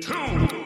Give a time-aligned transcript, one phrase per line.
[0.00, 0.56] Three!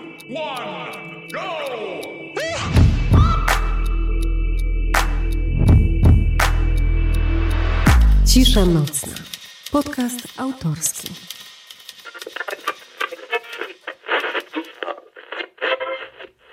[8.31, 9.15] Cisza nocna.
[9.73, 11.09] Podcast autorski.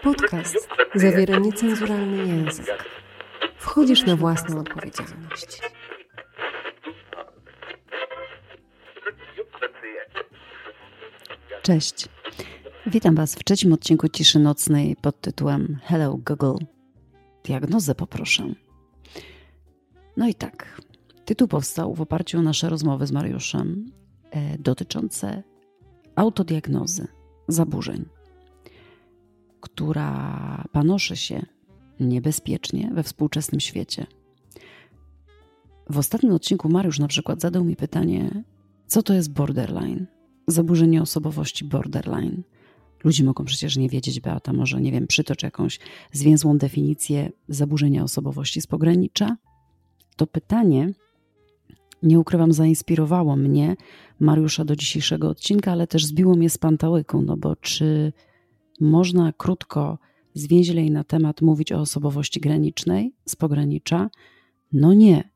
[0.04, 2.86] Podcast zawiera niecenzuralny język.
[3.58, 5.62] Wchodzisz na własną odpowiedzialność.
[11.68, 12.10] Cześć.
[12.86, 16.66] Witam Was w trzecim odcinku Ciszy Nocnej pod tytułem Hello Google.
[17.44, 18.54] Diagnozę poproszę.
[20.18, 20.82] No i tak.
[21.26, 23.92] Tytuł powstał w oparciu o nasze rozmowy z Mariuszem
[24.32, 25.44] e, dotyczące
[26.16, 27.08] autodiagnozy
[27.48, 28.06] zaburzeń,
[29.62, 31.46] która panoszy się
[32.00, 34.06] niebezpiecznie we współczesnym świecie.
[35.90, 38.44] W ostatnim odcinku Mariusz na przykład zadał mi pytanie,
[38.88, 40.17] co to jest borderline?
[40.48, 42.44] Zaburzenie osobowości borderline.
[43.04, 45.80] Ludzie mogą przecież nie wiedzieć, Beata, może, nie wiem, przytocz jakąś
[46.12, 49.38] zwięzłą definicję zaburzenia osobowości z pogranicza?
[50.16, 50.90] To pytanie,
[52.04, 53.76] nie ukrywam, zainspirowało mnie,
[54.20, 58.14] Mariusza, do dzisiejszego odcinka, ale też zbiło mnie z pantałyku, no bo czy
[58.80, 60.00] można krótko,
[60.34, 64.10] zwięźlej na temat mówić o osobowości granicznej, z pogranicza?
[64.74, 65.30] No nie.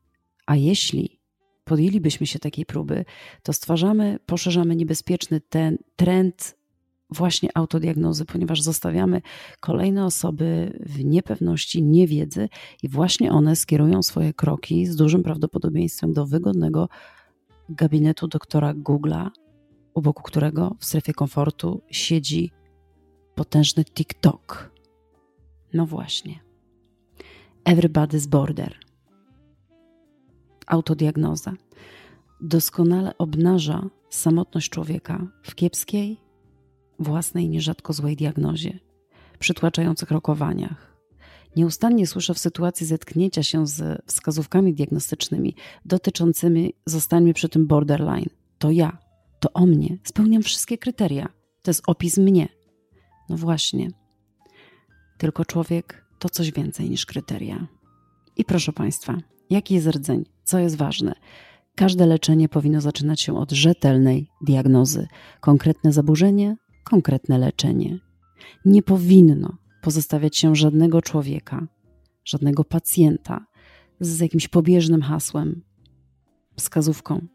[0.45, 1.20] A jeśli
[1.63, 3.05] podjęlibyśmy się takiej próby,
[3.43, 6.61] to stwarzamy, poszerzamy niebezpieczny ten trend
[7.09, 9.21] właśnie autodiagnozy, ponieważ zostawiamy
[9.59, 12.49] kolejne osoby w niepewności, niewiedzy
[12.83, 16.89] i właśnie one skierują swoje kroki z dużym prawdopodobieństwem do wygodnego
[17.69, 19.29] gabinetu doktora Google'a,
[19.93, 22.51] u boku którego w strefie komfortu siedzi
[23.35, 24.71] potężny TikTok.
[25.73, 26.39] No właśnie.
[27.65, 28.90] Everybody's Border.
[30.71, 31.53] Autodiagnoza
[32.41, 36.17] doskonale obnaża samotność człowieka w kiepskiej,
[36.99, 38.79] własnej, nierzadko złej diagnozie,
[39.39, 40.97] przytłaczających rokowaniach.
[41.55, 45.55] Nieustannie słyszę w sytuacji zetknięcia się z wskazówkami diagnostycznymi
[45.85, 48.29] dotyczącymi zostańmy przy tym borderline.
[48.57, 48.97] To ja,
[49.39, 51.29] to o mnie, spełniam wszystkie kryteria.
[51.61, 52.47] To jest opis mnie.
[53.29, 53.87] No właśnie.
[55.17, 57.67] Tylko człowiek to coś więcej niż kryteria.
[58.37, 59.17] I proszę Państwa,
[59.49, 60.25] jaki jest rdzeń?
[60.51, 61.13] Co jest ważne?
[61.75, 65.07] Każde leczenie powinno zaczynać się od rzetelnej diagnozy.
[65.41, 67.99] Konkretne zaburzenie, konkretne leczenie.
[68.65, 71.67] Nie powinno pozostawiać się żadnego człowieka,
[72.25, 73.45] żadnego pacjenta
[73.99, 75.61] z jakimś pobieżnym hasłem,
[76.55, 77.27] wskazówką,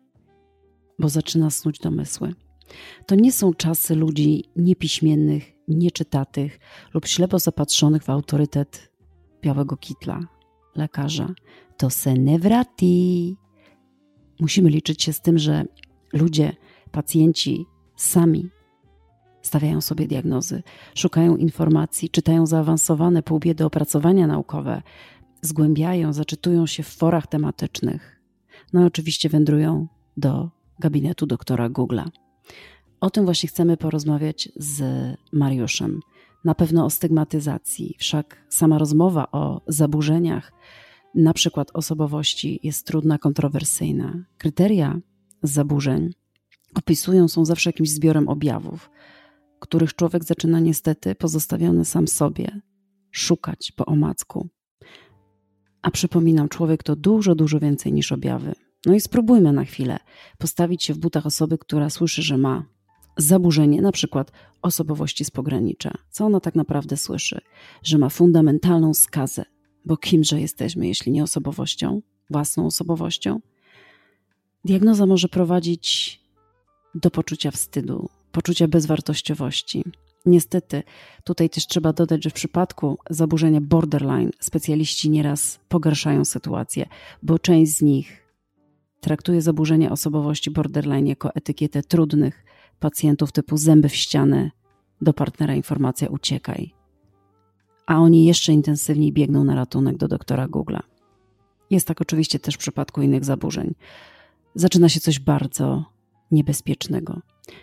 [0.99, 2.35] bo zaczyna snuć domysły.
[3.07, 6.59] To nie są czasy ludzi niepiśmiennych, nieczytatych
[6.95, 8.93] lub ślepo zapatrzonych w autorytet
[9.43, 10.36] białego kitla,
[10.77, 11.35] lekarza.
[11.77, 13.37] To se nie wrati.
[14.41, 15.65] Musimy liczyć się z tym, że
[16.13, 16.57] ludzie,
[16.93, 17.67] pacjenci
[17.97, 18.51] sami
[19.43, 20.63] stawiają sobie diagnozy,
[20.95, 24.83] szukają informacji, czytają zaawansowane półbiedy opracowania naukowe,
[25.43, 28.21] zgłębiają, zaczytują się w forach tematycznych.
[28.73, 32.09] No i oczywiście wędrują do gabinetu doktora Google'a.
[33.01, 34.83] O tym właśnie chcemy porozmawiać z
[35.33, 36.01] Mariuszem.
[36.47, 40.53] Na pewno o stygmatyzacji, wszak sama rozmowa o zaburzeniach,
[41.15, 44.25] na przykład osobowości, jest trudna, kontrowersyjna.
[44.39, 45.01] Kryteria
[45.43, 46.11] zaburzeń
[46.75, 48.91] opisują są zawsze jakimś zbiorem objawów,
[49.61, 52.61] których człowiek zaczyna niestety pozostawiony sam sobie
[53.11, 54.49] szukać po omacku.
[55.83, 58.55] A przypominam, człowiek to dużo, dużo więcej niż objawy.
[58.87, 59.99] No i spróbujmy na chwilę
[60.39, 62.76] postawić się w butach osoby, która słyszy, że ma
[63.17, 64.33] zaburzenie, na przykład
[64.63, 65.91] osobowości z pogranicza.
[66.11, 67.41] Co ona tak naprawdę słyszy?
[67.83, 69.45] Że ma fundamentalną skazę,
[69.85, 73.41] bo kimże jesteśmy, jeśli nie osobowością, własną osobowością?
[74.65, 76.21] Diagnoza może prowadzić
[76.95, 79.85] do poczucia wstydu, poczucia bezwartościowości.
[80.27, 80.83] Niestety,
[81.25, 86.87] tutaj też trzeba dodać, że w przypadku zaburzenia borderline specjaliści nieraz pogarszają sytuację,
[87.23, 88.27] bo część z nich
[89.01, 92.45] traktuje zaburzenia osobowości borderline jako etykietę trudnych
[92.81, 94.51] pacjentów typu zęby w ścianę,
[95.01, 96.75] do partnera informacja uciekaj.
[97.87, 100.81] A oni jeszcze intensywniej biegną na ratunek do doktora Google'a.
[101.71, 103.75] Jest tak oczywiście też w przypadku innych zaburzeń.
[104.55, 105.85] Zaczyna się coś bardzo
[106.31, 107.21] niebezpiecznego.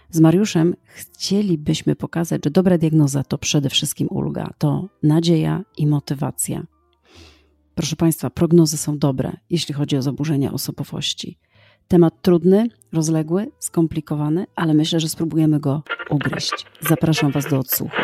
[0.10, 6.63] Z Mariuszem chcielibyśmy pokazać, że dobra diagnoza to przede wszystkim ulga, to nadzieja i motywacja.
[7.75, 11.38] Proszę Państwa, prognozy są dobre, jeśli chodzi o zaburzenia osobowości.
[11.88, 16.65] Temat trudny, rozległy, skomplikowany, ale myślę, że spróbujemy go ugryźć.
[16.81, 17.95] Zapraszam Was do odsłuchu.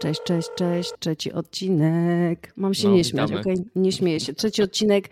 [0.00, 0.92] Cześć, cześć, cześć.
[0.98, 2.52] Trzeci odcinek.
[2.56, 3.56] Mam się No, nie śmiać, okej?
[3.76, 4.32] Nie śmieję się.
[4.34, 5.08] Trzeci odcinek.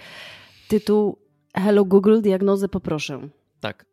[0.69, 1.19] Tytuł
[1.55, 3.29] Hello Google, diagnozę poproszę.
[3.61, 3.87] Tak,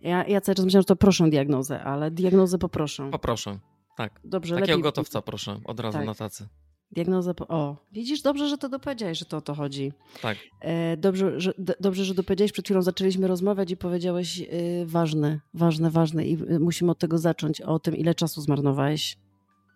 [0.00, 3.08] Ja, ja cały czas myślałam, że to proszę diagnozę, ale diagnozę poproszę.
[3.12, 3.58] poproszę.
[4.00, 4.20] Tak.
[4.24, 4.82] Dobrze, Takiego lepiej.
[4.82, 6.06] gotowca proszę, od razu Tak.
[6.06, 6.48] na tacy.
[6.92, 7.48] Diagnozę po...
[7.48, 9.92] O, widzisz, dobrze, że to dopowiedziałeś, że to o to chodzi.
[10.22, 10.38] Tak.
[10.60, 12.52] E, dobrze, że, d- dobrze, że dopowiedziałeś.
[12.52, 14.46] Przed chwilą zaczęliśmy rozmawiać i powiedziałeś y,
[14.86, 17.60] ważne, ważne, ważne i y, musimy od tego zacząć.
[17.60, 19.16] O tym, ile czasu zmarnowałeś.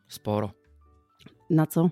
[0.09, 0.51] Sporo.
[1.51, 1.91] Na co?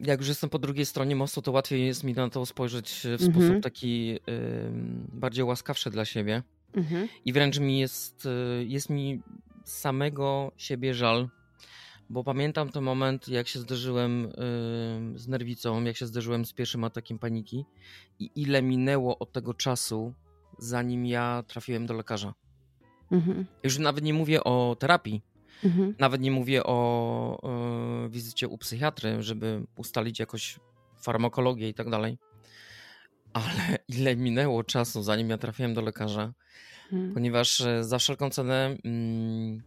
[0.00, 3.22] Jak już jestem po drugiej stronie mostu, to łatwiej jest mi na to spojrzeć w
[3.22, 3.32] Mhm.
[3.32, 4.18] sposób taki
[5.12, 6.42] bardziej łaskawszy dla siebie.
[6.74, 7.08] Mhm.
[7.24, 9.22] I wręcz mi jest, y, jest mi
[9.64, 11.28] samego siebie żal,
[12.10, 14.30] bo pamiętam ten moment, jak się zderzyłem y,
[15.18, 17.64] z nerwicą, jak się zderzyłem z pierwszym atakiem paniki
[18.18, 20.14] i ile minęło od tego czasu,
[20.58, 22.34] zanim ja trafiłem do lekarza.
[23.10, 23.46] Mhm.
[23.64, 25.22] Już nawet nie mówię o terapii,
[25.64, 25.94] Mhm.
[25.98, 27.38] nawet nie mówię o
[28.06, 30.60] y, wizycie u psychiatry, żeby ustalić jakoś
[31.02, 32.18] farmakologię i tak dalej.
[33.32, 36.32] Ale ile minęło czasu, zanim ja trafiłem do lekarza,
[36.92, 37.14] Mhm.
[37.14, 39.62] ponieważ e, za wszelką cenę, mm,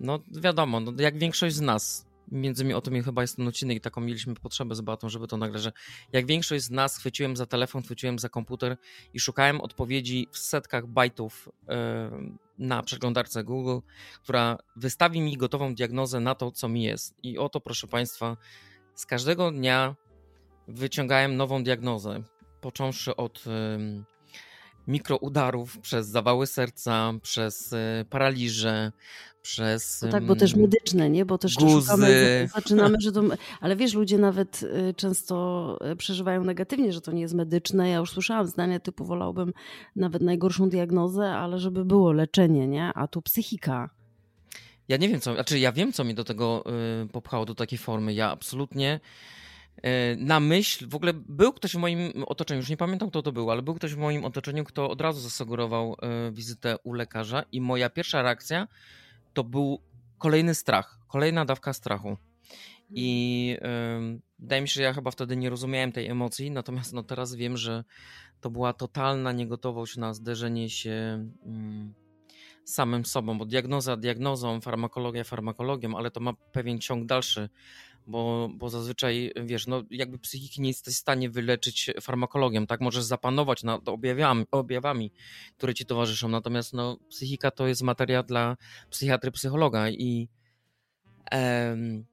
[0.00, 3.76] no wiadomo, no, jak większość z nas, między innymi o tym chyba jest ten odcinek
[3.76, 5.72] i taką mieliśmy potrzebę z Batą, żeby to nagrać, że
[6.12, 8.76] jak większość z nas chwyciłem za telefon, chwyciłem za komputer
[9.14, 12.10] i szukałem odpowiedzi w setkach bajtów e,
[12.58, 13.78] na przeglądarce Google,
[14.22, 17.14] która wystawi mi gotową diagnozę na to, co mi jest.
[17.22, 18.36] I oto, proszę Państwa,
[18.94, 19.96] z każdego dnia
[20.68, 22.22] wyciągałem nową diagnozę,
[22.62, 23.44] począwszy od
[24.86, 28.92] mikroudarów, przez zawały serca, przez e, paraliże,
[29.42, 30.02] przez.
[30.02, 31.24] No tak, bo też medyczne, nie?
[31.24, 31.80] Bo też guzy.
[31.80, 33.22] szukamy, zaczynamy, że to...
[33.60, 37.88] Ale wiesz, ludzie nawet y, często y, przeżywają negatywnie, że to nie jest medyczne.
[37.88, 39.52] Ja już słyszałam zdania typu wolałbym
[39.96, 42.92] nawet najgorszą diagnozę, ale żeby było leczenie, nie?
[42.94, 43.90] A tu psychika.
[44.88, 45.34] Ja nie wiem, co.
[45.34, 46.64] Znaczy, ja wiem, co mi do tego
[47.12, 48.14] popchało, do takiej formy.
[48.14, 49.00] Ja absolutnie
[50.16, 53.50] na myśl, w ogóle był ktoś w moim otoczeniu, już nie pamiętam, kto to był,
[53.50, 55.96] ale był ktoś w moim otoczeniu, kto od razu zasugerował
[56.28, 58.68] y, wizytę u lekarza, i moja pierwsza reakcja
[59.32, 59.80] to był
[60.18, 62.16] kolejny strach, kolejna dawka strachu.
[62.90, 63.56] I
[64.16, 67.34] y, wydaje mi się, że ja chyba wtedy nie rozumiałem tej emocji, natomiast no, teraz
[67.34, 67.84] wiem, że
[68.40, 71.26] to była totalna niegotowość na zderzenie się.
[72.64, 77.48] z samym sobą, bo diagnoza diagnozą, farmakologia farmakologią, ale to ma pewien ciąg dalszy,
[78.06, 82.80] bo, bo zazwyczaj, wiesz, no jakby psychiki nie jesteś w stanie wyleczyć farmakologią, tak?
[82.80, 85.12] Możesz zapanować nad objawami, objawami
[85.56, 88.56] które ci towarzyszą, natomiast no psychika to jest materia dla
[88.90, 90.28] psychiatry, psychologa i
[91.30, 92.06] em,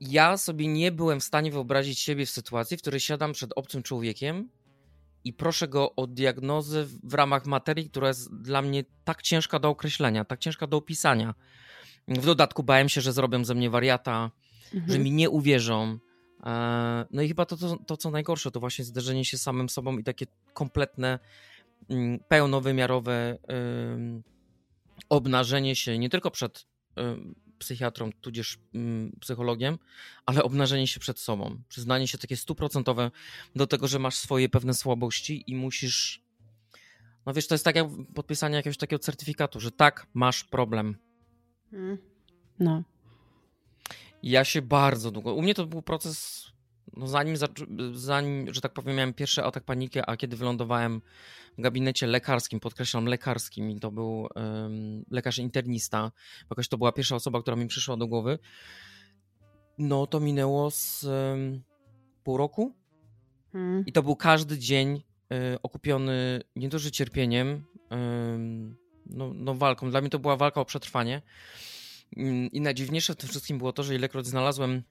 [0.00, 3.82] ja sobie nie byłem w stanie wyobrazić siebie w sytuacji, w której siadam przed obcym
[3.82, 4.50] człowiekiem
[5.24, 9.68] i proszę go o diagnozę w ramach materii, która jest dla mnie tak ciężka do
[9.68, 11.34] określenia, tak ciężka do opisania.
[12.08, 14.30] W dodatku bałem się, że zrobią ze mnie wariata,
[14.74, 14.92] Mhm.
[14.92, 15.98] że mi nie uwierzą.
[16.44, 19.98] E, No i chyba to, to, to, co najgorsze, to właśnie zderzenie się samym sobą
[19.98, 21.18] i takie kompletne,
[21.90, 23.38] mm, pełnowymiarowe
[23.94, 24.22] ym,
[25.08, 26.66] obnażenie się nie tylko przed
[27.58, 28.58] psychiatrą, tudzież
[29.20, 29.78] psychologiem,
[30.26, 31.62] ale obnażenie się przed sobą.
[31.68, 33.10] Przyznanie się takie stuprocentowe
[33.56, 36.22] do tego, że masz swoje pewne słabości i musisz.
[37.26, 40.96] No wiesz, to jest tak jak podpisanie jakiegoś takiego certyfikatu, że tak, masz problem.
[41.72, 41.98] Mhm.
[42.58, 42.82] No.
[44.22, 45.34] Ja się bardzo długo.
[45.34, 46.46] U mnie to był proces,
[46.96, 47.36] no zanim,
[47.92, 51.02] zanim, że tak powiem, miałem pierwszy atak paniki, a kiedy wylądowałem
[51.58, 56.12] w gabinecie lekarskim, podkreślam lekarskim, i to był em, lekarz internista,
[56.50, 58.38] jakoś to była pierwsza osoba, która mi przyszła do głowy,
[59.78, 61.62] no to minęło z em,
[62.24, 62.74] pół roku
[63.54, 63.84] Mhm.
[63.86, 69.90] i to był każdy dzień e, okupiony nie dość cierpieniem, em, no, no walką.
[69.90, 71.22] Dla mnie to była walka o przetrwanie.
[72.16, 74.82] Mm, I najdziwniejsze w tym wszystkim było to, że ilekroć znalazłem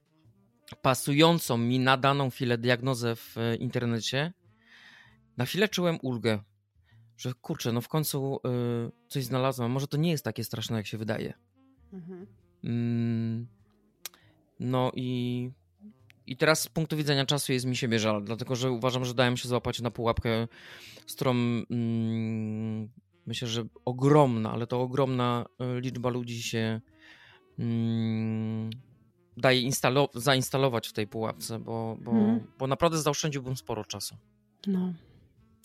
[0.81, 4.33] pasującą mi na daną chwilę diagnozę w e, internecie,
[5.37, 6.39] na chwilę czułem ulgę,
[7.17, 8.49] że kurczę, no w końcu e,
[9.07, 9.71] coś znalazłem.
[9.71, 11.33] Może to nie jest takie straszne, jak się wydaje.
[11.93, 12.27] Mhm.
[12.63, 13.47] Mm,
[14.59, 15.51] No i,
[16.27, 19.37] i teraz z punktu widzenia czasu jest mi siebie żal, dlatego że uważam, że dałem
[19.37, 20.47] się złapać na pułapkę,
[21.07, 22.89] z którą mm,
[23.25, 26.81] myślę, że ogromna, ale to ogromna e, liczba ludzi się
[29.37, 32.47] daje instalo- zainstalować w tej pułapce, bo, bo, Mhm.
[32.57, 34.15] bo naprawdę zaoszczędziłbym sporo czasu.
[34.67, 34.93] No.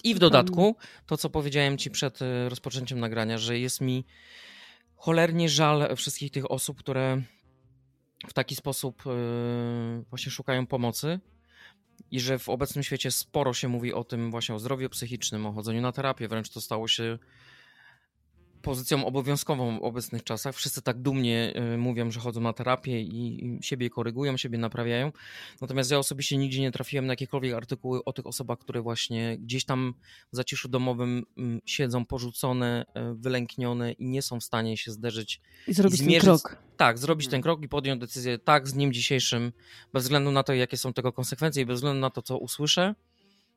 [0.04, 4.04] I w dodatku to, co powiedziałem ci przed e, rozpoczęciem nagrania, że jest mi
[4.96, 7.22] cholernie żal wszystkich tych osób, które
[8.28, 9.10] w taki sposób e,
[10.10, 11.20] właśnie szukają pomocy
[12.10, 15.52] i że w obecnym świecie sporo się mówi o tym właśnie o zdrowiu psychicznym, o
[15.52, 17.18] chodzeniu na terapię, wręcz to stało się
[18.62, 20.54] pozycją obowiązkową w obecnych czasach.
[20.54, 25.12] Wszyscy tak dumnie y, mówią, że chodzą na terapię i, siebie korygują, siebie naprawiają.
[25.60, 29.64] Natomiast ja osobiście nigdzie nie trafiłem na jakiekolwiek artykuły o tych osobach, które właśnie gdzieś
[29.64, 29.94] tam
[30.32, 35.40] w zaciszu domowym mm, siedzą porzucone, y, wylęknione i nie są w stanie się zderzyć.
[35.68, 36.56] I zrobić i ten krok.
[36.76, 39.52] Tak, zrobić ten krok i podjąć decyzję tak z dniem dzisiejszym,
[39.92, 42.94] bez względu na to, jakie są tego konsekwencje i bez względu na to, co usłyszę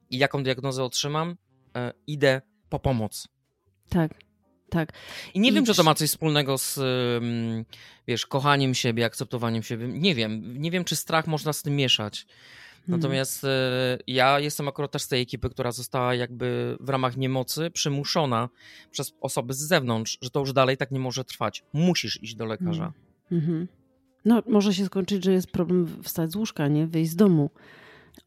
[0.09, 1.35] i jaką diagnozę otrzymam, y,
[2.07, 3.27] idę po pomoc.
[3.89, 4.24] Tak,
[4.69, 4.93] tak.
[5.33, 6.79] I nie I wiem, czy to ma coś wspólnego z,
[8.07, 9.87] wiesz, kochaniem siebie, akceptowaniem siebie.
[9.87, 10.61] Nie wiem.
[10.61, 12.27] Nie wiem, czy strach można z tym mieszać.
[12.85, 12.99] Mhm.
[12.99, 13.47] Natomiast y,
[14.07, 18.49] ja jestem akurat też z tej ekipy, która została jakby w ramach niemocy przymuszona
[18.91, 21.63] przez osoby z zewnątrz, że to już dalej tak nie może trwać.
[21.73, 22.93] Musisz iść do lekarza.
[23.31, 23.67] Mhm.
[24.25, 26.87] No, może się skończyć, że jest problem wstać z łóżka, nie?
[26.87, 27.49] Wyjść z domu.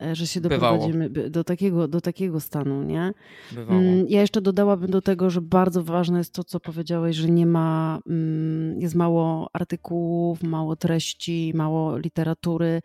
[0.03, 3.13] E, Że się doprowadzimy do takiego, do takiego stanu, nie?
[3.53, 3.81] Bywało.
[3.81, 7.47] Mm, Ja jeszcze dodałabym do tego, że bardzo ważne jest to, co powiedziałeś, że nie
[7.47, 12.81] ma, mm, jest mało artykułów, mało treści, mało literatury,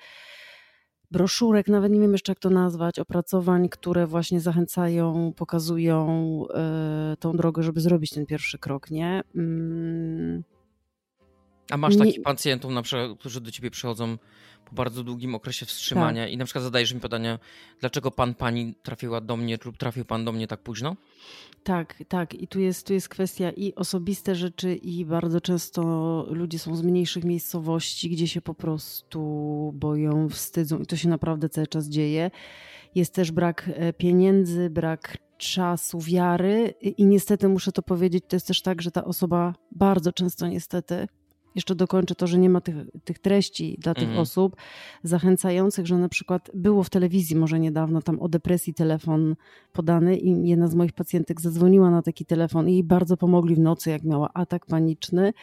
[1.11, 6.07] broszurek, nawet nie wiem jeszcze jak to nazwać, opracowań, które właśnie zachęcają, pokazują
[6.53, 9.21] e, tą drogę, żeby zrobić ten pierwszy krok, nie?
[9.35, 10.43] Mm,
[11.71, 14.17] A masz nie- takich pacjentów, na przykład, którzy do ciebie przychodzą
[14.73, 16.31] bardzo długim okresie wstrzymania Tak.
[16.31, 17.39] i na przykład zadajesz mi pytanie,
[17.79, 20.95] dlaczego pan, pani trafiła do mnie lub trafił pan do mnie tak późno?
[21.63, 22.33] Tak, tak.
[22.33, 25.81] I tu jest, tu jest kwestia i osobiste rzeczy, i bardzo często
[26.29, 29.19] ludzie są z mniejszych miejscowości, gdzie się po prostu
[29.75, 32.31] boją, wstydzą, i to się naprawdę cały czas dzieje.
[32.95, 38.35] Jest też brak e, pieniędzy, brak czasu, wiary, i, i niestety muszę to powiedzieć, to
[38.35, 41.07] jest też tak, że ta osoba bardzo często niestety.
[41.55, 44.19] Jeszcze dokończę to, że nie ma tych, tych treści dla tych Mhm.
[44.21, 44.55] osób
[45.03, 49.35] zachęcających, że na przykład było w telewizji może niedawno tam o depresji telefon
[49.73, 53.59] podany i jedna z moich pacjentek zadzwoniła na taki telefon i jej bardzo pomogli w
[53.59, 55.33] nocy, jak miała atak paniczny.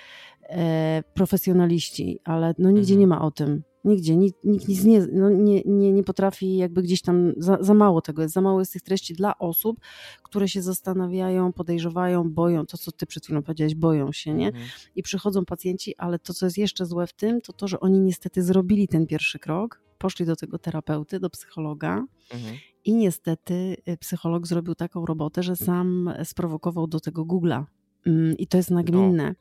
[0.48, 3.00] E, profesjonaliści, ale no nigdzie Mhm.
[3.00, 3.62] nie ma o tym.
[3.84, 7.74] Nigdzie, nikt, nikt nic nie, no nie, nie, nie potrafi, jakby gdzieś tam, za, za
[7.74, 9.80] mało tego jest, za mało jest tych treści dla osób,
[10.22, 14.46] które się zastanawiają, podejrzewają, boją, to co ty przed chwilą powiedziałeś, boją się, nie?
[14.46, 14.64] Mhm.
[14.96, 18.00] I przychodzą pacjenci, ale to, co jest jeszcze złe w tym, to to, że oni
[18.00, 22.56] niestety zrobili ten pierwszy krok, poszli do tego terapeuty, do psychologa, Mhm.
[22.84, 27.64] i niestety y, psycholog zrobił taką robotę, że sam sprowokował do tego Google'a.
[28.06, 29.34] Mm, I to jest nagminne,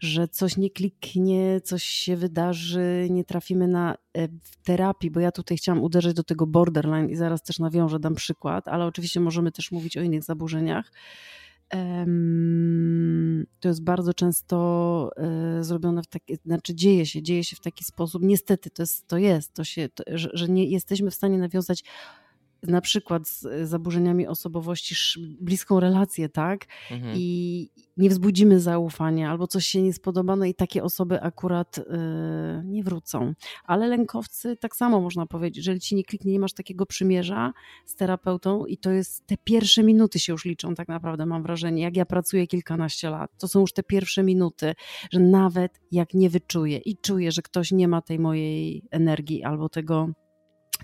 [0.00, 5.32] że coś nie kliknie, coś się wydarzy, nie trafimy na e, w terapii, bo ja
[5.32, 9.52] tutaj chciałam uderzyć do tego borderline i zaraz też nawiążę, dam przykład, ale oczywiście możemy
[9.52, 10.92] też mówić o innych zaburzeniach.
[13.60, 17.84] To jest bardzo często e, zrobione w taki, znaczy dzieje się, dzieje się w taki
[17.84, 18.22] sposób.
[18.22, 21.84] Niestety to jest, to jest, to się, to, że, że nie jesteśmy w stanie nawiązać
[22.62, 24.94] na przykład z zaburzeniami osobowości
[25.40, 26.66] bliską relację, tak?
[26.90, 27.14] Mhm.
[27.16, 31.82] I nie wzbudzimy zaufania, albo coś się nie spodoba, no i takie osoby akurat y,
[32.64, 33.34] nie wrócą.
[33.64, 37.52] Ale lękowcy tak samo można powiedzieć, jeżeli ci nie kliknie, nie masz takiego przymierza
[37.86, 41.82] z terapeutą i to jest te pierwsze minuty się już liczą tak naprawdę, mam wrażenie,
[41.82, 44.74] jak ja pracuję kilkanaście lat, to są już te pierwsze minuty,
[45.12, 49.68] że nawet jak nie wyczuję i czuję, że ktoś nie ma tej mojej energii albo
[49.68, 50.08] tego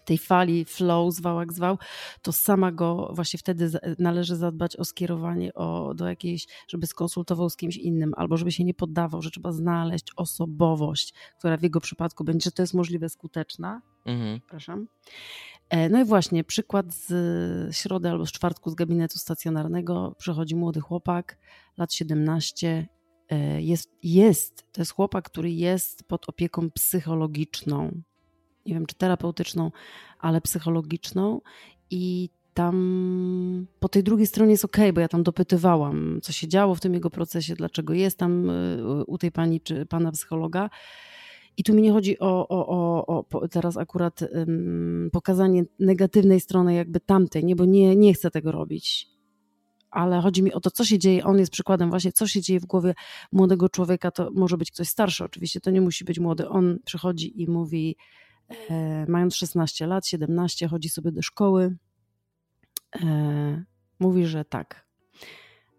[0.05, 1.79] tej fali, flow, zwał jak zwał,
[2.23, 7.57] to sama go właśnie wtedy należy zadbać o skierowanie o, do jakiejś, żeby skonsultował z
[7.57, 12.25] kimś innym, albo żeby się nie poddawał, że trzeba znaleźć osobowość, która w jego przypadku
[12.25, 13.83] będzie, że to jest możliwe skuteczna.
[14.07, 14.41] Mhm.
[14.41, 14.87] Przepraszam.
[15.69, 20.15] E, No i właśnie, przykład z środy albo z czwartku z gabinetu stacjonarnego.
[20.19, 21.39] Przychodzi młody chłopak,
[21.77, 22.89] lat 17.
[23.31, 28.03] e, Jest, jest, to jest chłopak, który jest pod opieką psychologiczną.
[28.67, 29.71] Nie wiem, czy terapeutyczną,
[30.19, 31.41] ale psychologiczną.
[31.91, 36.75] I tam po tej drugiej stronie jest ok, bo ja tam dopytywałam, co się działo
[36.75, 40.71] w tym jego procesie, dlaczego jest tam y, u tej pani czy pana psychologa.
[41.57, 42.67] I tu mi nie chodzi o, o,
[43.07, 48.31] o, o teraz akurat ym, pokazanie negatywnej strony jakby tamtej, nie, bo nie, nie chcę
[48.31, 49.09] tego robić.
[49.91, 51.25] Ale chodzi mi o to, co się dzieje.
[51.25, 52.95] On jest przykładem właśnie, co się dzieje w głowie
[53.33, 54.11] młodego człowieka.
[54.11, 56.49] To może być ktoś starszy, oczywiście, to nie musi być młody.
[56.49, 57.97] On przychodzi i mówi,
[59.09, 61.77] mając 16 lat, 17, chodzi sobie do szkoły.
[63.03, 63.65] E,
[63.99, 64.87] mówi, że tak,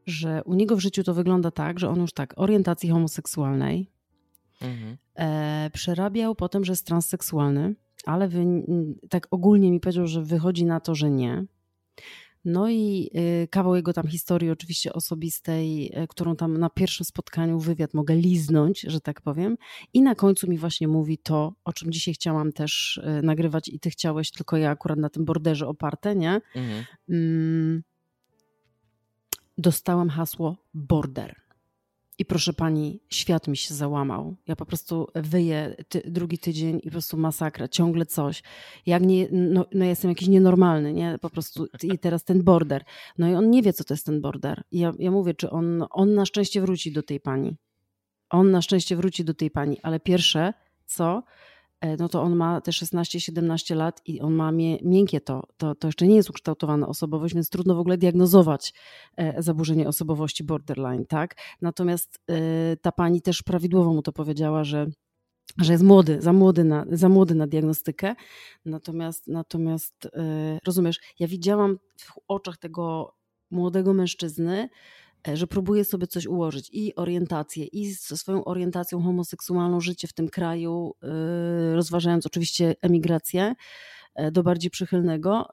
[0.06, 3.92] że u niego w życiu to wygląda tak, że on już tak, orientacji homoseksualnej,
[4.62, 4.98] Mhm.
[5.16, 8.46] e, przerabiał potem, że jest transseksualny, ale wy,
[9.10, 11.46] tak ogólnie mi powiedział, że wychodzi na to, że nie.
[12.46, 13.10] No i
[13.44, 18.16] y, kawał jego tam historii oczywiście osobistej, y, którą tam na pierwszym spotkaniu wywiad mogę
[18.16, 19.58] liznąć, że tak powiem.
[19.94, 23.80] I na końcu mi właśnie mówi to, o czym dzisiaj chciałam też y, nagrywać i
[23.80, 26.42] ty chciałeś, tylko ja akurat na tym borderze oparte, nie?
[26.56, 26.86] Mhm.
[27.10, 27.84] Mm,
[29.58, 31.47] dostałam hasło border.
[32.20, 34.36] I proszę pani, świat mi się załamał.
[34.48, 38.44] Ja po prostu wyję ty, drugi tydzień i po prostu masakra, ciągle coś.
[38.86, 41.18] Jak nie, no, no jestem jakiś nienormalny, nie?
[41.22, 42.84] Po prostu i teraz ten border.
[43.18, 44.64] No i on nie wie, co to jest ten border.
[44.72, 47.58] I ja, ja mówię, czy on, on na szczęście wróci do tej pani.
[48.30, 50.54] On na szczęście wróci do tej pani, ale pierwsze,
[50.86, 51.24] co?
[51.82, 55.76] E, no to on ma te 16-17 lat i on ma miękkie to, to.
[55.76, 58.74] To jeszcze nie jest ukształtowana osobowość, więc trudno w ogóle diagnozować
[59.18, 61.36] e, zaburzenie osobowości borderline, tak?
[61.62, 64.88] Natomiast e, ta pani też prawidłowo mu to powiedziała, że
[65.58, 68.16] że jest młody, za młody na, za młody na diagnostykę.
[68.66, 70.10] Natomiast, natomiast
[70.66, 73.14] rozumiesz, ja widziałam w oczach tego
[73.52, 74.70] młodego mężczyzny,
[75.36, 80.30] że próbuje sobie coś ułożyć i orientację, i ze swoją orientacją homoseksualną życie w tym
[80.30, 83.56] kraju, e, rozważając oczywiście emigrację
[84.16, 85.48] e, do bardziej przychylnego.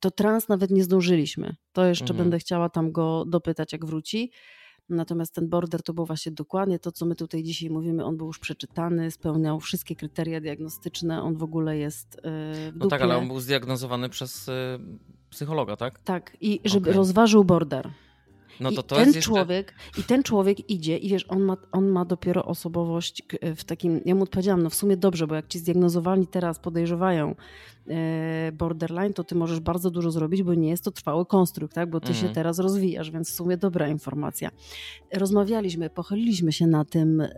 [0.00, 1.56] To trans nawet nie zdążyliśmy.
[1.72, 2.18] To jeszcze mhm.
[2.18, 4.32] będę chciała tam go dopytać, jak wróci.
[4.88, 8.04] Natomiast ten border to było właśnie dokładnie to, co my tutaj dzisiaj mówimy.
[8.04, 12.84] On był już przeczytany, spełniał wszystkie kryteria diagnostyczne, on w ogóle jest w dupie.
[12.84, 14.50] No tak, ale on był zdiagnozowany przez
[15.30, 15.98] psychologa, tak?
[15.98, 16.96] Tak, i żeby okay.
[16.96, 17.90] rozważył border.
[18.60, 19.30] No to I to ten jest jeszcze...
[19.30, 23.22] człowiek, I ten człowiek idzie i wiesz, on ma, on ma dopiero osobowość
[23.56, 27.34] w takim, ja mu odpowiedziałam, no w sumie dobrze, bo jak ci zdiagnozowali teraz, podejrzewają,
[27.90, 31.90] E, borderline, to ty możesz bardzo dużo zrobić, bo nie jest to trwały konstrukt, tak?
[31.90, 32.26] bo ty mhm.
[32.26, 34.50] się teraz rozwijasz, więc w sumie dobra informacja.
[35.12, 37.28] Rozmawialiśmy, pochyliliśmy się na tym, e,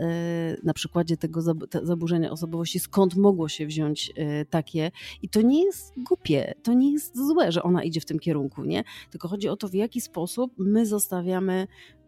[0.63, 1.43] na przykładzie tego
[1.83, 4.91] zaburzenia osobowości, skąd mogło się wziąć e, takie
[5.23, 8.65] i to nie jest głupie, to nie jest złe, że ona idzie w tym kierunku,
[8.65, 8.85] nie?
[9.11, 11.10] Tylko chodzi o to, w jaki sposób my zostawiamy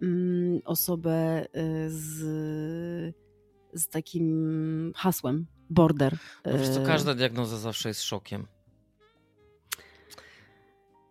[0.03, 1.47] mm, osobę
[1.89, 2.19] z,
[3.73, 6.19] z takim hasłem, border.
[6.45, 8.47] No wiesz co, każda diagnoza zawsze jest szokiem.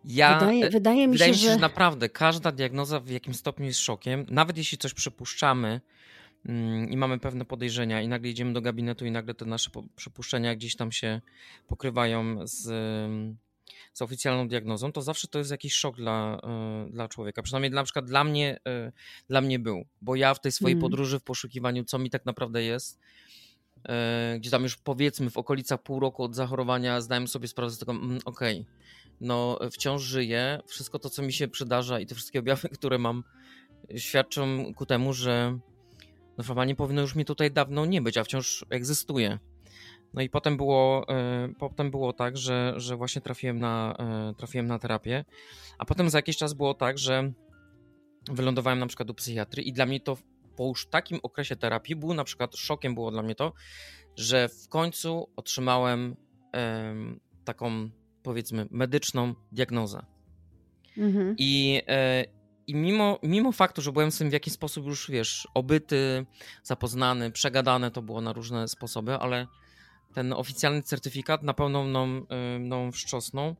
[0.04, 1.52] Ja, wydaje, wydaje mi wydaje się, że...
[1.52, 4.26] że naprawdę każda diagnoza w jakimś stopniu jest szokiem.
[4.30, 5.80] Nawet jeśli coś przypuszczamy
[6.46, 10.54] mm, i mamy pewne podejrzenia i nagle idziemy do gabinetu i nagle te nasze przypuszczenia
[10.54, 11.20] gdzieś tam się
[11.66, 12.68] pokrywają z,
[13.92, 16.40] z oficjalną diagnozą, to zawsze to jest jakiś szok dla,
[16.88, 17.42] y, dla człowieka.
[17.42, 18.92] Przynajmniej na przykład dla mnie, y,
[19.28, 20.80] dla mnie był, bo ja w tej swojej mm.
[20.80, 23.00] podróży, w poszukiwaniu, co mi tak naprawdę jest,
[23.88, 27.78] E, gdzie tam już powiedzmy w okolicach pół roku od zachorowania zdałem sobie sprawę z
[27.78, 28.72] tego, mm, okej, okay,
[29.20, 33.24] no wciąż żyję, wszystko to, co mi się przydarza i te wszystkie objawy, które mam,
[33.96, 35.58] świadczą ku temu, że
[36.38, 39.38] no formalnie powinno już mi tutaj dawno nie być, a wciąż egzystuje.
[40.14, 44.66] No i potem było, e, potem było tak, że, że właśnie trafiłem na, e, trafiłem
[44.66, 45.24] na terapię,
[45.78, 47.32] a potem za jakiś czas było tak, że
[48.30, 50.16] wylądowałem na przykład do psychiatry i dla mnie to
[50.56, 53.52] po już takim okresie terapii był na przykład szokiem było dla mnie to,
[54.16, 56.16] że w końcu otrzymałem
[56.54, 57.90] um, taką
[58.22, 60.06] powiedzmy medyczną diagnozę.
[60.98, 61.34] Mhm.
[61.38, 62.24] I, e,
[62.66, 66.26] i mimo, mimo faktu, że byłem z tym w jakiś sposób już, wiesz, obyty,
[66.62, 69.46] zapoznany, przegadane to było na różne sposoby, ale
[70.14, 72.26] ten oficjalny certyfikat na pełną mną,
[72.58, 73.56] mną wstrząsnął.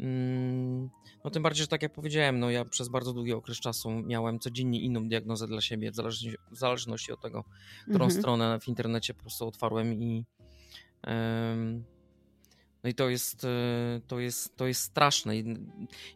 [0.00, 0.90] Mm,
[1.24, 4.38] no tym bardziej, że tak jak powiedziałem, no ja przez bardzo długi okres czasu miałem
[4.38, 7.44] codziennie inną diagnozę dla siebie, w zależności, w zależności od tego,
[7.82, 8.20] którą mhm.
[8.20, 10.24] stronę w internecie po prostu otwarłem i
[11.06, 11.84] um,
[12.84, 15.36] no i to jest, e, to jest, to jest straszne.
[15.36, 15.40] I,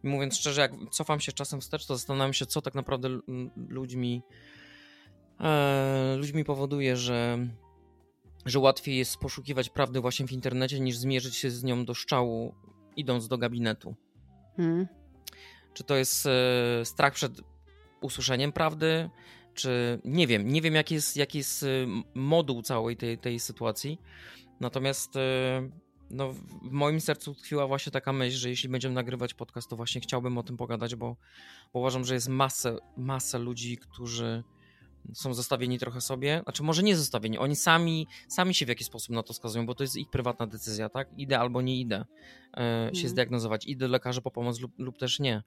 [0.03, 3.09] I, mówiąc szczerze, jak cofam się czasem wstecz, to zastanawiam się, co tak naprawdę
[3.69, 4.23] ludźmi,
[5.41, 7.39] e, ludźmi powoduje, że,
[8.47, 12.55] że łatwiej jest poszukiwać prawdy właśnie w internecie, niż zmierzyć się z nią do szczału,
[12.97, 13.95] idąc do gabinetu.
[14.57, 14.87] Hmm.
[15.75, 17.41] Czy to jest e, strach przed
[18.01, 19.11] usłyszeniem prawdy,
[19.55, 21.67] czy nie wiem, nie wiem jaki jest, jaki jest e,
[22.15, 24.01] moduł całej tej, tej sytuacji.
[24.61, 25.71] Natomiast e,
[26.11, 30.01] no, w moim sercu tkwiła właśnie taka myśl, że jeśli będziemy nagrywać podcast, to właśnie
[30.01, 31.17] chciałbym o tym pogadać, bo,
[31.73, 34.45] bo uważam, że jest masę, masę ludzi, którzy
[35.13, 39.15] są zostawieni trochę sobie, znaczy może nie zostawieni, oni sami, sami się w jakiś sposób
[39.15, 41.09] na to skazują, bo to jest ich prywatna decyzja, tak?
[41.17, 42.05] Idę albo nie idę
[42.57, 43.09] e, się mm.
[43.09, 45.43] zdiagnozować, idę do lekarza po pomoc lub, lub też nie.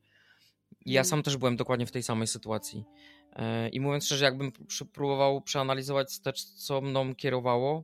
[0.86, 1.10] Ja mm.
[1.10, 2.86] sam też byłem dokładnie w tej samej sytuacji.
[3.34, 4.52] E, I mówiąc szczerze, jakbym
[4.94, 7.84] próbował przeanalizować wstecz, co mną kierowało,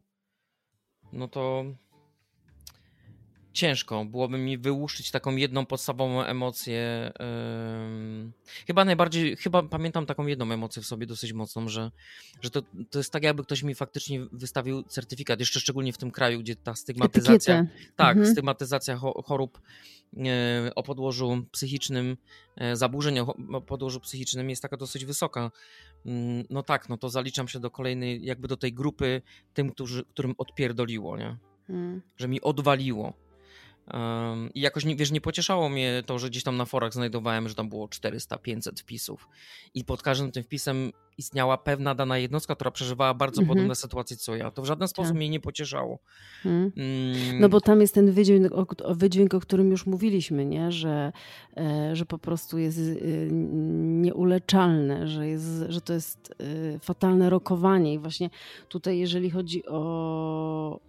[1.13, 1.65] no to
[3.53, 7.11] ciężko byłoby mi wyłuszczyć taką jedną podstawową emocję.
[8.67, 11.91] Chyba najbardziej, chyba pamiętam taką jedną emocję w sobie dosyć mocną, że,
[12.41, 16.11] że to, to jest tak, jakby ktoś mi faktycznie wystawił certyfikat, jeszcze szczególnie w tym
[16.11, 17.59] kraju, gdzie ta stygmatyzacja.
[17.59, 17.93] Etykietę.
[17.95, 18.33] Tak, mhm.
[18.33, 19.61] stygmatyzacja chorób
[20.13, 20.23] yy,
[20.75, 22.17] o podłożu psychicznym,
[22.57, 25.51] yy, zaburzeń o podłożu psychicznym jest taka dosyć wysoka.
[26.05, 29.21] Mm, no tak, no to zaliczam się do kolejnej, jakby do tej grupy
[29.53, 31.37] tym, którzy, którym odpierdoliło, nie?
[31.67, 32.01] Hmm.
[32.17, 33.13] Że mi odwaliło.
[33.93, 37.49] Um, I jakoś, nie, wiesz, nie pocieszało mnie to, że gdzieś tam na forach znajdowałem,
[37.49, 39.27] że tam było 400-500 wpisów.
[39.73, 43.57] I pod każdym tym wpisem istniała pewna dana jednostka, która przeżywała bardzo Mhm.
[43.57, 44.51] podobne sytuacje co ja.
[44.51, 45.17] To w żaden sposób Tak.
[45.17, 45.99] mnie nie pocieszało.
[46.45, 46.71] Mm.
[46.77, 50.71] Mm, No bo tam jest ten wydźwięk o, wydźwięk, o którym już mówiliśmy, nie?
[50.71, 51.11] Że,
[51.57, 52.83] e, że po prostu jest e,
[54.01, 56.33] nieuleczalne, że, jest, że to jest
[56.75, 57.93] e, fatalne rokowanie.
[57.93, 58.29] I właśnie
[58.69, 60.79] tutaj, jeżeli chodzi o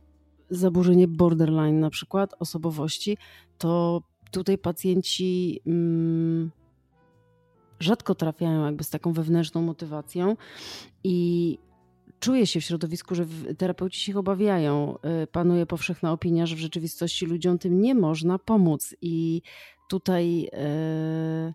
[0.50, 3.18] zaburzenie borderline na przykład, osobowości,
[3.59, 6.50] to tutaj pacjenci mm,
[7.80, 10.37] rzadko trafiają jakby z taką wewnętrzną motywacją
[11.04, 11.59] i
[12.20, 13.26] czuje się w środowisku, że
[13.59, 14.98] terapeuci się obawiają.
[15.22, 18.94] Y, Panuje powszechna opinia, że w rzeczywistości ludziom tym nie można pomóc.
[19.02, 19.42] I
[19.88, 20.48] tutaj
[21.48, 21.54] y,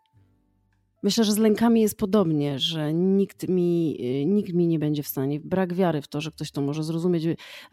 [1.03, 5.07] myślę, że z lękami jest podobnie, że nikt mi, y, nikt mi nie będzie w
[5.07, 5.39] stanie.
[5.39, 7.23] Brak wiary w to, że ktoś to może zrozumieć.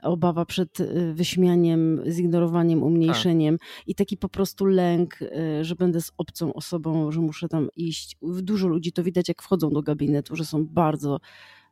[0.03, 6.13] Obawa przed y, wyśmianiem, zignorowaniem, umniejszeniem i taki po prostu lęk, y, że będę z
[6.19, 8.17] obcą osobą, że muszę tam iść.
[8.23, 11.21] Dużo ludzi to widać, jak wchodzą do gabinetu, że są bardzo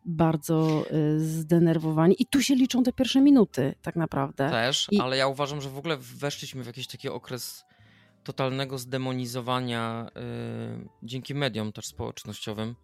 [0.07, 0.85] bardzo
[1.19, 2.17] zdenerwowani.
[2.19, 4.51] I tu się liczą te pierwsze minuty, tak naprawdę.
[4.51, 7.65] Też, I- ale ja uważam, że w ogóle weszliśmy w jakiś taki okres
[8.25, 12.75] totalnego zdemonizowania y, dzięki mediom też społecznościowym.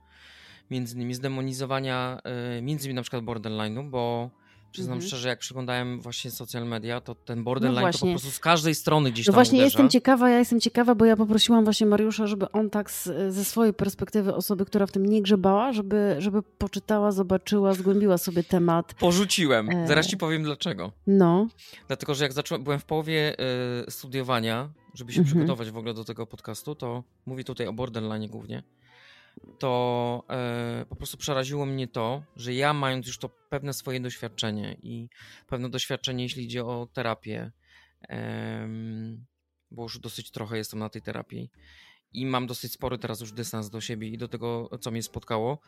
[0.71, 2.21] Między innymi zdemonizowania
[2.59, 4.31] y, między innymi na przykład borderline'u, bo
[4.71, 5.09] przyznam Mhm.
[5.09, 9.11] szczerze, jak przeglądałem właśnie social media, to ten borderline to po prostu z każdej strony
[9.13, 9.65] gdzieś No tam właśnie uderza.
[9.65, 13.05] jestem ciekawa, ja jestem ciekawa, bo ja poprosiłam właśnie Mariusza, żeby on tak z,
[13.35, 18.43] ze swojej perspektywy osoby, która w tym nie grzebała, żeby, żeby poczytała, zobaczyła, zgłębiła sobie
[18.45, 18.95] temat.
[18.95, 19.71] Porzuciłem.
[19.71, 19.89] E.
[19.89, 20.93] Zaraz ci powiem dlaczego.
[21.07, 21.49] No,
[21.89, 23.37] Dlatego, że jak zacząłem, byłem w połowie
[23.89, 25.37] y, studiowania, żeby się Mhm.
[25.37, 28.63] przygotować w ogóle do tego podcastu, to mówię tutaj o borderline głównie,
[29.59, 34.77] to e, po prostu przeraziło mnie to, że ja mając już to pewne swoje doświadczenie
[34.83, 35.09] i
[35.47, 37.53] pewne doświadczenie, jeśli idzie o terapię,
[38.09, 39.27] em,
[39.71, 41.51] bo już dosyć trochę jestem na tej terapii
[42.13, 45.59] i mam dosyć spory teraz już dystans do siebie i do tego, co mnie spotkało.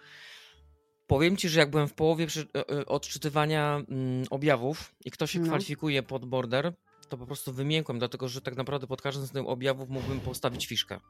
[1.06, 5.30] Powiem ci, że jak byłem w połowie przy, e, e, odczytywania mm, objawów i ktoś
[5.30, 5.46] się No.
[5.46, 6.72] kwalifikuje pod border,
[7.08, 10.66] to po prostu wymiękłem, dlatego że tak naprawdę pod każdym z tych objawów mógłbym postawić
[10.66, 11.00] fiszkę.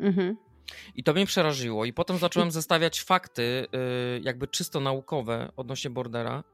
[0.00, 0.36] mhm.
[0.94, 1.84] I to mnie przeraziło.
[1.84, 6.44] I potem zacząłem zestawiać fakty, y, jakby czysto naukowe odnośnie bordera.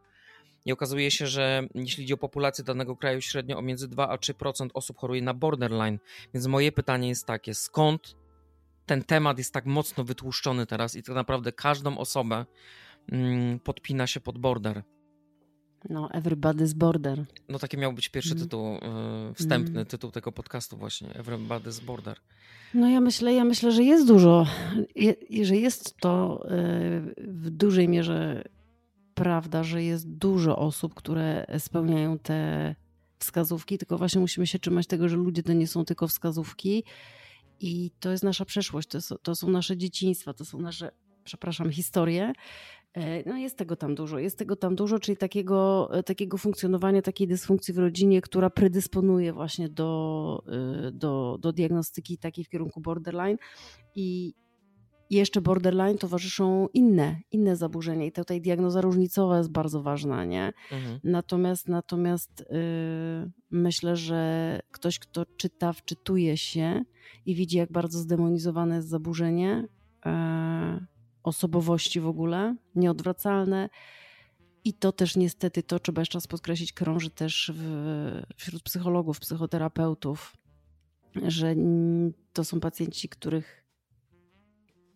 [0.65, 4.17] I okazuje się, że jeśli chodzi o populację danego kraju, średnio o między 2 a
[4.17, 5.99] 3% osób choruje na borderline.
[6.35, 8.17] Więc moje pytanie jest takie: skąd
[8.87, 12.47] ten temat jest tak mocno wytłuszczony teraz i tak naprawdę każdą osobę
[13.13, 14.83] mm, podpina się pod border?
[15.91, 17.25] No everybody's border.
[17.49, 18.45] No taki miał być pierwszy Mm.
[18.45, 18.77] tytuł,
[19.31, 19.87] y, wstępny Mm.
[19.87, 22.17] tytuł tego podcastu właśnie, Everybody's Border.
[22.75, 24.47] No ja myślę, ja myślę, że jest dużo,
[24.95, 28.45] je, i że jest to y, w dużej mierze
[29.15, 32.75] prawda, że jest dużo osób, które spełniają te
[33.19, 36.85] wskazówki, tylko właśnie musimy się trzymać tego, że ludzie to nie są tylko wskazówki
[37.61, 40.91] i to jest nasza przeszłość, to, to są nasze dzieciństwa, to są nasze,
[41.25, 42.33] przepraszam, historie.
[42.95, 47.03] E, No jest tego tam dużo, jest tego tam dużo, czyli takiego, e, takiego funkcjonowania,
[47.03, 50.43] takiej dysfunkcji w rodzinie, która predysponuje właśnie do,
[50.89, 53.39] y, do, do diagnostyki takiej w kierunku borderline
[53.95, 54.35] i
[55.11, 60.53] jeszcze borderline towarzyszą inne, inne zaburzenia i tutaj diagnoza różnicowa jest bardzo ważna, nie?
[60.73, 61.01] Mhm.
[61.05, 66.83] Natomiast, natomiast yy, myślę, że ktoś, kto czyta, wczytuje się
[67.27, 69.69] i widzi, jak bardzo zdemonizowane jest zaburzenie
[70.05, 70.13] yy,
[71.29, 73.71] osobowości w ogóle, nieodwracalne.
[74.65, 80.37] I to też niestety, to trzeba jeszcze raz podkreślić, krąży też w, wśród psychologów, psychoterapeutów,
[81.27, 83.65] że mm, to są pacjenci, których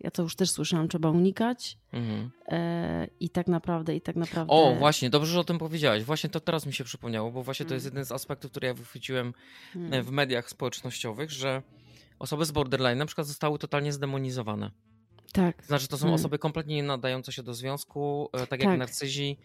[0.01, 1.79] ja to już też słyszałam, trzeba unikać.
[1.92, 2.31] Mhm.
[2.49, 4.53] E, I tak naprawdę, i tak naprawdę.
[4.53, 6.05] O, właśnie, dobrze, że o tym powiedziałaś.
[6.05, 7.95] Właśnie to teraz mi się przypomniało, bo właśnie to jest Mm.
[7.95, 9.35] jeden z aspektów, który ja wychwyciłem
[9.77, 9.92] Mm.
[9.92, 11.62] e, w mediach społecznościowych, że
[12.18, 14.71] osoby z borderline na przykład zostały totalnie zdemonizowane.
[15.33, 15.65] Tak.
[15.67, 16.15] Znaczy, to są Mm.
[16.15, 18.79] osoby kompletnie nie nadające się do związku, e, tak jak Tak.
[18.79, 19.39] narcyzi.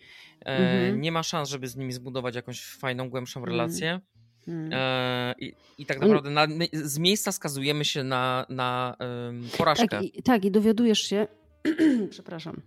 [0.45, 1.01] E, Mhm.
[1.01, 3.49] Nie ma szans, żeby z nimi zbudować jakąś fajną, głębszą Mm.
[3.49, 3.99] relację.
[4.47, 4.69] Mm.
[4.73, 9.87] E, i, I tak naprawdę na, z miejsca skazujemy się na, na em, porażkę.
[9.87, 11.27] Tak, i, tak, i dowiadujesz się,
[12.09, 12.61] przepraszam,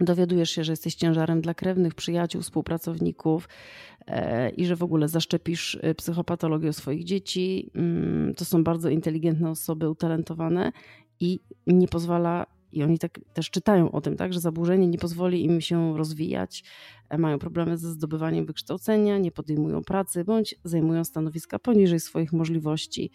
[0.00, 3.48] dowiadujesz się, że jesteś ciężarem dla krewnych, przyjaciół, współpracowników
[4.56, 7.70] i że w ogóle zaszczepisz psychopatologię swoich dzieci.
[7.74, 10.72] Mm, to są bardzo inteligentne osoby, utalentowane
[11.20, 15.44] i nie pozwala, i oni tak też czytają o tym, tak, że zaburzenie nie pozwoli
[15.44, 16.64] im się rozwijać,
[17.08, 23.10] e, mają problemy ze zdobywaniem wykształcenia, nie podejmują pracy bądź zajmują stanowiska poniżej swoich możliwości.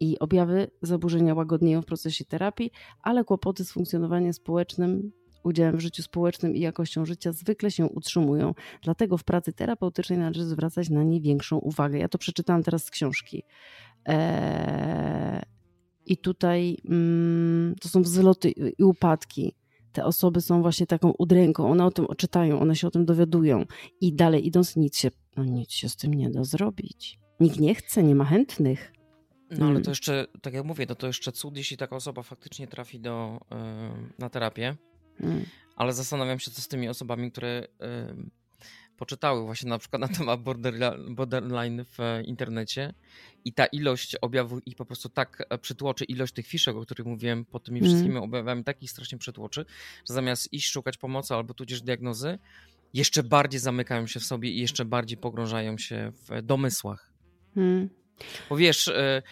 [0.00, 2.70] I objawy zaburzenia łagodnieją w procesie terapii,
[3.02, 5.12] ale kłopoty z funkcjonowaniem społecznym
[5.44, 8.54] udziałem w życiu społecznym i jakością życia zwykle się utrzymują.
[8.82, 11.98] Dlatego w pracy terapeutycznej należy zwracać na nie większą uwagę.
[11.98, 13.42] Ja to przeczytałam teraz z książki.
[14.06, 15.42] Eee,
[16.06, 19.54] I tutaj mm, to są wzloty i upadki.
[19.92, 23.64] Te osoby są właśnie taką udręką, one o tym czytają, one się o tym dowiadują
[24.00, 27.18] i dalej idąc nic się, no nic się z tym nie da zrobić.
[27.40, 28.92] Nikt nie chce, nie ma chętnych.
[29.50, 29.82] No ale Mm.
[29.82, 33.40] to jeszcze, tak jak mówię, no to jeszcze cud, jeśli taka osoba faktycznie trafi do,
[34.18, 34.76] na terapię,
[35.20, 35.44] Mm.
[35.76, 37.66] ale zastanawiam się, co z tymi osobami, które
[39.02, 40.40] poczytały właśnie na przykład na temat
[41.10, 42.94] borderline w e, internecie
[43.44, 47.06] i ta ilość objawów ich po prostu tak e, przytłoczy, ilość tych fiszek, o których
[47.06, 47.90] mówiłem, pod tymi Mm.
[47.90, 49.64] wszystkimi objawami tak ich strasznie przytłoczy,
[50.08, 52.38] że zamiast iść szukać pomocy albo tudzież diagnozy,
[52.94, 57.12] jeszcze bardziej zamykają się w sobie i jeszcze bardziej pogrążają się w domysłach.
[57.56, 57.90] Mm.
[58.50, 59.22] Bo wiesz, e,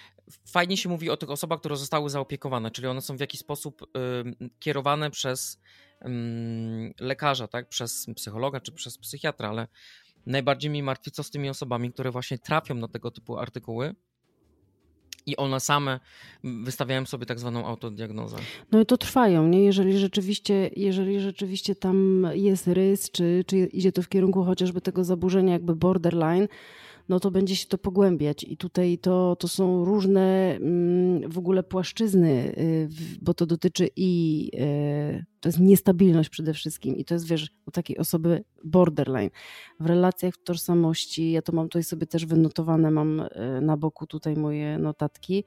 [0.47, 3.87] fajnie się mówi o tych osobach, które zostały zaopiekowane, czyli one są w jakiś sposób
[4.59, 5.61] kierowane przez
[7.01, 7.69] lekarza, tak?
[7.69, 9.69] Przez psychologa czy przez psychiatra, ale
[10.27, 13.95] najbardziej mi martwi, co z tymi osobami, które właśnie trafią na tego typu artykuły
[15.27, 16.01] i one same
[16.45, 18.37] wystawiają sobie tak zwaną autodiagnozę.
[18.73, 19.65] No i to trwają, nie?
[19.65, 25.05] Jeżeli rzeczywiście, jeżeli rzeczywiście tam jest rys, czy, czy idzie to w kierunku chociażby tego
[25.05, 26.49] zaburzenia jakby borderline,
[27.11, 28.45] no to będzie się to pogłębiać.
[28.45, 32.89] I tutaj to, to są różne mm, w ogóle płaszczyzny, y,
[33.23, 36.97] bo to dotyczy i y, to jest niestabilność przede wszystkim.
[36.97, 39.31] I to jest, wiesz, u takiej osoby borderline.
[39.81, 43.27] W relacjach, w tożsamości, ja to mam tutaj sobie też wynotowane, mam y,
[43.63, 45.45] na boku tutaj moje notatki,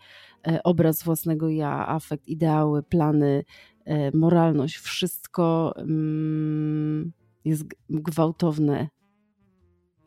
[0.47, 3.43] e, obraz własnego ja, afekt, ideały, plany,
[3.86, 7.12] e, moralność, wszystko mm,
[7.45, 8.88] jest gwałtowne.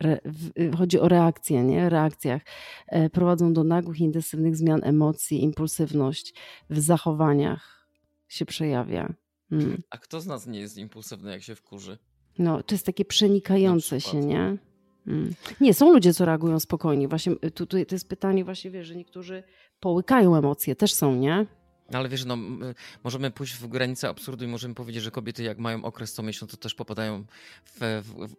[0.00, 0.20] Re,
[0.58, 1.88] y, chodzi o reakcje, nie?
[1.88, 2.42] Reakcjach.
[2.86, 6.34] E, Prowadzą do nagłych, intensywnych zmian emocji, impulsywność
[6.70, 7.88] w zachowaniach
[8.28, 9.14] się przejawia.
[9.52, 9.82] Mm.
[9.90, 11.98] A kto z nas nie jest impulsywny, jak się wkurzy?
[12.38, 14.56] No, to jest takie przenikające się, nie?
[15.06, 15.34] Mm.
[15.60, 17.08] Nie, są ludzie, co reagują spokojnie.
[17.08, 19.42] Właśnie y, tu, tu, to jest pytanie, właśnie wiesz, że niektórzy
[19.80, 21.46] połykają emocje, też są, nie?
[21.90, 22.36] No Ale wiesz, no,
[23.04, 26.50] możemy pójść w granicę absurdu i możemy powiedzieć, że kobiety jak mają okres co miesiąc,
[26.50, 27.24] to też popadają
[27.64, 28.36] w, w,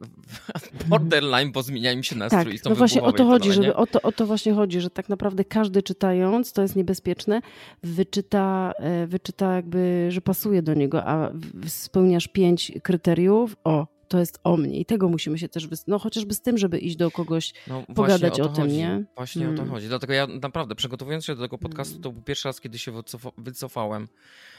[0.79, 3.53] w, borderline, bo zmienia im się nastrój Tak, i są no właśnie o to chodzi,
[3.53, 7.41] żeby o to, o to właśnie chodzi, że tak naprawdę każdy czytając, to jest niebezpieczne,
[7.83, 11.31] wyczyta, e, wyczyta jakby, że pasuje do niego, a
[11.67, 16.33] spełniasz pięć kryteriów, o, to jest o mnie i tego musimy się też, no chociażby
[16.33, 18.77] z tym, żeby iść do kogoś, No, pogadać o to tym, chodzi.
[18.77, 19.03] nie?
[19.15, 19.69] Właśnie o to Mm.
[19.69, 19.87] chodzi.
[19.87, 23.31] Dlatego ja naprawdę przygotowując się do tego podcastu, to był pierwszy raz, kiedy się wycofa-
[23.37, 24.07] wycofałem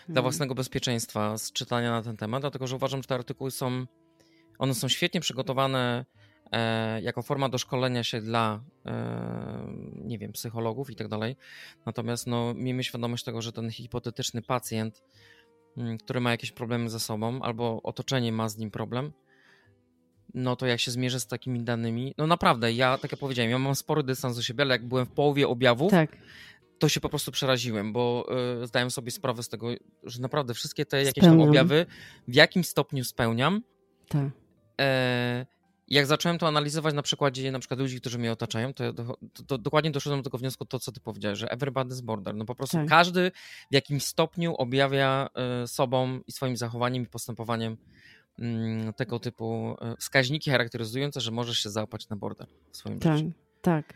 [0.07, 0.23] dla Mm.
[0.23, 3.87] własnego bezpieczeństwa z czytania na ten temat, dlatego że uważam, że te artykuły są,
[4.59, 6.05] one są świetnie przygotowane
[6.53, 9.67] e, jako forma doszkolenia się dla, e,
[10.05, 11.37] nie wiem, psychologów i tak dalej.
[11.87, 15.03] Natomiast no, miejmy świadomość tego, że ten hipotetyczny pacjent,
[15.77, 19.13] mm, który ma jakieś problemy ze sobą, albo otoczenie ma z nim problem,
[20.35, 23.59] no to jak się zmierzę z takimi danymi, no naprawdę, ja, tak jak powiedziałem, ja
[23.59, 26.17] mam spory dystans do siebie, ale jak byłem w połowie objawów, Tak,
[26.79, 28.29] to się po prostu przeraziłem, bo
[28.63, 29.69] y, zdałem sobie sprawę z tego,
[30.05, 31.87] że naprawdę wszystkie te jakieś tam objawy
[32.29, 33.63] w jakim stopniu spełniam.
[34.09, 34.31] tak.
[34.81, 35.47] E,
[35.89, 39.05] jak zacząłem to analizować na przykładzie na przykład ludzi, którzy mnie otaczają, to, ja do,
[39.33, 42.35] to, to dokładnie doszedłem do tego wniosku, to co ty powiedziałeś, że everybody's border.
[42.35, 42.89] No po prostu Tak.
[42.89, 43.31] każdy
[43.71, 45.29] w jakimś stopniu objawia
[45.65, 47.77] y, sobą i swoim zachowaniem i postępowaniem
[48.97, 53.31] tego typu y, wskaźniki charakteryzujące, że możesz się załapać na border w swoim Tak, życiu.
[53.63, 53.95] tak.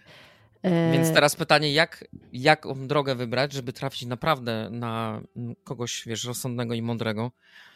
[0.62, 6.24] E, Więc teraz pytanie, jak, jaką drogę wybrać, żeby trafić naprawdę na mm, kogoś, wiesz,
[6.24, 7.30] rozsądnego i mądrego,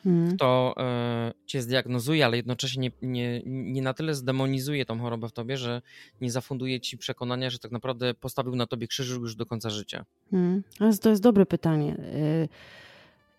[0.07, 5.29] mm, kto e, cię zdiagnozuje, ale jednocześnie nie, nie, nie na tyle zdemonizuje tą chorobę
[5.29, 5.83] w tobie, że
[6.21, 10.05] nie zafunduje ci przekonania, że tak naprawdę postawił na tobie krzyż już do końca życia.
[10.33, 11.97] Mm, To jest, to jest dobre pytanie.
[11.97, 12.49] Y,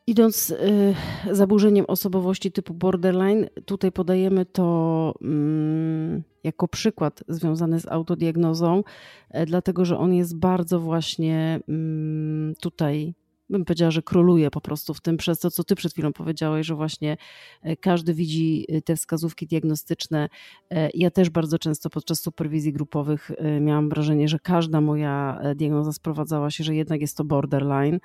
[0.10, 0.96] Idąc y,
[1.32, 8.84] zaburzeniem osobowości typu borderline, tutaj podajemy to mm, jako przykład związany z autodiagnozą,
[9.30, 13.14] e, dlatego że on jest bardzo właśnie mm, tutaj,
[13.50, 16.68] bym powiedziała, że króluje po prostu w tym, przez to, co ty przed chwilą powiedziałeś,
[16.68, 17.18] że właśnie
[17.62, 20.30] e, każdy widzi e, te wskazówki diagnostyczne.
[20.72, 23.32] E, Ja też bardzo często podczas superwizji grupowych
[23.62, 28.00] miałam wrażenie, że każda moja diagnoza sprowadzała się, że jednak jest to borderline.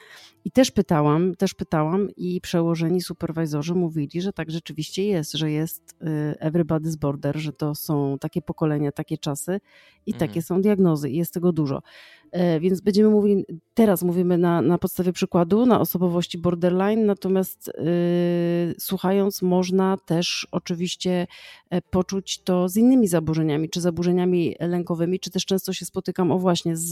[0.45, 5.97] I też pytałam, też pytałam i przełożeni superwizorzy mówili, że tak rzeczywiście jest, że jest
[6.41, 9.61] everybody's border, że to są takie pokolenia, takie czasy
[10.07, 10.29] i Mhm.
[10.29, 11.83] takie są diagnozy i jest tego dużo.
[12.33, 18.75] E, Więc będziemy mówili, teraz mówimy na, na podstawie przykładu, na osobowości borderline, natomiast y,
[18.79, 21.27] słuchając można też oczywiście
[21.71, 26.39] e, poczuć to z innymi zaburzeniami, czy zaburzeniami lękowymi, czy też często się spotykam, o
[26.39, 26.91] właśnie, z,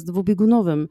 [0.00, 0.88] z dwubiegunowym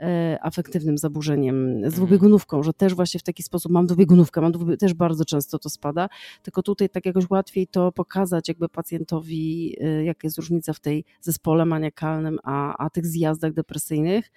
[0.00, 4.76] e, afektywnym zaburzeniem, z dwubiegunówką, że też właśnie w taki sposób mam dwubiegunówkę, mam dwubie,
[4.76, 6.08] też bardzo często to spada,
[6.42, 11.04] tylko tutaj tak jakoś łatwiej to pokazać jakby pacjentowi, y, jaka jest różnica w tej
[11.20, 14.30] zespole maniakalnym, a, a tych zjazdach depresyjnych,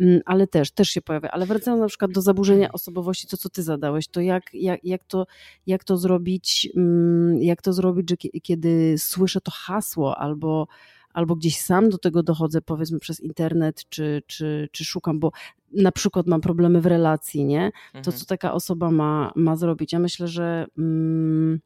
[0.00, 1.30] Mm, ale też, też się pojawia.
[1.30, 5.04] Ale wracając na przykład do zaburzenia osobowości, to co ty zadałeś, to jak, jak, jak,
[5.04, 5.26] to,
[5.66, 10.66] jak to zrobić, mm, jak to zrobić, że kie- kiedy słyszę to hasło albo
[11.12, 15.32] albo gdzieś sam do tego dochodzę, powiedzmy przez internet, czy, czy, czy szukam, bo
[15.72, 17.70] na przykład mam problemy w relacji, nie?
[17.92, 18.16] To Mhm.
[18.16, 19.92] co taka osoba ma, ma zrobić?
[19.92, 21.60] Ja myślę, że mm,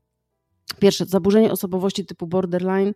[0.78, 2.92] pierwsze, zaburzenie osobowości typu borderline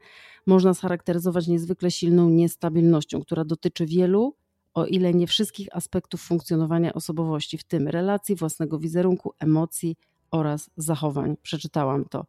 [0.47, 4.35] można scharakteryzować niezwykle silną niestabilnością, która dotyczy wielu,
[4.75, 9.97] o ile nie wszystkich aspektów funkcjonowania osobowości, w tym relacji, własnego wizerunku, emocji
[10.31, 11.37] oraz zachowań.
[11.43, 12.27] Przeczytałam to.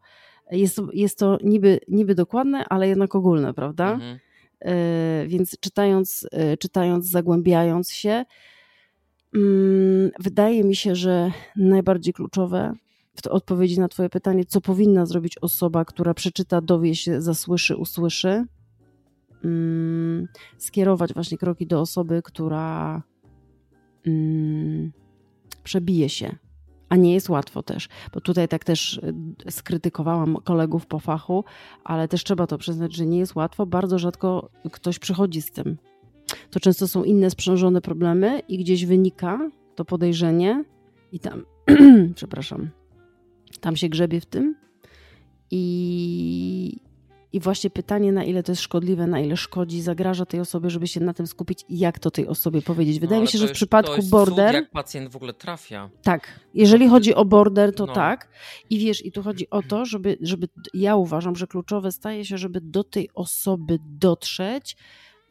[0.52, 3.92] Jest to, jest to niby, niby dokładne, ale jednak ogólne, prawda?
[3.92, 4.20] Mhm.
[4.60, 8.26] E, Więc czytając, e, czytając, zagłębiając się,
[9.36, 12.74] mm, wydaje mi się, że najbardziej kluczowe
[13.24, 18.46] w odpowiedzi na Twoje pytanie, co powinna zrobić osoba, która przeczyta, dowie się, zasłyszy, usłyszy,
[19.44, 20.28] mm,
[20.58, 23.02] skierować właśnie kroki do osoby, która
[24.08, 24.92] mm,
[25.64, 26.36] przebije się.
[26.90, 28.98] A nie jest łatwo też, bo tutaj tak też
[29.48, 31.44] y, skrytykowałam kolegów po fachu,
[31.84, 33.66] ale też trzeba to przyznać, że nie jest łatwo.
[33.66, 35.78] Bardzo rzadko ktoś przychodzi z tym.
[36.50, 40.64] To często są inne sprzężone problemy i gdzieś wynika to podejrzenie
[41.12, 41.46] i tam,
[42.16, 42.70] przepraszam,
[43.60, 44.56] tam się grzebie w tym
[45.52, 46.78] i,
[47.34, 50.88] i właśnie pytanie, na ile to jest szkodliwe, na ile szkodzi, zagraża tej osobie, żeby
[50.88, 53.00] się na tym skupić i jak to tej osobie powiedzieć.
[53.00, 54.48] Wydaje No, mi się, że w przypadku to jest border...
[54.48, 55.90] Cud, jak pacjent w ogóle trafia.
[56.04, 57.94] Tak, jeżeli chodzi o border, to No.
[57.94, 58.30] tak.
[58.70, 62.38] I wiesz, i tu chodzi o to, żeby, żeby ja uważam, że kluczowe staje się,
[62.38, 64.78] żeby do tej osoby dotrzeć,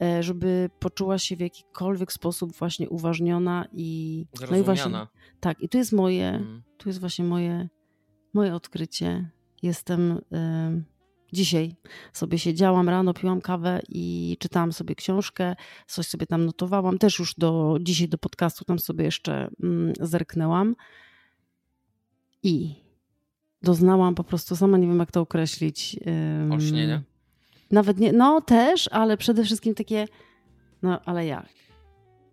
[0.02, 5.08] e, żeby poczuła się w jakikolwiek sposób właśnie uważniona i no i właśnie Zrozumiana.
[5.40, 6.62] tak, i tu jest moje, Mm.
[6.78, 7.68] tu jest właśnie moje,
[8.34, 9.30] moje odkrycie.
[9.62, 10.84] Jestem em,
[11.32, 11.74] dzisiaj
[12.12, 16.98] sobie siedziałam rano, piłam kawę i czytałam sobie książkę, coś sobie tam notowałam.
[16.98, 20.76] Też już do dzisiaj do podcastu tam sobie jeszcze mm, zerknęłam
[22.42, 22.74] i
[23.62, 25.96] doznałam po prostu, sama nie wiem jak to określić.
[26.52, 27.02] Olśnienie?
[27.70, 30.08] Nawet nie, no też, ale przede wszystkim takie,
[30.82, 31.48] no ale jak?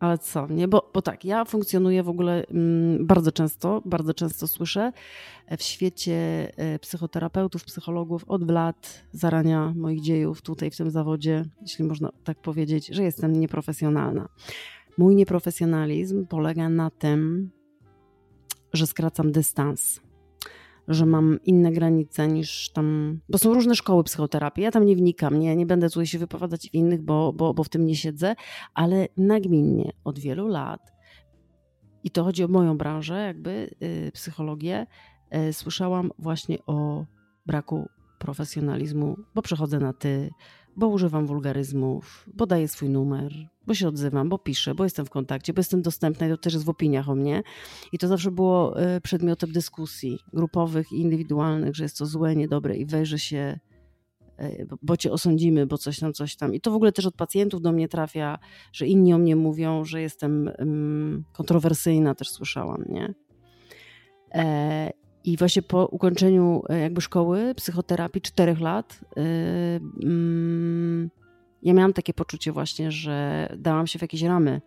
[0.05, 0.67] Ale co, nie?
[0.67, 4.91] Bo, bo tak, ja funkcjonuję w ogóle mm, bardzo często, bardzo często słyszę
[5.57, 6.15] w świecie
[6.57, 12.41] e, psychoterapeutów, psychologów od lat zarania moich dziejów tutaj w tym zawodzie, jeśli można tak
[12.41, 14.29] powiedzieć, że jestem nieprofesjonalna.
[14.97, 17.49] Mój nieprofesjonalizm polega na tym,
[18.73, 20.01] że skracam dystans,
[20.87, 23.19] że mam inne granice niż tam.
[23.29, 24.63] Bo są różne szkoły psychoterapii.
[24.63, 27.63] Ja tam nie wnikam, nie, nie będę tutaj się wypowiadać w innych, bo, bo, bo
[27.63, 28.35] w tym nie siedzę,
[28.73, 30.95] ale nagminnie od wielu lat,
[32.05, 34.87] i to chodzi o moją branżę, jakby y, psychologię,
[35.49, 37.05] y, słyszałam właśnie o
[37.45, 40.29] braku profesjonalizmu, bo przechodzę na ty,
[40.75, 43.31] bo używam wulgaryzmów, bo daję swój numer,
[43.67, 46.53] bo się odzywam, bo piszę, bo jestem w kontakcie, bo jestem dostępna i to też
[46.53, 47.43] jest w opiniach o mnie.
[47.91, 52.77] I to zawsze było y, przedmiotem dyskusji grupowych i indywidualnych, że jest to złe, niedobre
[52.77, 53.59] i weź, że się,
[54.41, 56.53] y, bo- cię osądzimy, bo coś tam, coś tam.
[56.53, 58.39] I to w ogóle też od pacjentów do mnie trafia,
[58.73, 63.13] że inni o mnie mówią, że jestem ym, kontrowersyjna, też słyszałam, nie?
[65.25, 69.21] E, I właśnie po ukończeniu e, jakby szkoły psychoterapii czterech lat y,
[70.03, 71.09] mm,
[71.63, 74.61] ja miałam takie poczucie właśnie, że dałam się w jakieś ramy,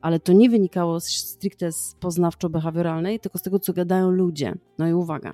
[0.00, 4.54] ale to nie wynikało z- stricte z poznawczo-behawioralnej, tylko z tego, co gadają ludzie.
[4.78, 5.32] No i uwaga,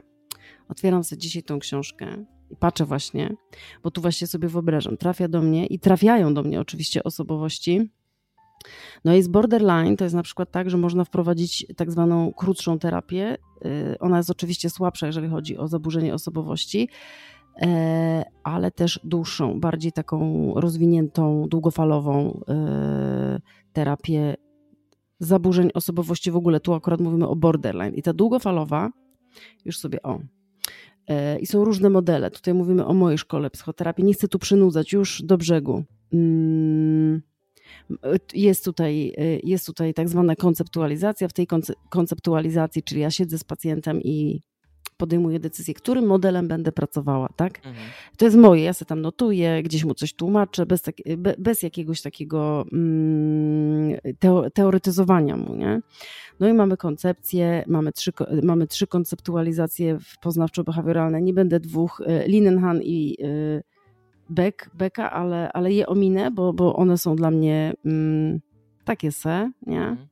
[0.69, 3.37] otwieram sobie dzisiaj tą książkę i patrzę właśnie,
[3.83, 7.90] bo tu właśnie sobie wyobrażam, trafia do mnie i trafiają do mnie oczywiście osobowości.
[9.05, 13.37] No jest borderline, to jest na przykład tak, że można wprowadzić tak zwaną krótszą terapię.
[13.64, 16.88] Yy, Ona jest oczywiście słabsza, jeżeli chodzi o zaburzenie osobowości,
[17.62, 23.40] e, ale też dłuższą, bardziej taką rozwiniętą, długofalową e,
[23.73, 24.35] terapię
[25.18, 26.61] zaburzeń osobowości w ogóle.
[26.61, 27.94] Tu akurat mówimy o borderline.
[27.94, 28.90] I ta długofalowa,
[29.64, 30.20] już sobie o.
[31.09, 32.31] E, I są różne modele.
[32.31, 34.05] Tutaj mówimy o mojej szkole psychoterapii.
[34.05, 35.84] Nie chcę tu przynudzać, już do brzegu.
[36.12, 37.22] Mm,
[38.34, 41.28] Jest tutaj, e, jest tutaj tak zwana konceptualizacja.
[41.28, 44.41] W tej konce- konceptualizacji, czyli ja siedzę z pacjentem i
[44.97, 47.57] podejmuję decyzję, którym modelem będę pracowała, tak?
[47.59, 47.86] Mhm.
[48.16, 51.62] To jest moje, ja sobie tam notuję, gdzieś mu coś tłumaczę, bez, tak, be- bez
[51.62, 55.80] jakiegoś takiego mm, teo, teoretyzowania mu, nie?
[56.41, 58.12] No i mamy koncepcję, mamy trzy,
[58.43, 63.62] mamy trzy konceptualizacje poznawczo-behawioralne, nie będę dwóch, y, Linenhan i y,
[64.31, 68.41] Beck, Becka, ale, ale je ominę, bo, bo one są dla mnie mm,
[68.85, 69.83] takie se, nie?
[69.83, 70.09] Mhm.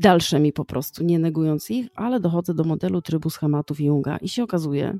[0.00, 4.28] dalsze mi po prostu, nie negując ich, ale dochodzę do modelu trybu schematów Junga i
[4.28, 4.98] się okazuje,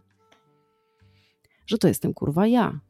[1.67, 2.81] że to jestem kurwa ja.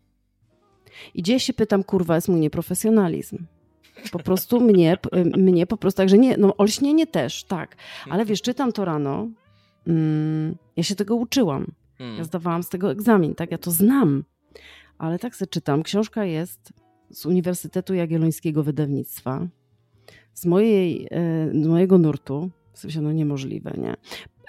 [1.15, 3.47] I gdzieś się pytam, kurwa, jest mój nieprofesjonalizm.
[4.13, 4.99] Po prostu mnie,
[5.37, 7.77] mnie po prostu, także nie, no olśnienie też, tak.
[8.11, 9.29] Ale wiesz, czytam to rano,
[9.87, 11.67] mm, ja się tego uczyłam.
[12.01, 12.19] Mhm.
[12.19, 14.25] Ja zdawałam z tego egzamin, tak, ja to znam.
[15.05, 16.73] Ale tak sobie czytam, książka jest
[17.11, 19.47] z Uniwersytetu Jagiellońskiego Wydawnictwa,
[20.35, 23.95] z, mojej, e, z mojego nurtu, w sensie no niemożliwe, nie?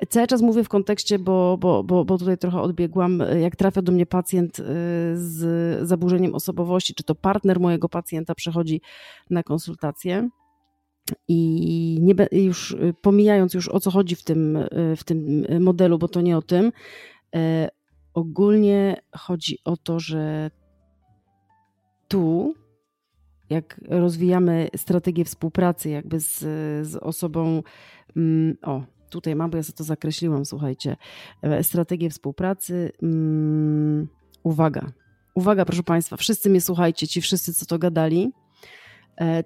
[0.09, 3.81] Cały czas mówię w kontekście, bo, bo, bo, bo tutaj trochę odbiegłam, e, jak trafia
[3.81, 4.63] do mnie pacjent e,
[5.15, 8.81] z zaburzeniem osobowości, czy to partner mojego pacjenta przychodzi
[9.29, 10.29] na konsultację.
[11.27, 14.59] I nie, już pomijając już o co chodzi w tym,
[14.97, 16.71] w tym modelu, bo to nie o tym,
[18.15, 20.51] ogólnie chodzi o to, że
[22.07, 22.55] tu,
[23.49, 26.39] jak rozwijamy strategię współpracy jakby z,
[26.87, 27.63] z osobą,
[28.15, 30.95] mm, o, tutaj mam, bo ja sobie to zakreśliłam, słuchajcie,
[31.41, 34.07] e, strategię współpracy, mm,
[34.43, 34.91] uwaga,
[35.35, 38.31] uwaga proszę Państwa, wszyscy mnie słuchajcie, ci wszyscy, co to gadali,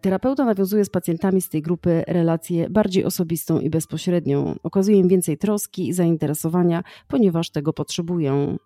[0.01, 4.55] Terapeuta nawiązuje z pacjentami z tej grupy relację bardziej osobistą i bezpośrednią.
[4.63, 8.57] Okazuje im więcej troski i zainteresowania, ponieważ tego potrzebują.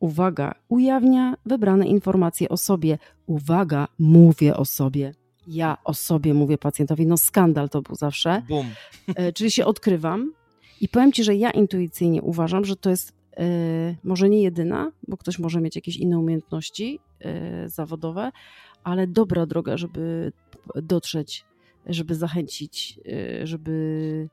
[0.00, 2.98] Uwaga, ujawnia wybrane informacje o sobie.
[3.26, 5.14] Uwaga, mówię o sobie.
[5.46, 7.06] Ja o sobie mówię pacjentowi.
[7.06, 8.42] No skandal to był zawsze.
[8.48, 8.66] Bum.
[9.14, 10.32] E, czyli się odkrywam
[10.80, 13.44] i powiem Ci, że ja intuicyjnie uważam, że to jest e,
[14.04, 18.32] może nie jedyna, bo ktoś może mieć jakieś inne umiejętności e, zawodowe,
[18.86, 20.32] ale dobra droga, żeby
[20.74, 21.44] dotrzeć,
[21.86, 24.28] żeby zachęcić, e, żeby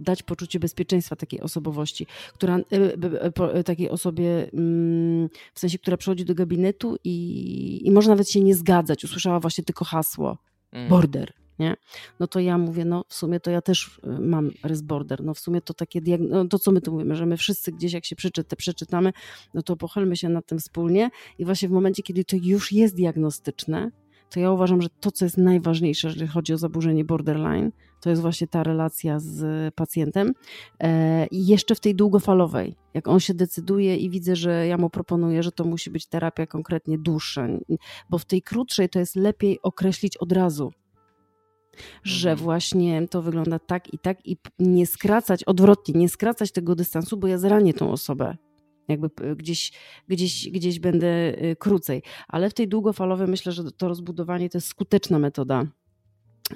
[0.00, 2.58] dać poczucie bezpieczeństwa takiej osobowości, która,
[2.98, 8.30] b- po- takiej osobie, mm, w sensie, która przychodzi do gabinetu i, i może nawet
[8.30, 10.38] się nie zgadzać, usłyszała właśnie tylko hasło.
[10.72, 10.90] Mhm.
[10.90, 11.76] border, nie?
[12.20, 15.34] No to ja mówię, no w sumie to ja też y, mam rys border, no
[15.34, 18.04] w sumie to takie, no to co my tu mówimy, że my wszyscy gdzieś jak
[18.04, 19.12] się przeczyta, przeczytamy,
[19.54, 21.10] no to pochylmy się nad tym wspólnie.
[21.38, 23.90] I właśnie w momencie, kiedy to już jest diagnostyczne,
[24.30, 28.22] to ja uważam, że to, co jest najważniejsze, jeżeli chodzi o zaburzenie borderline, to jest
[28.22, 30.32] właśnie ta relacja z pacjentem
[30.80, 34.90] e, i jeszcze w tej długofalowej, jak on się decyduje i widzę, że ja mu
[34.90, 37.48] proponuję, że to musi być terapia konkretnie dłuższa,
[38.10, 40.72] bo w tej krótszej to jest lepiej określić od razu,
[42.02, 42.44] że Mhm.
[42.44, 47.26] właśnie to wygląda tak i tak i nie skracać, odwrotnie, nie skracać tego dystansu, bo
[47.26, 48.36] ja zranię tą osobę.
[48.88, 49.72] Jakby gdzieś,
[50.08, 52.02] gdzieś, gdzieś będę y, krócej.
[52.28, 55.64] Ale w tej długofalowej myślę, że to rozbudowanie to jest skuteczna metoda.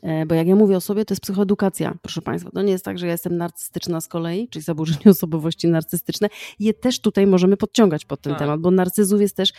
[0.03, 2.51] E, Bo jak ja mówię o sobie, to jest psychoedukacja, proszę Państwa.
[2.51, 6.29] To nie jest tak, że ja jestem narcystyczna z kolei, czyli zaburzenie osobowości narcystyczne.
[6.59, 8.39] Je też tutaj możemy podciągać pod ten Tak.
[8.39, 9.53] temat, bo narcyzów jest też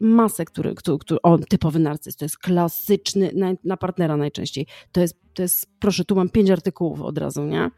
[0.00, 4.66] masę, który, który, który o, typowy narcyz, to jest klasyczny, na, na partnera najczęściej.
[4.92, 7.70] To jest, to jest, proszę, tu mam pięć artykułów od razu, nie?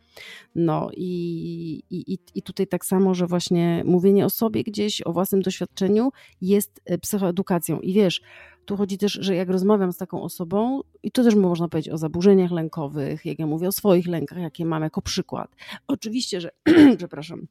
[0.54, 5.12] No i, i, i- i tutaj tak samo, że właśnie mówienie o sobie gdzieś, o
[5.12, 6.10] własnym doświadczeniu
[6.40, 7.80] jest e, psychoedukacją.
[7.80, 8.20] I wiesz,
[8.64, 11.98] tu chodzi też, że jak rozmawiam z taką osobą, i to też można powiedzieć o
[11.98, 15.54] zaburzeniach lękowych, jak ja mówię o swoich lękach, jakie mam jako przykład.
[15.88, 16.50] Oczywiście, że,
[16.98, 17.46] przepraszam,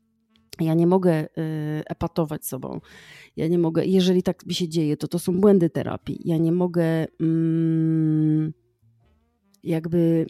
[0.60, 1.28] ja nie mogę y,
[1.86, 2.82] epatować sobą.
[3.36, 6.22] Ja nie mogę, jeżeli tak mi się dzieje, to to są błędy terapii.
[6.26, 8.54] Ja nie mogę mm,
[9.64, 10.26] jakby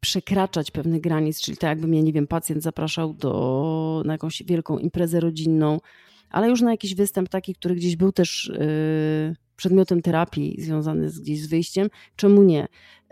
[0.00, 4.78] przekraczać pewnych granic, czyli tak jakby mnie, nie wiem, pacjent zapraszał do, na jakąś wielką
[4.78, 5.80] imprezę rodzinną,
[6.30, 11.20] ale już na jakiś występ taki, który gdzieś był też y, przedmiotem terapii związany z,
[11.20, 12.64] gdzieś z wyjściem, czemu nie?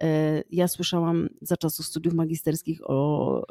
[0.02, 0.06] Y,
[0.50, 3.42] Ja słyszałam za czasów studiów magisterskich o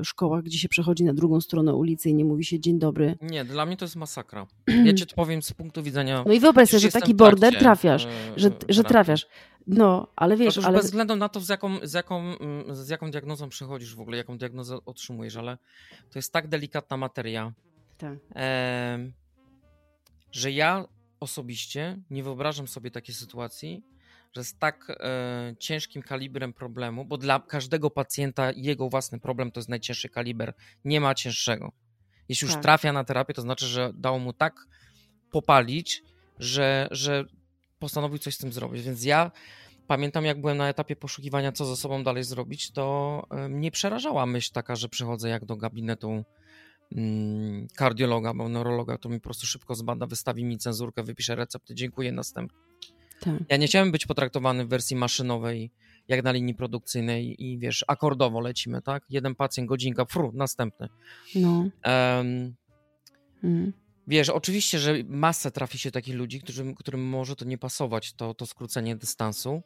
[0.00, 3.18] y, szkołach, gdzie się przechodzi na drugą stronę ulicy i nie mówi się dzień dobry.
[3.22, 4.46] Nie, dla mnie to jest masakra.
[4.84, 6.24] Ja ci to powiem z punktu widzenia.
[6.26, 9.26] No i wyobraź sobie, że taki w trakcie, border trafiasz, e, że, e, że trafiasz.
[9.66, 10.76] No, ale wiesz, ale...
[10.76, 14.16] bez względu na to, z jaką, z, jaką, mm, z jaką diagnozą przychodzisz w ogóle,
[14.16, 15.58] jaką diagnozę otrzymujesz, ale
[16.10, 17.52] to jest tak delikatna materia,
[17.98, 18.18] Tak.
[20.32, 20.84] że ja
[21.20, 23.82] osobiście nie wyobrażam sobie takiej sytuacji,
[24.36, 29.60] że z tak e, ciężkim kalibrem problemu, bo dla każdego pacjenta jego własny problem to
[29.60, 30.54] jest najcięższy kaliber,
[30.84, 31.72] nie ma cięższego.
[32.28, 32.62] Jeśli już Tak.
[32.62, 34.54] trafia na terapię, to znaczy, że dało mu tak
[35.30, 36.02] popalić,
[36.38, 37.24] że, że
[37.78, 38.82] postanowił coś z tym zrobić.
[38.82, 39.30] Więc ja
[39.86, 44.26] pamiętam, jak byłem na etapie poszukiwania, co ze sobą dalej zrobić, to e, mnie przerażała
[44.26, 46.24] myśl taka, że przychodzę jak do gabinetu
[47.74, 52.12] kardiologa, bo neurologa, to mi po prostu szybko zbada, wystawi mi cenzurkę, wypisze recepty, dziękuję,
[52.12, 52.58] następny.
[53.20, 53.34] Tak.
[53.48, 55.70] Ja nie chciałem być potraktowany w wersji maszynowej,
[56.08, 59.04] jak na linii produkcyjnej i wiesz, akordowo lecimy, tak?
[59.10, 60.88] Jeden pacjent, godzinka, fru, następny.
[61.34, 61.68] No.
[61.82, 62.54] Em,
[63.42, 63.72] Mm.
[64.08, 68.34] Wiesz, oczywiście, że masę trafi się takich ludzi, którym, którym może to nie pasować, to,
[68.34, 69.62] to skrócenie dystansu,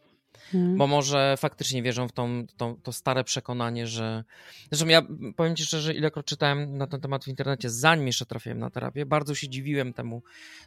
[0.54, 0.76] Mm.
[0.76, 4.24] bo może faktycznie wierzą w tą, tą, to stare przekonanie, że.
[4.70, 5.02] Zresztą ja
[5.36, 9.06] powiem Ci szczerze, ilekroć czytałem na ten temat w internecie, zanim jeszcze trafiłem na terapię,
[9.06, 10.22] bardzo się dziwiłem temu,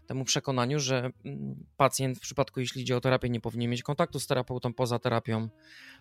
[0.08, 4.20] temu przekonaniu, że mm, pacjent w przypadku, jeśli idzie o terapię, nie powinien mieć kontaktu
[4.20, 5.50] z terapeutą poza terapią.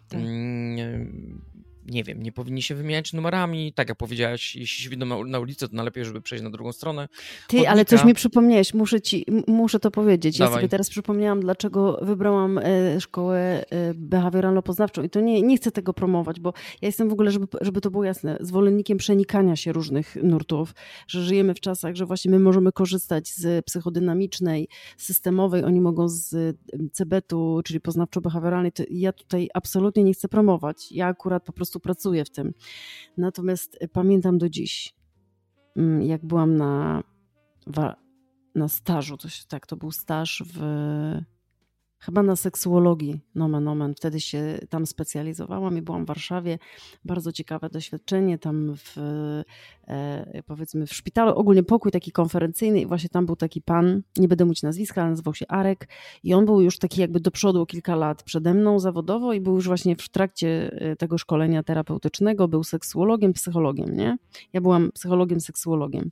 [0.09, 0.21] Tak.
[0.21, 1.43] Mm,
[1.87, 3.73] Nie wiem, nie powinni się wymieniać numerami.
[3.73, 6.73] Tak jak powiedziałaś, jeśli się widzą na, na ulicy, to najlepiej, żeby przejść na drugą
[6.73, 7.09] stronę.
[7.49, 10.39] Ty, ale coś mi przypomniałeś, muszę ci, muszę to powiedzieć.
[10.39, 10.61] Ja Dawaj.
[10.61, 15.93] sobie teraz przypomniałam, dlaczego wybrałam e, szkołę e, behawioralno-poznawczą i to nie, nie chcę tego
[15.93, 16.53] promować, bo
[16.83, 20.75] ja jestem w ogóle, żeby, żeby to było jasne, zwolennikiem przenikania się różnych nurtów,
[21.07, 26.57] że żyjemy w czasach, że właśnie my możemy korzystać z psychodynamicznej, systemowej, oni mogą z
[26.93, 30.93] CBT-u, czyli poznawczo-behawioralnej, ja tutaj absolutnie nie chcę promować.
[30.93, 32.55] Ja akurat po prostu pracuję w tym.
[33.17, 34.95] Natomiast e, pamiętam do dziś,
[35.77, 37.03] mm, jak byłam na,
[38.55, 40.59] na stażu, coś, tak, to był staż w,
[42.03, 43.95] chyba na seksuologii, nomen omen.
[43.95, 46.59] Wtedy się tam specjalizowałam i byłam w Warszawie.
[47.05, 48.99] Bardzo ciekawe doświadczenie tam w,
[49.89, 54.29] e, powiedzmy w szpitalu, ogólnie pokój taki konferencyjny i właśnie tam był taki pan, nie
[54.29, 55.89] będę mówić nazwiska, ale nazywał się Arek
[56.23, 59.55] i on był już taki jakby do przodu kilka lat przede mną zawodowo i był
[59.55, 64.17] już właśnie w trakcie e, tego szkolenia terapeutycznego, był seksuologiem, psychologiem, nie?
[64.53, 66.11] Ja byłam psychologiem, seksuologiem.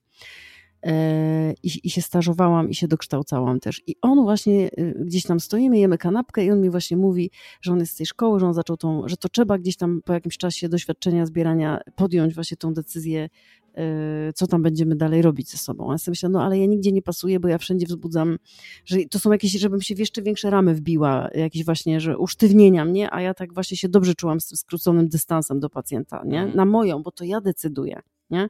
[0.86, 3.82] E, I, I się stażowałam i się dokształcałam też.
[3.86, 7.72] I on właśnie e, gdzieś tam stoimy, jemy kanapkę i on mi właśnie mówi, że
[7.72, 10.12] on jest z tej szkoły, że on zaczął tą, że to trzeba gdzieś tam po
[10.12, 13.28] jakimś czasie doświadczenia, zbierania podjąć właśnie tą decyzję,
[13.74, 15.90] e, co tam będziemy dalej robić ze sobą.
[15.90, 18.38] A ja sobie myślę, no ale ja nigdzie nie pasuję, bo ja wszędzie wzbudzam,
[18.84, 22.84] że to są jakieś, żebym się w jeszcze większe ramy wbiła, jakieś właśnie, że usztywnienia
[22.84, 26.38] mnie, a ja tak właśnie się dobrze czułam z tym skróconym dystansem do pacjenta, nie?
[26.38, 26.56] Mhm.
[26.56, 28.00] Na moją, bo to ja decyduję,
[28.30, 28.48] nie?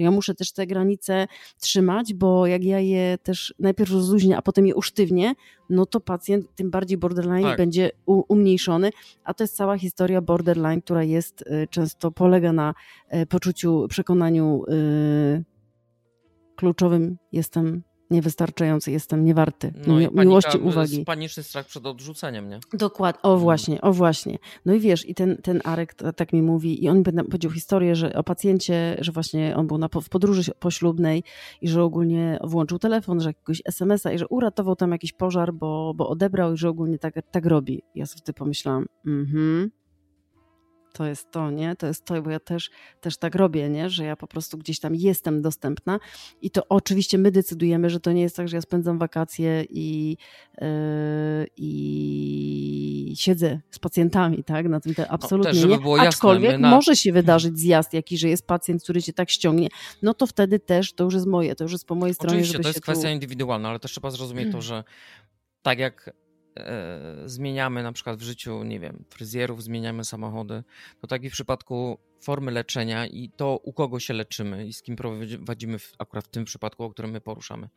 [0.00, 1.26] Ja muszę też te granice
[1.58, 5.34] trzymać, bo jak ja je też najpierw rozluźnię, a potem je usztywnię,
[5.70, 7.58] no to pacjent, tym bardziej borderline, Tak.
[7.58, 8.90] będzie umniejszony.
[9.24, 12.74] A to jest cała historia borderline, która jest y, często polega na
[13.14, 15.44] y, poczuciu, przekonaniu y,
[16.56, 21.04] kluczowym jestem niewystarczający, jestem niewarty No mi, miłości, uwagi.
[21.04, 22.60] Paniczny strach przed odrzuceniem, nie?
[22.72, 24.38] Dokładnie, o właśnie, o właśnie.
[24.66, 27.96] No i wiesz, i ten, ten Arek tak mi mówi, i on mi powiedział historię,
[27.96, 31.24] że o pacjencie, że właśnie on był na, w podróży poślubnej
[31.60, 35.94] i że ogólnie włączył telefon, że jakiegoś SMS-a i że uratował tam jakiś pożar, bo,
[35.94, 37.82] bo odebrał i że ogólnie tak, tak robi.
[37.94, 39.70] Ja sobie wtedy pomyślałam, mhm,
[40.92, 41.76] to jest to, nie?
[41.76, 42.70] To jest to, bo ja też,
[43.00, 43.90] też tak robię, nie?
[43.90, 45.98] Że ja po prostu gdzieś tam jestem dostępna
[46.42, 50.16] i to oczywiście my decydujemy, że to nie jest tak, że ja spędzam wakacje i,
[50.60, 50.66] yy,
[51.56, 54.68] i siedzę z pacjentami, tak?
[54.68, 55.80] Na tym te absolutnie też, żeby nie.
[55.80, 59.12] było jasne, Aczkolwiek my na- może się wydarzyć zjazd jakiś, że jest pacjent, który cię
[59.12, 59.68] tak ściągnie,
[60.02, 62.58] no to wtedy też to już jest moje, to już jest po mojej stronie, Oczywiście,
[62.58, 63.14] to jest kwestia tu...
[63.14, 64.84] indywidualna, ale też trzeba zrozumieć to, że
[65.62, 66.10] tak jak
[67.24, 70.62] zmieniamy na przykład w życiu, nie wiem, fryzjerów, zmieniamy samochody,
[71.00, 74.82] to tak i w przypadku formy leczenia i to, u kogo się leczymy i z
[74.82, 77.68] kim prowadzimy, akurat w tym przypadku, o którym my poruszamy,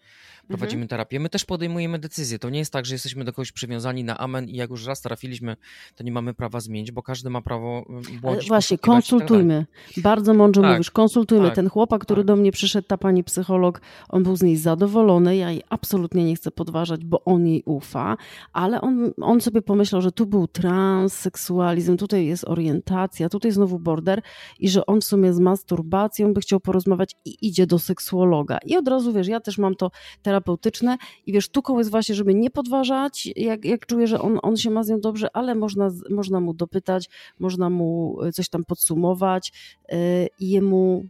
[0.48, 0.88] prowadzimy Mhm.
[0.88, 2.40] terapię, my też podejmujemy decyzje.
[2.40, 5.02] To nie jest tak, że jesteśmy do kogoś przywiązani na amen i jak już raz
[5.02, 5.56] trafiliśmy,
[5.96, 9.02] to nie mamy prawa zmienić, bo każdy ma prawo Ale błądzić, właśnie, tak dalej.
[9.02, 9.66] konsultujmy.
[9.98, 11.46] Bardzo mądrze Tak, mówisz, konsultujmy.
[11.46, 12.28] tak, Ten chłopak, który tak.
[12.28, 16.36] do mnie przyszedł, ta pani psycholog, on był z niej zadowolony, ja jej absolutnie nie
[16.36, 18.18] chcę podważać, bo on jej ufa,
[18.54, 24.22] ale on, on sobie pomyślał, że tu był transseksualizm, tutaj jest orientacja, tutaj znowu border
[24.60, 28.58] i że on w sumie z masturbacją by chciał porozmawiać i idzie do seksuologa.
[28.66, 32.16] I od razu, wiesz, ja też mam to terapeutyczne i wiesz, tu koło jest właśnie,
[32.16, 35.56] żeby nie podważać, jak, jak czuję, że on, on się ma z nią dobrze, ale
[35.56, 37.10] można, można mu dopytać,
[37.40, 39.54] można mu y, coś tam podsumować
[39.90, 39.98] yy,
[40.40, 41.06] i jemu,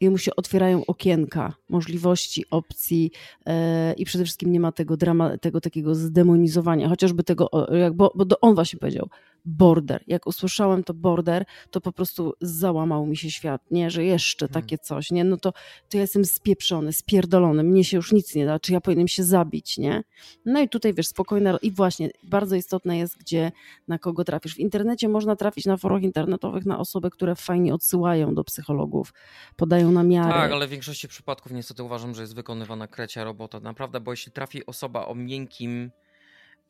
[0.00, 3.10] jemu się otwierają okienka możliwości, opcji
[3.46, 3.52] yy,
[3.96, 8.40] i przede wszystkim nie ma tego drama, tego takiego zdemonizowania, chociażby tego, jak, bo, bo
[8.40, 9.08] on właśnie powiedział,
[9.44, 10.04] border.
[10.06, 14.62] Jak usłyszałem to border, to po prostu załamał mi się świat, nie, że jeszcze Hmm.
[14.62, 15.52] takie coś, nie, no to,
[15.88, 19.24] to ja jestem spieprzony, spierdolony, mnie się już nic nie da, czy ja powinienem się
[19.24, 20.04] zabić, nie?
[20.44, 23.52] No i tutaj wiesz, spokojna, i właśnie bardzo istotne jest, gdzie,
[23.88, 24.54] na kogo trafisz.
[24.54, 29.12] W internecie można trafić na forach internetowych na osoby, które fajnie odsyłają do psychologów,
[29.56, 30.32] podają namiary.
[30.32, 33.60] Tak, ale w większości przypadków niestety uważam, że jest wykonywana krecia robota.
[33.60, 35.90] Naprawdę, bo jeśli trafi osoba o miękkim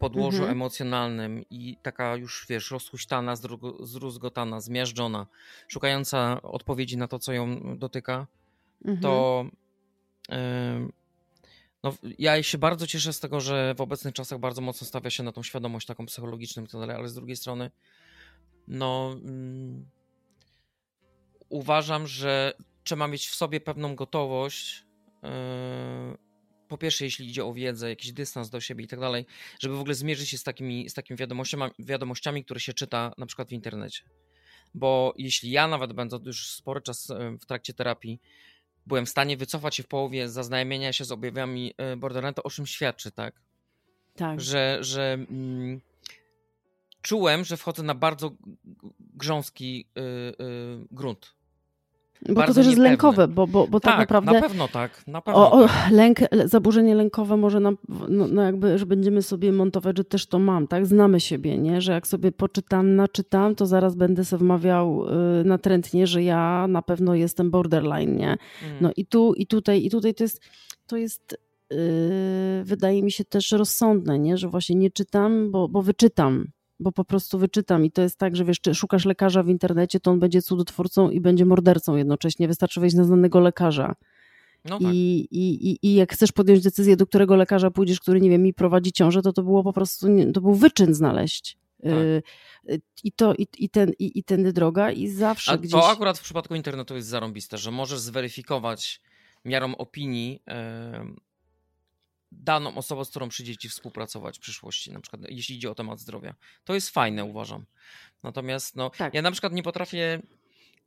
[0.01, 0.53] podłożu Mhm.
[0.53, 3.36] emocjonalnym i taka już, wiesz, rozhuśtana,
[3.80, 5.26] zdruzgotana, zmiażdżona,
[5.68, 8.26] szukająca odpowiedzi na to, co ją dotyka,
[8.84, 9.01] Mhm.
[9.03, 9.44] to
[11.82, 15.22] no, ja się bardzo cieszę z tego, że w obecnych czasach bardzo mocno stawia się
[15.22, 17.70] na tą świadomość taką psychologiczną i tak dalej, ale z drugiej strony
[18.68, 19.86] no mm,
[21.48, 22.53] uważam, że
[22.84, 24.86] trzeba mieć w sobie pewną gotowość
[25.22, 25.28] yy,
[26.71, 29.27] po pierwsze, jeśli idzie o wiedzę, jakiś dystans do siebie i tak dalej,
[29.61, 33.27] żeby w ogóle zmierzyć się z takimi, z takimi wiadomościami, wiadomościami, które się czyta na
[33.27, 34.03] przykład w internecie.
[34.75, 38.21] Bo jeśli ja nawet będąc już spory czas e, w trakcie terapii,
[38.87, 42.51] byłem w stanie wycofać się w połowie zaznajamienia się z objawami e, borderline, to o
[42.51, 43.41] czym świadczy, tak?
[44.16, 44.41] Tak.
[44.41, 45.81] Że, że mm,
[47.03, 48.31] czułem, że wchodzę na bardzo
[48.99, 51.35] grząski y, y, grunt.
[52.29, 55.53] Bo to też jest lękowe, bo, bo, bo tak, naprawdę na pewno tak, na pewno
[55.53, 55.91] O, o, tak.
[55.91, 60.39] lęk, zaburzenie lękowe może nam, no, no jakby, że będziemy sobie montować, że też to
[60.39, 60.87] mam, tak?
[60.87, 61.81] Znamy siebie, nie?
[61.81, 65.07] Że jak sobie poczytam, naczytam, to zaraz będę sobie wmawiał
[65.41, 68.37] y, natrętnie, że ja na pewno jestem borderline, nie?
[68.64, 68.77] Mm.
[68.81, 70.41] No i tu, i tutaj, i tutaj to jest,
[70.87, 71.39] to jest
[71.71, 71.79] yy,
[72.64, 74.37] wydaje mi się też rozsądne, nie?
[74.37, 76.47] Że właśnie nie czytam, bo, bo wyczytam,
[76.81, 80.01] bo po prostu wyczytam i to jest tak, że wiesz, czy szukasz lekarza w internecie,
[80.01, 83.95] to on będzie cudotwórcą i będzie mordercą jednocześnie, wystarczy wejść na znanego lekarza.
[84.64, 84.95] no tak.
[84.95, 88.43] I, i, i, I jak chcesz podjąć decyzję, do którego lekarza pójdziesz, który, nie wiem,
[88.43, 91.59] mi prowadzi ciążę, to to było po prostu, to był wyczyn znaleźć.
[91.83, 91.93] Tak.
[91.93, 92.22] Y,
[92.70, 95.72] y, I to, i, i, ten, i, i tędy droga, i zawsze A gdzieś.
[95.72, 99.01] to akurat w przypadku internetu jest zarąbiste, że możesz zweryfikować
[99.45, 100.43] miarą opinii
[102.33, 106.01] daną osobę, z którą przyjdzie ci współpracować w przyszłości, na przykład jeśli idzie o temat
[106.01, 106.35] zdrowia.
[106.64, 107.64] To jest fajne, uważam.
[108.22, 109.14] Natomiast no, Tak.
[109.14, 110.22] ja na przykład nie potrafię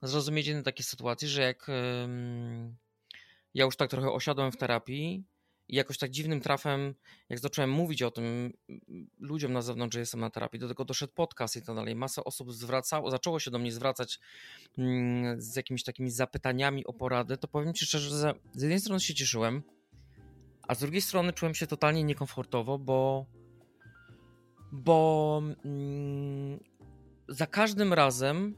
[0.01, 2.75] zrozumieć jednej takiej sytuacji, że jak em,
[3.53, 5.23] ja już tak trochę osiadłem w terapii
[5.67, 6.95] i jakoś tak dziwnym trafem,
[7.29, 10.85] jak zacząłem mówić o tym mm, ludziom na zewnątrz, że jestem na terapii, do tego
[10.85, 11.95] doszedł podcast i tak dalej.
[11.95, 14.19] Masa osób zwracało, zaczęło się do mnie zwracać
[14.77, 18.99] mm, z jakimiś takimi zapytaniami o porady, to powiem Ci szczerze, że z jednej strony
[18.99, 19.63] się cieszyłem,
[20.67, 23.25] a z drugiej strony czułem się totalnie niekomfortowo, bo
[24.71, 26.59] bo mm,
[27.27, 28.55] za każdym razem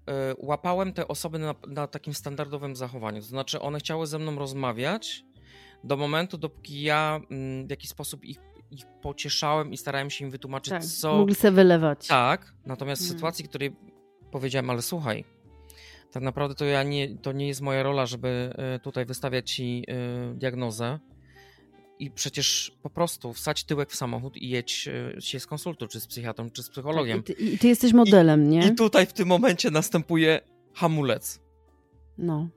[0.00, 3.20] y, łapałem te osoby na, na takim standardowym zachowaniu.
[3.20, 5.24] To znaczy, one chciały ze mną rozmawiać
[5.84, 8.38] do momentu, dopóki ja mm, w jakiś sposób ich,
[8.70, 11.18] ich pocieszałem i starałem się im wytłumaczyć, tak, co.
[11.18, 12.06] mogli sobie wylewać.
[12.06, 13.18] Tak, natomiast w Mhm.
[13.18, 13.76] sytuacji, w której
[14.30, 15.24] powiedziałem, ale słuchaj,
[16.12, 19.84] tak naprawdę to ja nie, to nie jest moja rola, żeby y, tutaj wystawiać ci
[20.32, 20.98] y, diagnozę.
[22.02, 26.06] I przecież po prostu wsadź tyłek w samochód i jedź y, się skonsultuj, czy z
[26.06, 27.22] psychiatrą, czy z psychologiem.
[27.22, 28.66] Tak, i, ty, I ty jesteś modelem, nie?
[28.66, 30.40] I tutaj w tym momencie następuje
[30.74, 31.40] hamulec.
[32.18, 32.48] No.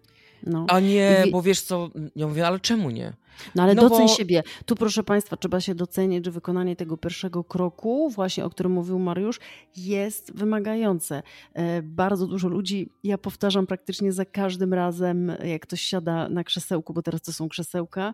[0.44, 0.66] No.
[0.70, 3.14] A nie, I bo wiesz co, ja mówię, ale czemu nie?
[3.56, 4.44] No ale no doceń bo- siebie.
[4.66, 9.00] Tu proszę Państwa, trzeba się docenić, że wykonanie tego pierwszego kroku, właśnie o którym mówił
[9.00, 9.40] Mariusz,
[9.78, 11.24] jest wymagające.
[11.54, 16.94] E, Bardzo dużo ludzi, ja powtarzam praktycznie za każdym razem, jak ktoś siada na krzesełku,
[16.94, 18.14] bo teraz to są krzesełka,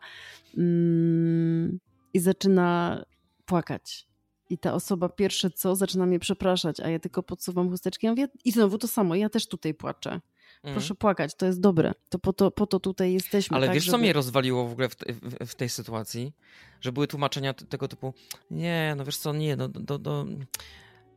[0.57, 1.79] mm,
[2.13, 3.01] i zaczyna
[3.45, 4.07] płakać.
[4.49, 8.05] I ta osoba pierwsze co, zaczyna mnie przepraszać, a ja tylko podsuwam chusteczki.
[8.05, 10.19] Ja mówię, I znowu to samo, ja też tutaj płaczę.
[10.63, 10.73] Mhm.
[10.79, 11.93] Proszę płakać, to jest dobre.
[12.09, 13.57] To po to, po to tutaj jesteśmy.
[13.57, 15.13] Ale tak, wiesz, co żeby- mnie rozwaliło w ogóle w, te,
[15.45, 16.33] w, tej sytuacji?
[16.81, 18.13] Że były tłumaczenia tego typu,
[18.51, 20.25] nie, no wiesz co, nie, no do, do,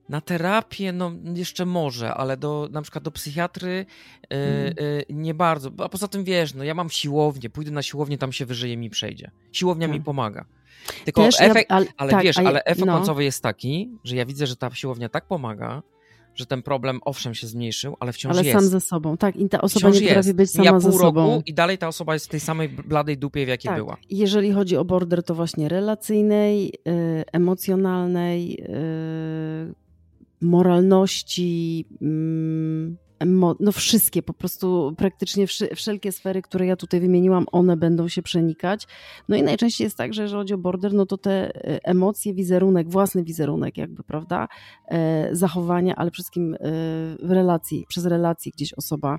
[0.08, 3.86] na terapię, no jeszcze może, ale do, na przykład do psychiatry
[4.32, 4.74] y, Mhm.
[4.86, 5.70] y, nie bardzo.
[5.78, 8.90] A poza tym wiesz, no ja mam siłownię, pójdę na siłownię, tam się wyżyje mi
[8.90, 9.30] przejdzie.
[9.52, 10.04] Siłownia mi Tak.
[10.04, 10.44] pomaga.
[11.04, 12.96] Tylko Też ja- efekt, ale, ale tak, wiesz, ja- ale efekt no.
[12.96, 15.82] końcowy jest taki, że ja widzę, że ta siłownia tak pomaga,
[16.34, 18.58] że ten problem owszem się zmniejszył, ale wciąż Ale jest.
[18.58, 19.36] sam ze sobą, tak.
[19.36, 20.36] I ta osoba Wciąż nie potrafi jest.
[20.36, 21.26] być Mija sama ze pół sobą.
[21.30, 23.78] roku i dalej ta osoba jest w tej samej bladej dupie, w jakiej tak.
[23.78, 23.96] była.
[24.10, 28.58] Jeżeli chodzi o border, to właśnie relacyjnej, y, emocjonalnej,
[29.70, 29.74] y,
[30.40, 32.94] moralności, emo-
[33.60, 35.46] no wszystkie, po prostu praktycznie
[35.76, 38.86] wszelkie sfery, które ja tutaj wymieniłam, one będą się przenikać.
[39.28, 42.34] No i najczęściej jest tak, że jeżeli chodzi o border, no to te y, emocje,
[42.34, 44.48] wizerunek, własny wizerunek jakby, prawda,
[44.88, 46.58] e, zachowania, ale przede wszystkim e,
[47.22, 49.18] w relacji, przez relacje gdzieś osoba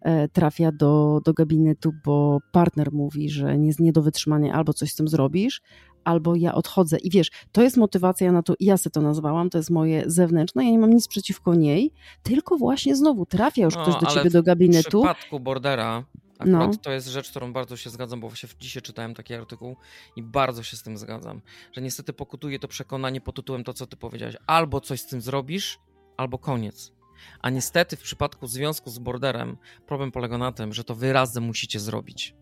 [0.00, 4.92] e, trafia do, do gabinetu, bo partner mówi, że nie, nie do wytrzymania albo coś
[4.92, 5.62] z tym zrobisz,
[6.04, 6.98] albo ja odchodzę.
[6.98, 10.64] I wiesz, to jest motywacja na to, ja sobie to nazwałam, to jest moje zewnętrzne,
[10.64, 11.92] ja nie mam nic przeciwko niej,
[12.22, 14.88] tylko właśnie znowu trafia już No, ktoś do ciebie do W gabinetu.
[15.02, 16.04] przypadku Bordera
[16.38, 16.78] akurat No.
[16.82, 19.76] to jest rzecz, którą bardzo się zgadzam, bo właśnie dzisiaj czytałem taki artykuł
[20.16, 21.40] i bardzo się z tym zgadzam,
[21.72, 24.36] że niestety pokutuje to przekonanie pod tytułem to, co ty powiedziałeś.
[24.46, 25.78] Albo coś z tym zrobisz,
[26.16, 26.92] albo koniec.
[27.40, 31.44] A niestety w przypadku związku z Borderem problem polega na tym, że to wy razem
[31.44, 32.34] musicie zrobić.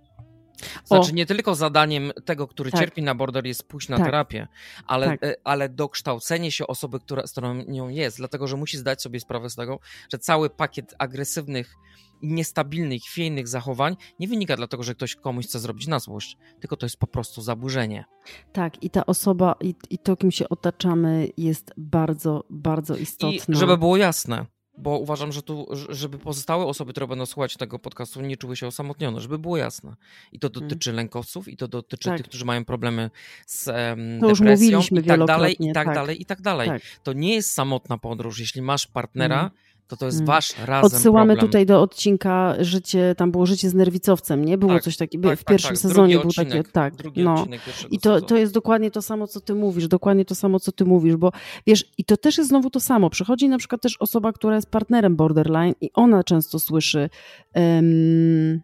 [0.85, 1.15] Znaczy O.
[1.15, 2.81] nie tylko zadaniem tego, który Tak.
[2.81, 4.07] cierpi na border jest pójść na Tak.
[4.07, 4.49] terapię,
[4.87, 5.25] ale, Tak.
[5.25, 9.21] e, ale dokształcenie się osoby, która, z którą nią jest, dlatego że musi zdać sobie
[9.21, 9.79] sprawę z tego,
[10.13, 11.75] że cały pakiet agresywnych
[12.23, 16.87] niestabilnych, chwiejnych zachowań nie wynika dlatego, że ktoś komuś chce zrobić na złość, tylko to
[16.87, 18.05] jest po prostu zaburzenie.
[18.53, 23.55] Tak, i ta osoba, i, i to, kim się otaczamy, jest bardzo, bardzo istotne.
[23.55, 24.47] I żeby było jasne,
[24.79, 28.67] bo uważam, że tu, żeby pozostałe osoby, które będą słuchać tego podcastu, nie czuły się
[28.67, 29.97] osamotnione, żeby było jasne.
[30.33, 30.61] I to Mm.
[30.69, 32.17] dotyczy lękowców, i to dotyczy Tak.
[32.19, 33.11] tych, którzy mają problemy
[33.47, 35.95] z um, To depresją, i tak dalej, i tak, tak.
[35.95, 36.69] dalej, i tak dalej.
[36.69, 36.83] Tak.
[37.03, 38.41] To nie jest samotna podróż.
[38.41, 39.51] Jeśli masz partnera, Mm.
[39.89, 40.27] To to jest Mm.
[40.27, 41.47] wasz razem Odsyłamy problem.
[41.47, 44.59] tutaj do odcinka życie, tam było życie z nerwicowcem, nie?
[44.59, 45.79] Było Tak, coś takiego, Tak, w tak, pierwszym tak.
[45.79, 47.47] sezonie był odcinek, takie, tak, Drugi no.
[47.91, 48.27] I to, sezonu.
[48.27, 51.33] to jest dokładnie to samo, co ty mówisz, dokładnie to samo, co ty mówisz, bo
[51.67, 53.11] wiesz, i to też jest znowu to samo.
[53.11, 57.11] Przychodzi na przykład też osoba, która jest partnerem borderline i ona często słyszy,
[57.55, 58.61] em,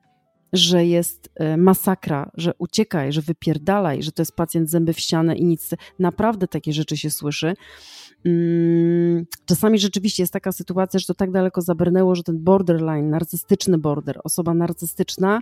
[0.52, 5.36] że jest e, masakra, że uciekaj, że wypierdalaj, że to jest pacjent zęby w ścianę
[5.36, 5.70] i nic.
[5.98, 7.54] Naprawdę takie rzeczy się słyszy.
[8.24, 13.78] Mm, Czasami rzeczywiście jest taka sytuacja, że to tak daleko zabrnęło, że ten borderline, narcystyczny
[13.78, 15.40] border, osoba narcystyczna,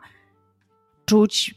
[1.05, 1.55] czuć,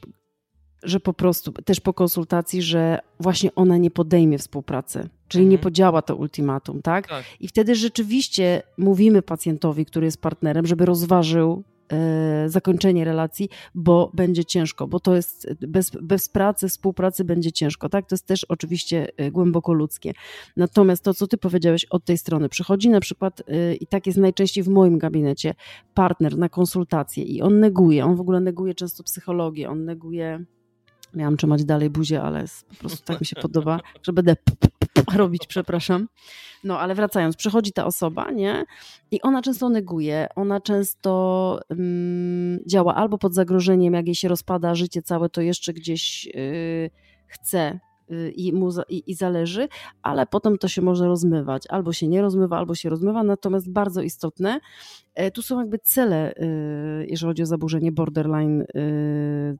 [0.84, 5.64] że po prostu też po konsultacji, że właśnie ona nie podejmie współpracy, czyli nie Mhm.
[5.64, 7.08] podziała to ultimatum, tak?
[7.08, 7.24] Tak.
[7.40, 11.64] I wtedy rzeczywiście mówimy pacjentowi, który jest partnerem, żeby rozważył
[12.48, 18.06] zakończenie relacji, bo będzie ciężko, bo to jest bez, bez pracy, współpracy będzie ciężko, tak?
[18.10, 20.14] To jest też oczywiście e, głęboko ludzkie.
[20.58, 24.20] Natomiast to, co ty powiedziałeś od tej strony, przychodzi na przykład, e, i tak jest
[24.20, 25.54] najczęściej w moim gabinecie,
[25.94, 30.46] partner na konsultację i on neguje, on w ogóle neguje często psychologię, on neguje
[31.16, 34.36] Miałam trzymać dalej buzię, ale po prostu tak mi się podoba, że będę
[35.16, 36.08] robić, przepraszam.
[36.64, 38.64] No, ale wracając, przychodzi ta osoba, nie?
[39.12, 44.76] I ona często neguje, ona często mm, działa albo pod zagrożeniem, jak jej się rozpada
[44.76, 46.89] życie całe, to jeszcze gdzieś yy,
[47.28, 47.80] chce
[48.10, 49.68] yy, i, mu i, i zależy,
[50.02, 51.64] ale potem to się może rozmywać.
[51.70, 54.60] Albo się nie rozmywa, albo się rozmywa, natomiast bardzo istotne,
[55.16, 59.58] e, tu są jakby cele, yy, jeżeli chodzi o zaburzenie borderline yy,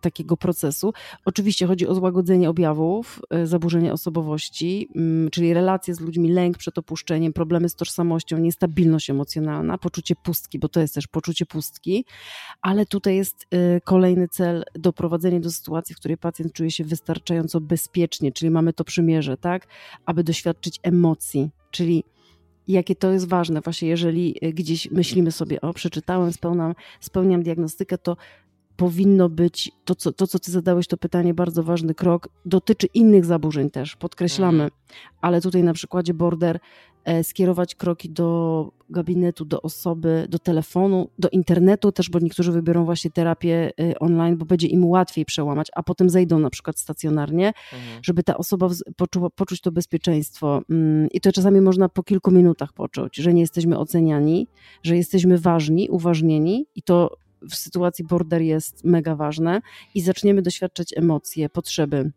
[0.00, 0.92] takiego procesu.
[1.24, 6.78] Oczywiście chodzi o złagodzenie objawów, y, zaburzenie osobowości, mm, czyli relacje z ludźmi, lęk przed
[6.78, 12.04] opuszczeniem, problemy z tożsamością, niestabilność emocjonalna, poczucie pustki, bo to jest też poczucie pustki,
[12.62, 17.60] ale tutaj jest y, kolejny cel doprowadzenie do sytuacji, w której pacjent czuje się wystarczająco
[17.60, 19.66] bezpiecznie, czyli mamy to przymierze, tak,
[20.06, 22.04] aby doświadczyć emocji, czyli
[22.68, 27.98] jakie to jest ważne, właśnie jeżeli y, gdzieś myślimy sobie, o przeczytałem, spełniam, spełniam diagnostykę,
[27.98, 28.16] to
[28.76, 33.24] powinno być, to co, to co ty zadałeś, to pytanie, bardzo ważny krok, dotyczy innych
[33.24, 34.80] zaburzeń też, podkreślamy, Mhm.
[35.20, 36.58] ale tutaj na przykładzie border
[37.04, 42.84] e, skierować kroki do gabinetu, do osoby, do telefonu, do internetu też, bo niektórzy wybiorą
[42.84, 47.46] właśnie terapię e, online, bo będzie im łatwiej przełamać, a potem zejdą na przykład stacjonarnie,
[47.46, 48.00] Mhm.
[48.02, 50.60] żeby ta osoba poczuła, poczuć to bezpieczeństwo.
[50.70, 54.46] Mm, I to czasami można po kilku minutach poczuć, że nie jesteśmy oceniani,
[54.82, 57.16] że jesteśmy ważni, uważnieni i to
[57.50, 59.60] w sytuacji border jest mega ważne
[59.94, 62.12] i zaczniemy doświadczać emocje, potrzeby.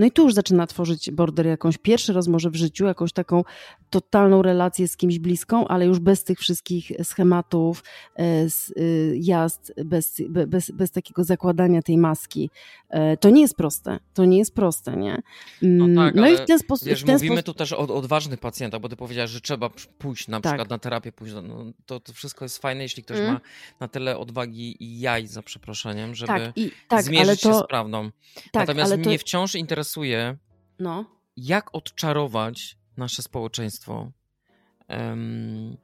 [0.00, 3.12] E, No i tu już zaczyna tworzyć border jakąś pierwszy raz może w życiu, jakąś
[3.12, 3.44] taką
[3.90, 7.82] totalną relację z kimś bliską, ale już bez tych wszystkich schematów,
[8.16, 12.50] e, z, y, jazd, bez, be- bez, bez takiego zakładania tej maski.
[12.88, 15.22] E, To nie jest proste, to nie jest proste, nie?
[15.62, 16.88] Mm, tak, no i w ten sposób...
[16.88, 17.46] Wiesz, w ten mówimy sposób...
[17.46, 20.52] tu też o odważnych pacjentach, bo ty powiedziałeś, że trzeba pójść na Tak.
[20.52, 23.32] przykład na terapię, pójść, no, to, to wszystko jest fajne, jeśli ktoś Mm.
[23.32, 23.40] ma
[23.80, 27.64] na tyle odwagi i jaj, za przeproszeniem, żeby Tak, i, tak zmierzyć ale się to...
[27.64, 28.10] z prawdą.
[28.52, 29.08] Tak, Natomiast ale to...
[29.08, 29.89] mnie wciąż interesuje,
[30.78, 31.04] No,
[31.36, 34.12] jak odczarować nasze społeczeństwo.
[34.88, 35.76] Um,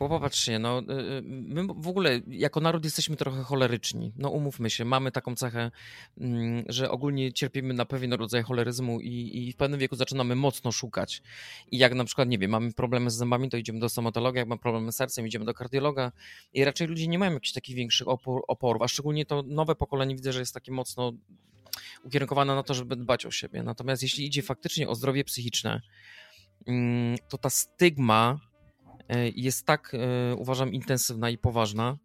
[0.00, 4.12] bo popatrzcie, no, y, y, my w ogóle jako naród jesteśmy trochę choleryczni.
[4.16, 5.70] No umówmy się, mamy taką cechę,
[6.18, 10.72] mm, że ogólnie cierpimy na pewien rodzaj choleryzmu i, i w pewnym wieku zaczynamy mocno
[10.72, 11.22] szukać.
[11.70, 14.48] I jak na przykład, nie wiem, mamy problemy z zębami, to idziemy do stomatologa, jak
[14.48, 16.12] mamy problemy z sercem, idziemy do kardiologa
[16.54, 20.14] i raczej ludzie nie mają jakichś takich większych opor, oporów, a szczególnie to nowe pokolenie
[20.14, 21.12] widzę, że jest takie mocno
[22.04, 23.62] ukierunkowane na to, żeby dbać o siebie.
[23.62, 25.80] Natomiast jeśli idzie faktycznie o zdrowie psychiczne,
[26.66, 28.49] mm, to ta stygma
[29.34, 31.96] jest tak, e, uważam, intensywna i poważna.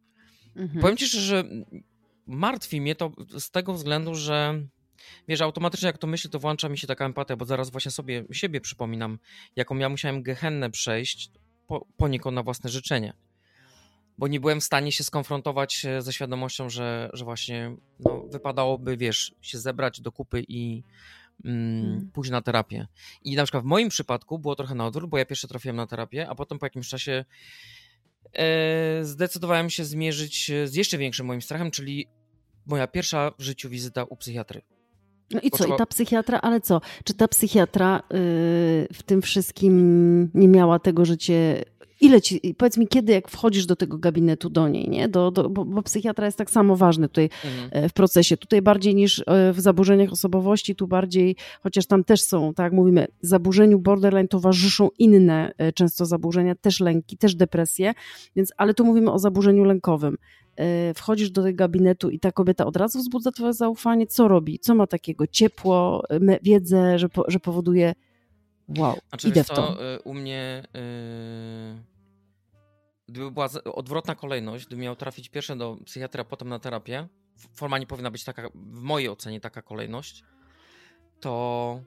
[0.56, 0.82] mhm.
[0.82, 1.44] Powiem ci szczerze, że
[2.28, 4.62] martwi mnie to z tego względu, że
[5.28, 8.24] wiesz, automatycznie jak to myślę, to włącza mi się taka empatia, bo zaraz właśnie sobie
[8.32, 9.20] siebie przypominam,
[9.56, 11.32] jaką ja musiałem gehennę przejść
[11.68, 13.14] po, poniekąd na własne życzenie.
[14.18, 18.98] Bo nie byłem w stanie się skonfrontować e, ze świadomością, że, że właśnie no, wypadałoby,
[18.98, 20.84] wiesz, się zebrać do kupy i
[21.46, 22.12] mm, Mhm.
[22.12, 22.88] pójść na terapię.
[23.24, 25.88] I na przykład w moim przypadku było trochę na odwrót, bo ja pierwszy trafiłem na
[25.88, 27.26] terapię, a potem po jakimś czasie
[28.34, 32.08] e, zdecydowałem się zmierzyć z jeszcze większym moim strachem, czyli
[32.66, 34.62] moja pierwsza w życiu wizyta u psychiatry.
[35.32, 36.82] No i co, i ta psychiatra, ale co?
[37.04, 38.18] Czy ta psychiatra yy,
[38.94, 41.64] w tym wszystkim nie miała tego, że cię
[42.02, 45.10] ile ci, powiedz mi, kiedy jak wchodzisz do tego gabinetu do niej, nie?
[45.10, 47.86] Do, do, bo, bo psychiatra jest tak samo ważny tutaj Mhm.
[47.86, 48.38] e, w procesie.
[48.38, 52.74] Tutaj bardziej niż e, w zaburzeniach osobowości, tu bardziej, chociaż tam też są, tak jak
[52.74, 57.94] mówimy, zaburzeniu borderline towarzyszą inne e, często zaburzenia, też lęki, też depresje,
[58.36, 60.18] więc, ale tu mówimy o zaburzeniu lękowym.
[60.96, 64.08] Wchodzisz do tego gabinetu i ta kobieta od razu wzbudza twoje zaufanie.
[64.08, 64.60] Co robi?
[64.60, 65.28] Co ma takiego?
[65.28, 66.04] Ciepło,
[66.44, 67.94] wiedzę, że, po, że powoduje
[68.68, 69.56] wow, Znaczy, idę w to.
[69.56, 71.96] co, y, u mnie y,
[73.08, 77.08] gdyby była odwrotna kolejność, gdybym miał trafić pierwsze do psychiatry, a potem na terapię,
[77.56, 80.24] formalnie powinna być taka, w mojej ocenie taka kolejność,
[81.20, 81.82] to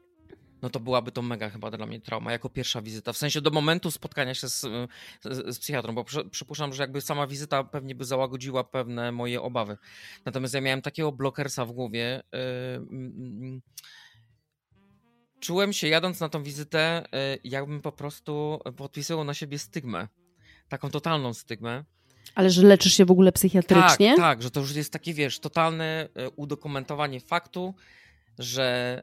[0.63, 3.13] no to byłaby to mega chyba dla mnie trauma, jako pierwsza wizyta.
[3.13, 7.01] W sensie do momentu spotkania się z, z, z psychiatrą, bo przy, przypuszczam, że jakby
[7.01, 9.77] sama wizyta pewnie by załagodziła pewne moje obawy.
[10.25, 12.23] Natomiast ja miałem takiego blokersa w głowie.
[12.33, 12.39] Yy,
[12.77, 13.63] mm,
[15.41, 20.09] czułem się jadąc na tą wizytę, yy, jakbym po prostu podpisywał na siebie stygmę.
[20.69, 21.85] Taką totalną stygmę.
[22.35, 24.09] Ale że leczysz się w ogóle psychiatrycznie?
[24.09, 27.75] Tak, tak, że to już jest takie, wiesz, totalne e, udokumentowanie faktu,
[28.39, 29.03] że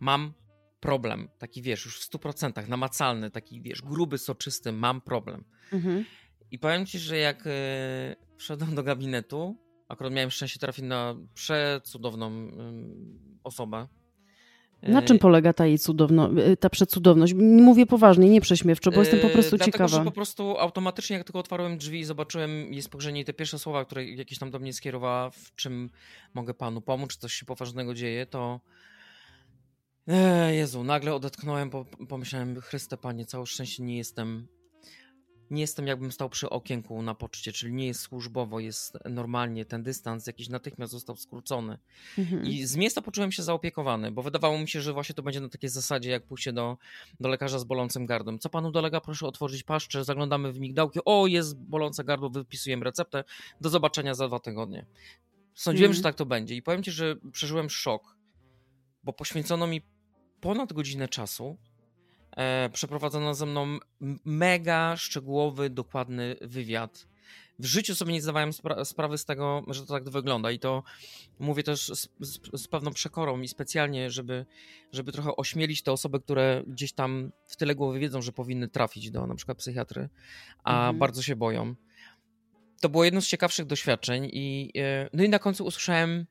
[0.00, 0.32] mam
[0.80, 1.28] problem.
[1.38, 5.44] Taki, wiesz, już w 100% namacalny, taki, wiesz, gruby, soczysty, mam problem.
[5.72, 6.04] Mhm.
[6.50, 7.50] I powiem ci, że jak e,
[8.36, 9.56] wszedłem do gabinetu,
[9.88, 13.88] akurat miałem szczęście trafić na przecudowną ym, osobę.
[14.82, 17.34] Na E, czym polega ta jej cudowno, y, ta przecudowność?
[17.38, 19.88] Mówię poważnie, nie prześmiewczo, bo jestem po Yy, prostu dlatego, ciekawa.
[19.98, 23.58] że po prostu automatycznie, jak tylko otwarłem drzwi i zobaczyłem jej spojrzenie i te pierwsze
[23.58, 25.90] słowa, które jakieś tam do mnie skierowała, w czym
[26.34, 28.60] mogę panu pomóc, czy coś się poważnego dzieje, to
[30.08, 34.46] e, Jezu, nagle odetchnąłem, bo pomyślałem, Chryste Panie, całe szczęście nie jestem
[35.50, 39.82] nie jestem jakbym stał przy okienku na poczcie, czyli nie jest służbowo, jest normalnie, ten
[39.82, 41.78] dystans jakiś natychmiast został skrócony.
[42.18, 42.44] Mhm.
[42.44, 45.48] I z miejsca poczułem się zaopiekowany, bo wydawało mi się, że właśnie to będzie na
[45.48, 46.76] takiej zasadzie, jak pójście do,
[47.20, 48.38] do lekarza z bolącym gardłem.
[48.38, 49.00] Co panu dolega?
[49.00, 51.00] Proszę otworzyć paszczę, zaglądamy w migdałki.
[51.04, 53.24] O, jest bolące gardło, wypisujemy receptę.
[53.60, 54.86] Do zobaczenia za dwa tygodnie.
[55.54, 55.96] Sądziłem, Mhm.
[55.96, 58.16] że tak to będzie i powiem ci, że przeżyłem szok,
[59.04, 59.82] bo poświęcono mi
[60.40, 61.56] ponad godzinę czasu.
[62.36, 63.78] E, przeprowadzono ze mną
[64.24, 67.06] mega szczegółowy, dokładny wywiad.
[67.58, 70.82] W życiu sobie nie zdawałem spra- sprawy z tego, że to tak wygląda i to
[71.38, 74.46] mówię też z, z, z pewną przekorą i specjalnie, żeby,
[74.92, 79.10] żeby trochę ośmielić te osoby, które gdzieś tam w tyle głowy wiedzą, że powinny trafić
[79.10, 80.08] do na przykład psychiatry,
[80.64, 80.98] a Mhm.
[80.98, 81.74] bardzo się boją.
[82.80, 86.26] To było jedno z ciekawszych doświadczeń i e, no i na końcu usłyszałem,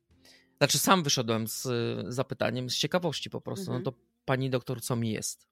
[0.58, 1.68] znaczy sam wyszedłem z
[2.14, 3.84] zapytaniem, z ciekawości po prostu, Mhm.
[3.84, 5.49] no to pani doktor, co mi jest?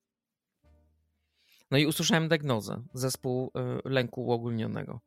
[1.71, 5.01] No i usłyszałem diagnozę, zespół e, lęku uogólnionego.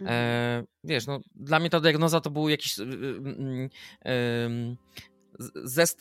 [0.00, 0.20] Mhm.
[0.20, 4.76] E, wiesz, no, dla mnie ta diagnoza to był jakiś y, y, y, y,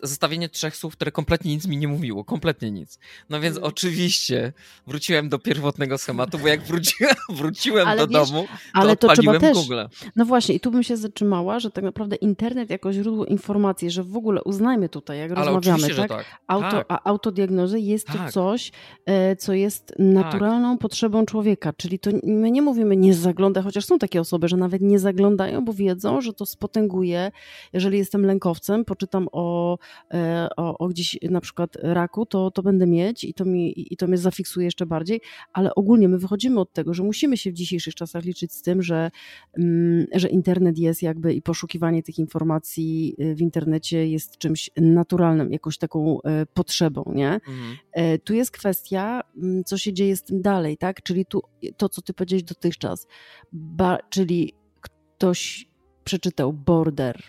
[0.04, 3.00] zestawienie trzech słów, które kompletnie nic mi nie mówiło, kompletnie nic.
[3.30, 3.74] No więc Mhm.
[3.74, 4.54] oczywiście
[4.88, 9.08] wróciłem do pierwotnego schematu, bo jak wróciłem, wróciłem Ale do wiesz, domu, to Ale to
[9.08, 9.58] trzeba odpaliłem też.
[9.58, 9.82] Google.
[10.16, 14.04] No właśnie, i tu bym się zatrzymała, że tak naprawdę internet jako źródło informacji, że
[14.04, 16.10] w ogóle uznajmy tutaj, jak Ale rozmawiamy, tak?
[16.10, 16.26] tak.
[16.48, 16.86] Auto, tak.
[16.90, 18.32] A autodiagnozy jest to Tak.
[18.32, 18.72] coś,
[19.06, 21.74] e, co jest naturalną potrzebą człowieka.
[21.78, 25.66] Czyli to my nie mówimy nie zaglądaj, chociaż są takie osoby, że nawet nie zaglądają,
[25.66, 27.32] bo wiedzą, że to spotęguje.
[27.74, 29.78] Jeżeli jestem lękowcem, poczytam o,
[30.14, 33.98] e, o, o gdzieś na przykład raku, to, to będę mieć i to, mi, i
[33.98, 35.22] to mnie zafiksuje jeszcze bardziej.
[35.54, 38.82] Ale ogólnie my wychodzimy od tego, że musimy się w dzisiejszych czasach liczyć z tym,
[38.82, 39.12] że,
[39.58, 45.52] mm, że internet jest jakby i poszukiwanie tych informacji y, w internecie jest czymś naturalnym,
[45.52, 47.34] jakąś taką e, potrzebą, nie?
[47.34, 47.78] Mhm.
[47.92, 51.04] E, Tu jest kwestia, mm, co się dzieje z tym dalej, tak?
[51.04, 51.42] Czyli tu
[51.78, 53.08] to, co ty powiedziałeś dotychczas,
[53.52, 55.68] ba, czyli ktoś
[56.04, 57.24] przeczytał border,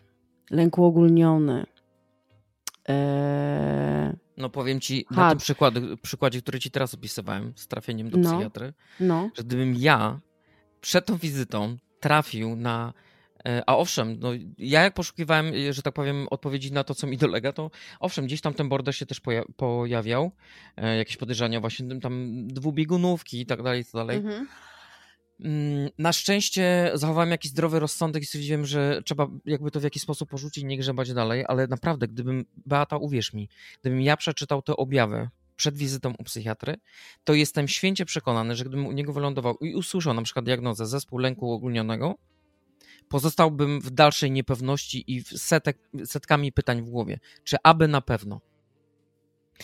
[0.51, 1.65] lęk uogólniony,
[2.89, 8.19] e, No powiem ci na tym przykładzie, przykładzie, który ci teraz opisywałem, z trafieniem do
[8.19, 8.31] No.
[8.31, 10.21] psychiatry, no, że gdybym ja
[10.81, 12.93] przed tą wizytą trafił na.
[13.47, 14.29] e, A owszem, no
[14.59, 17.71] ja jak poszukiwałem, e, że tak powiem, odpowiedzi na to, co mi dolega, to
[18.01, 20.31] owszem, gdzieś tam ten border się też poja- pojawiał,
[20.77, 24.17] e, jakieś podejrzenia właśnie tam dwubiegunówki i tak dalej, i tak dalej.
[24.17, 24.49] Mhm.
[25.45, 30.03] Mm, Na szczęście zachowałem jakiś zdrowy rozsądek i stwierdziłem, że trzeba jakby to w jakiś
[30.03, 33.49] sposób porzucić, nie grzebać dalej, ale naprawdę, gdybym, Beata, uwierz mi,
[33.81, 36.77] gdybym ja przeczytał te objawy przed wizytą u psychiatry,
[37.25, 41.19] to jestem święcie przekonany, że gdybym u niego wylądował i usłyszał na przykład diagnozę zespół
[41.19, 42.15] lęku uogólnionego,
[43.09, 47.19] pozostałbym w dalszej niepewności i setek, setkami pytań w głowie.
[47.45, 48.41] Czy aby na pewno?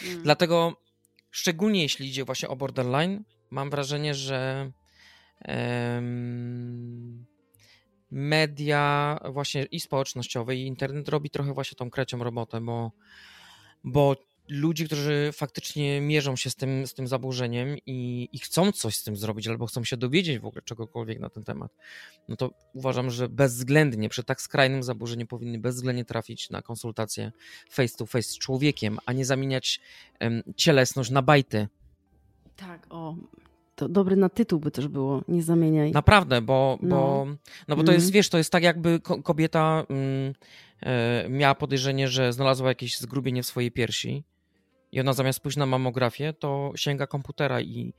[0.04, 0.22] Mm.
[0.22, 0.82] Dlatego,
[1.30, 4.70] szczególnie jeśli idzie właśnie o borderline, mam wrażenie, że
[8.10, 12.92] media właśnie i społecznościowe, i internet robi trochę właśnie tą krecią robotę, bo,
[13.84, 14.16] bo
[14.48, 19.04] ludzi, którzy faktycznie mierzą się z tym, z tym zaburzeniem i, i chcą coś z
[19.04, 21.72] tym zrobić, albo chcą się dowiedzieć w ogóle czegokolwiek na ten temat,
[22.28, 27.32] no to uważam, że bezwzględnie przy tak skrajnym zaburzeniu powinny bezwzględnie trafić na konsultację
[27.70, 29.80] face to face z człowiekiem, a nie zamieniać
[30.18, 31.68] em, cielesność na bajty.
[32.56, 33.16] Tak, o.
[33.78, 35.92] To dobry na tytuł by też było, nie zamieniaj.
[35.92, 36.88] Naprawdę, bo, No.
[36.96, 37.26] bo,
[37.68, 38.12] no bo to jest, Mhm.
[38.12, 40.34] wiesz, to jest tak jakby ko- kobieta mm,
[40.80, 44.24] e, miała podejrzenie, że znalazła jakieś zgrubienie w swojej piersi
[44.92, 47.94] i ona zamiast pójść na mamografię, to sięga komputera i,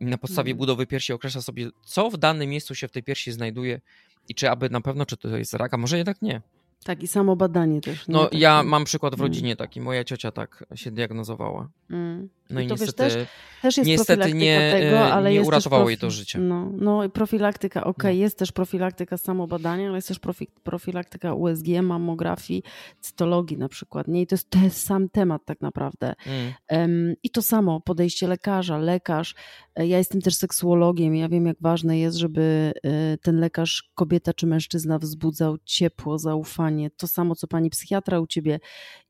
[0.00, 0.58] i na podstawie Mhm.
[0.58, 3.80] budowy piersi określa sobie, co w danym miejscu się w tej piersi znajduje
[4.28, 6.40] i czy aby na pewno, czy to jest rak, a może jednak nie.
[6.84, 8.08] Tak, i samo badanie też.
[8.08, 11.68] No Takie- ja mam przykład w rodzinie taki, moja ciocia tak się diagnozowała.
[11.90, 12.28] Mm.
[12.50, 13.14] No i, to wiesz, niestety...
[13.14, 13.26] też-
[13.62, 16.38] Też jest niestety nie, tego, e, ale nie jest uratowało jej to życie.
[16.38, 18.22] No, no i profilaktyka, okej, No.
[18.22, 22.62] jest też profilaktyka samobadania, ale jest też profi, profilaktyka USG, mammografii,
[23.00, 24.08] cytologii na przykład.
[24.08, 24.22] Nie?
[24.22, 26.14] I to jest ten sam temat tak naprawdę.
[26.26, 26.52] Mm.
[26.68, 29.34] Em, I to samo podejście lekarza, lekarz.
[29.74, 34.32] e, Ja jestem też seksuologiem, ja wiem, jak ważne jest, żeby e, ten lekarz, kobieta
[34.34, 36.71] czy mężczyzna, wzbudzał ciepło, zaufanie.
[36.96, 38.60] To samo, co pani psychiatra u ciebie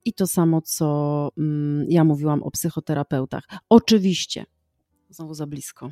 [0.04, 3.44] i to samo, co mm, ja mówiłam o psychoterapeutach.
[3.68, 4.44] Oczywiście,
[5.10, 5.88] znowu za blisko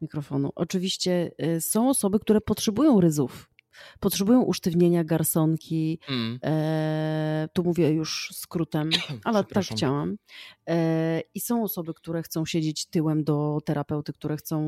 [0.00, 3.49] mikrofonu, oczywiście y, są osoby, które potrzebują ryzów.
[4.00, 6.38] Potrzebują usztywnienia garsonki, Mm.
[6.44, 8.90] E, tu mówię już skrótem,
[9.24, 10.16] ale tak chciałam.
[10.68, 14.60] E, I są osoby, które chcą siedzieć tyłem do terapeuty, które chcą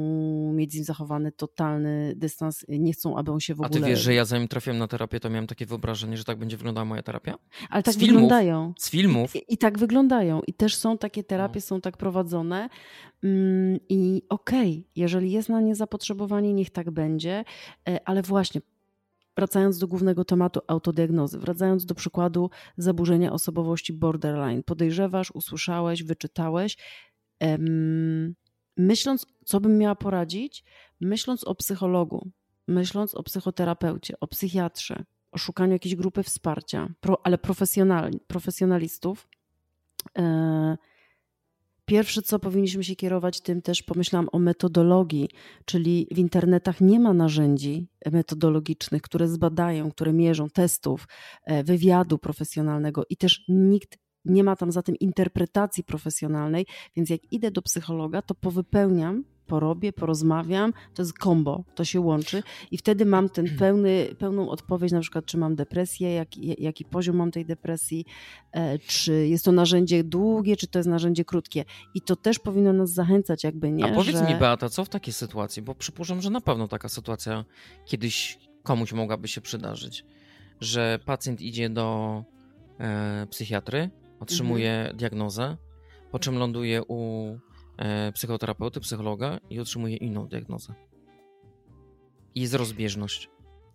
[0.52, 3.80] mieć z nim zachowany totalny dystans, nie chcą, aby on się w A ogóle...
[3.80, 6.56] ty wiesz, że ja zanim trafiłem na terapię, to miałem takie wyobrażenie, że tak będzie
[6.56, 7.34] wyglądała moja terapia?
[7.70, 8.14] Ale tak z filmów.
[8.14, 8.74] wyglądają.
[8.78, 9.36] Z filmów?
[9.36, 10.40] I, I tak wyglądają.
[10.46, 11.60] I też są takie terapie, No.
[11.60, 12.68] są tak prowadzone.
[13.24, 17.44] Mm, I okej, jeżeli jest na nie zapotrzebowanie, niech tak będzie,
[17.88, 18.60] E, ale właśnie.
[19.36, 26.76] Wracając do głównego tematu autodiagnozy, wracając do przykładu zaburzenia osobowości borderline, podejrzewasz, usłyszałeś, wyczytałeś.
[28.76, 30.64] Myśląc, co bym miała poradzić,
[31.00, 32.30] myśląc o psychologu,
[32.68, 36.88] myśląc o psychoterapeucie, o psychiatrze, o szukaniu jakiejś grupy wsparcia,
[37.22, 39.28] ale profesjonal, profesjonalistów,
[40.18, 40.76] e,
[41.84, 45.28] Pierwsze, co powinniśmy się kierować tym, też pomyślałam o metodologii,
[45.64, 51.08] czyli w internetach nie ma narzędzi metodologicznych, które zbadają, które mierzą testów,
[51.44, 56.66] e, wywiadu profesjonalnego i też nikt nie ma tam zatem interpretacji profesjonalnej,
[56.96, 62.42] więc jak idę do psychologa, to powypełniam, porobię, porozmawiam, to jest kombo, to się łączy
[62.70, 67.16] i wtedy mam ten pełny, pełną odpowiedź, na przykład czy mam depresję, jaki, jaki poziom
[67.16, 68.04] mam tej depresji,
[68.52, 71.64] e, czy jest to narzędzie długie, czy to jest narzędzie krótkie.
[71.94, 73.84] I to też powinno nas zachęcać jakby, nie?
[73.84, 74.24] A powiedz że...
[74.24, 75.62] mi, Beata, co w takiej sytuacji?
[75.62, 77.44] Bo przypuszczam, że na pewno taka sytuacja
[77.84, 80.04] kiedyś komuś mogłaby się przydarzyć,
[80.60, 82.24] że pacjent idzie do
[82.80, 83.90] e, psychiatry,
[84.22, 84.96] otrzymuje Mhm.
[84.96, 85.56] diagnozę,
[86.10, 87.26] po czym ląduje u
[87.78, 90.74] e, psychoterapeuty, psychologa i otrzymuje inną diagnozę.
[92.34, 93.30] I jest rozbieżność.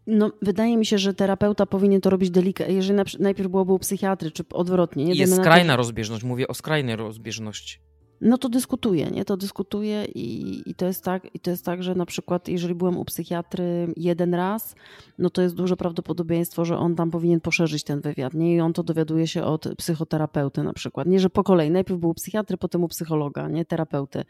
[0.08, 4.32] No, wydaje mi się, że terapeuta powinien to robić delikatnie, jeżeli najpierw byłoby u psychiatry,
[4.32, 5.06] czy odwrotnie.
[5.06, 7.80] Nie jest skrajna rozbieżność, mówię o skrajnej rozbieżności.
[8.22, 9.26] No to dyskutuję, nie?
[9.26, 12.76] To dyskutuję i, i, to jest tak, i to jest tak, że na przykład jeżeli
[12.76, 14.76] byłem u psychiatry jeden raz,
[15.20, 18.56] no to jest duże prawdopodobieństwo, że on tam powinien poszerzyć ten wywiad, nie?
[18.56, 21.08] I on to dowiaduje się od psychoterapeuty na przykład.
[21.08, 23.66] Nie, że po kolei, najpierw był psychiatry, potem u psychologa, nie?
[23.66, 24.24] Terapeuty.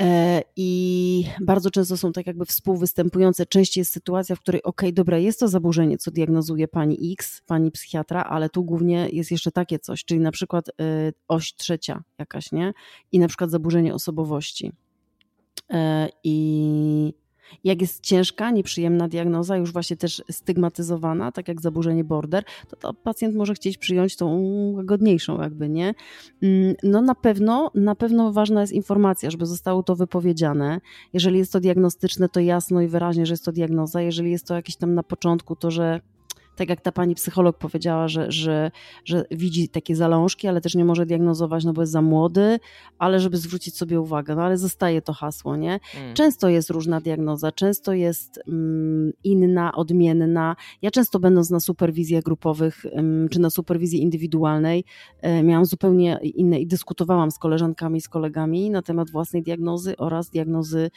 [0.00, 3.46] E, I bardzo często są tak jakby współwystępujące.
[3.46, 7.70] Częściej jest sytuacja, w której, okej, dobra, jest to zaburzenie, co diagnozuje pani X, pani
[7.70, 10.72] psychiatra, ale tu głównie jest jeszcze takie coś, czyli na przykład y,
[11.28, 12.72] oś trzecia jakaś, nie?
[13.12, 14.72] I na przykład zaburzenie osobowości.
[15.70, 17.14] E, I
[17.64, 22.94] jak jest ciężka, nieprzyjemna diagnoza, już właśnie też stygmatyzowana, tak jak zaburzenie border, to, to
[22.94, 24.42] pacjent może chcieć przyjąć tą
[24.74, 25.94] łagodniejszą jakby, nie?
[26.42, 30.80] Mm, No na pewno, na pewno ważna jest informacja, żeby zostało to wypowiedziane.
[31.12, 34.02] Jeżeli jest to diagnostyczne, to jasno i wyraźnie, że jest to diagnoza.
[34.02, 36.00] Jeżeli jest to jakieś tam na początku, to że
[36.56, 38.70] tak jak ta pani psycholog powiedziała, że, że,
[39.04, 42.58] że widzi takie zalążki, ale też nie może diagnozować, no bo jest za młody,
[42.98, 45.80] ale żeby zwrócić sobie uwagę, no ale zostaje to hasło, nie?
[45.96, 46.14] Mm.
[46.14, 50.56] Często jest różna diagnoza, często jest mm, inna, odmienna.
[50.82, 54.84] Ja często będąc na superwizjach grupowych ym, czy na superwizji indywidualnej
[55.20, 60.30] e, miałam zupełnie inne i dyskutowałam z koleżankami, z kolegami na temat własnej diagnozy oraz
[60.30, 60.90] diagnozy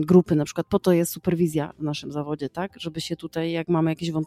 [0.00, 0.34] grupy.
[0.34, 2.80] Na przykład po to jest superwizja w naszym zawodzie, tak?
[2.80, 4.23] Żeby się tutaj, jak mamy jakieś wątpliwości,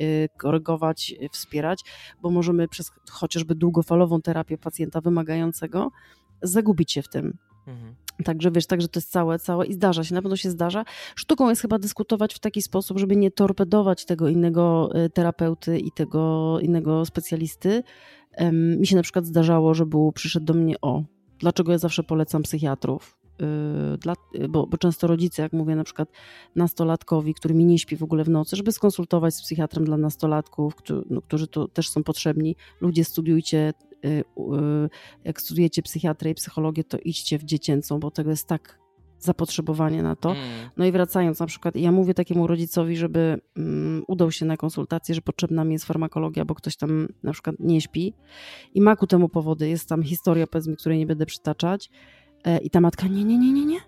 [0.00, 1.80] y, korygować, y, wspierać,
[2.22, 5.90] bo możemy przez chociażby długofalową terapię pacjenta wymagającego
[6.42, 7.38] zagubić się w tym.
[7.66, 7.94] Mhm.
[8.24, 10.84] Także wiesz, także to jest całe, całe i zdarza się, na pewno się zdarza.
[11.16, 15.92] Sztuką jest chyba dyskutować w taki sposób, żeby nie torpedować tego innego y, terapeuty i
[15.92, 17.82] tego innego specjalisty,
[18.52, 21.02] Mi się na przykład zdarzało, że był, przyszedł do mnie, o,
[21.38, 23.19] dlaczego ja zawsze polecam psychiatrów?
[23.40, 24.14] Yy, Dla,
[24.48, 26.08] bo, bo często rodzice, jak mówię na przykład
[26.56, 30.74] nastolatkowi, który mi nie śpi w ogóle w nocy, żeby skonsultować z psychiatrem dla nastolatków,
[30.74, 32.56] którzy, no, którzy tu też są potrzebni.
[32.80, 33.72] Ludzie studiujcie,
[34.02, 34.24] yy, yy,
[35.24, 38.80] jak studujecie psychiatrę i psychologię, to idźcie w dziecięcą, bo tego jest tak
[39.20, 40.30] zapotrzebowanie na to.
[40.30, 40.70] Mm.
[40.76, 45.14] No i wracając, na przykład ja mówię takiemu rodzicowi, żeby mm, udał się na konsultację,
[45.14, 48.14] że potrzebna mi jest farmakologia, bo ktoś tam na przykład nie śpi
[48.74, 49.68] i ma ku temu powody.
[49.68, 51.90] Jest tam historia, powiedzmy, której nie będę przytaczać.
[52.44, 53.80] E, I ta matka, nie, nie, nie, nie, nie,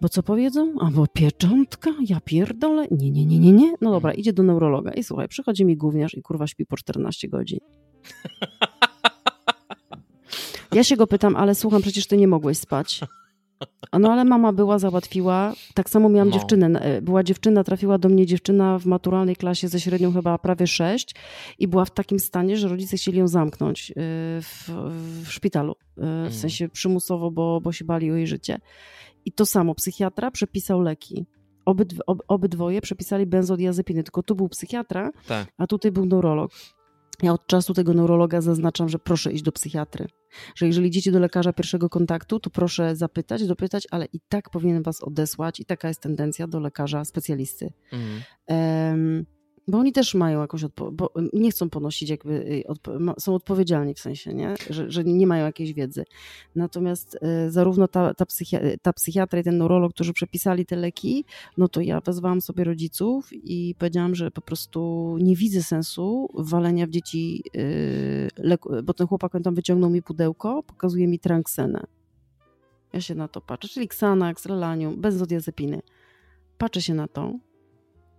[0.00, 0.74] bo co powiedzą?
[0.80, 3.74] Albo pieczątka, ja pierdolę, nie, nie, nie, nie, nie.
[3.80, 7.28] No dobra, idzie do neurologa i słuchaj, przychodzi mi gówniarz i kurwa śpi po 14
[7.28, 7.58] godzin.
[10.72, 13.00] Ja się go pytam, ale słucham, przecież ty nie mogłeś spać.
[13.98, 15.52] No ale mama była, załatwiła.
[15.74, 16.34] Tak samo miałam No.
[16.34, 16.66] dziewczynę.
[16.80, 21.14] e, Była dziewczyna, trafiła do mnie dziewczyna w maturalnej klasie ze średnią chyba prawie 6
[21.58, 23.94] i była w takim stanie, że rodzice chcieli ją zamknąć e,
[24.42, 24.68] w,
[25.24, 25.74] w szpitalu.
[25.98, 28.58] E, W sensie przymusowo, bo, bo się bali o jej życie.
[29.24, 31.26] I to samo, psychiatra przepisał leki.
[31.64, 35.48] Obydw, ob, obydwoje przepisali benzodiazepiny, tylko tu był psychiatra, Tak.
[35.58, 36.50] a tutaj był neurolog.
[37.22, 40.06] Ja od czasu tego neurologa zaznaczam, że proszę iść do psychiatry.
[40.54, 44.82] Że jeżeli idziecie do lekarza pierwszego kontaktu, to proszę zapytać, dopytać, ale i tak powinien
[44.82, 47.72] was odesłać i taka jest tendencja do lekarza specjalisty.
[47.92, 48.22] Mm.
[48.46, 49.26] Em,
[49.70, 52.64] bo oni też mają jakąś bo nie chcą ponosić jakby, y,
[53.18, 54.54] są odpowiedzialni w sensie, nie?
[54.70, 56.04] Że, że nie mają jakiejś wiedzy.
[56.54, 61.24] Natomiast y, zarówno ta, ta, psychia- ta psychiatra i ten neurolog, którzy przepisali te leki,
[61.56, 66.86] no to ja wezwałam sobie rodziców i powiedziałam, że po prostu nie widzę sensu walenia
[66.86, 71.84] w dzieci y, bo ten chłopak on tam wyciągnął mi pudełko, pokazuje mi tranksenę.
[72.92, 75.82] Ja się na to patrzę, czyli Xanax, Relanium, benzodiazepiny.
[76.58, 77.34] Patrzę się na to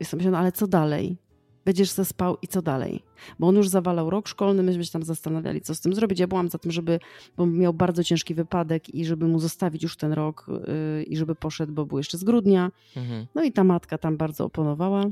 [0.05, 1.17] sobie myślę, no ale co dalej?
[1.65, 3.03] Będziesz se spał i co dalej?
[3.39, 6.19] Bo on już zawalał rok szkolny, myśmy się tam zastanawiali, co z tym zrobić.
[6.19, 6.99] Ja byłam za tym, żeby,
[7.37, 11.35] bo miał bardzo ciężki wypadek i żeby mu zostawić już ten rok yy, i żeby
[11.35, 12.71] poszedł, bo był jeszcze z grudnia.
[12.97, 13.27] Mhm.
[13.35, 15.05] No i ta matka tam bardzo oponowała.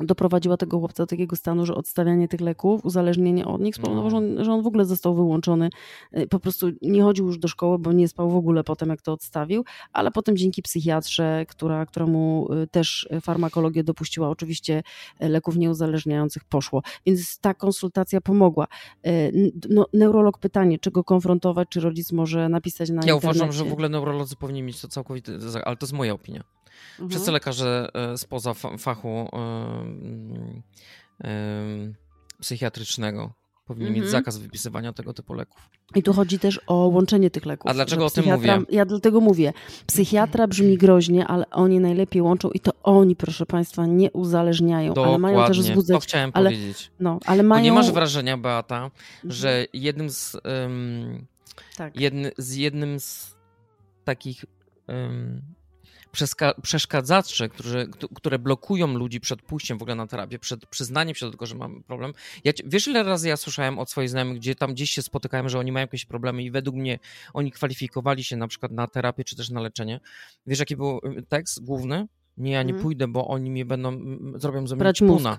[0.00, 4.16] Doprowadziła tego chłopca do takiego stanu, że odstawianie tych leków, uzależnienie od nich spowodowało, że,
[4.16, 5.70] on, że on w ogóle został wyłączony.
[6.18, 9.02] Y, Po prostu nie chodził już do szkoły, bo nie spał w ogóle potem, jak
[9.02, 14.82] to odstawił, ale potem dzięki psychiatrze, która, która mu y, też farmakologię dopuściła, oczywiście
[15.22, 16.82] y, leków nieuzależniających poszło.
[17.06, 18.66] Więc ta konsultacja pomogła.
[19.70, 23.26] No, neurolog pytanie, czy go konfrontować, czy rodzic może napisać na Ja internecie.
[23.26, 25.32] uważam, że w ogóle neurolodzy powinni mieć to całkowite,
[25.64, 26.44] ale to jest moja opinia.
[26.92, 27.10] Mhm.
[27.10, 31.92] Wszyscy lekarze e, spoza fa- fachu e, e,
[32.40, 33.32] psychiatrycznego
[33.66, 34.12] powinni mieć Mhm.
[34.12, 35.68] zakaz wypisywania tego typu leków.
[35.94, 37.70] I tu chodzi też o łączenie tych leków.
[37.70, 38.58] A dlaczego o tym mówię?
[38.70, 39.52] Ja dlatego mówię.
[39.86, 45.18] Psychiatra brzmi groźnie, ale oni najlepiej łączą i to oni, proszę Państwa, nie uzależniają, ale
[45.18, 46.02] mają też Dokładnie, to wzbudzać.
[46.02, 46.90] chciałem ale- powiedzieć.
[47.00, 47.64] No, ale Bo mają.
[47.64, 48.92] nie masz wrażenia, Beata, Mhm.
[49.32, 51.26] że jednym z, em,
[51.76, 52.00] Tak.
[52.00, 53.36] jedny, z jednym z
[54.04, 54.44] takich
[54.88, 55.42] przeska-
[56.62, 61.26] przeszkadzaczy, którzy, któ- które blokują ludzi przed pójściem w ogóle na terapię, przed przyznaniem się
[61.26, 62.12] do tego, że mamy problem.
[62.44, 65.58] Ja, wiesz, ile razy ja słyszałem od swoich znajomych, gdzie tam gdzieś się spotykałem, że
[65.58, 66.98] oni mają jakieś problemy i według mnie
[67.34, 70.00] oni kwalifikowali się na przykład na terapię czy też na leczenie.
[70.46, 72.06] Wiesz, jaki był y, tekst główny?
[72.36, 72.82] Nie, ja nie Mhm.
[72.82, 74.00] pójdę, bo oni mnie będą,
[74.34, 75.38] zrobią ze mnie ćpuna.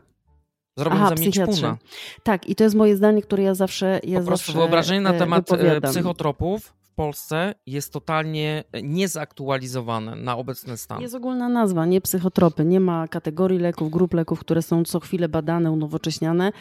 [0.78, 1.78] Zrobią Aha, ze mnie.
[2.24, 4.00] Tak, i to jest moje zdanie, które ja zawsze.
[4.04, 5.92] Ja Po prostu zawsze, wyobrażenie na e, temat e, wypowiadam.
[5.92, 11.02] psychotropów Polsce jest totalnie niezaktualizowane na obecny stan.
[11.02, 12.66] Jest ogólna nazwa, nie psychotropy.
[12.66, 16.52] Nie ma kategorii leków, grup leków, które są co chwilę badane, unowocześniane.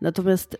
[0.00, 0.58] Natomiast y,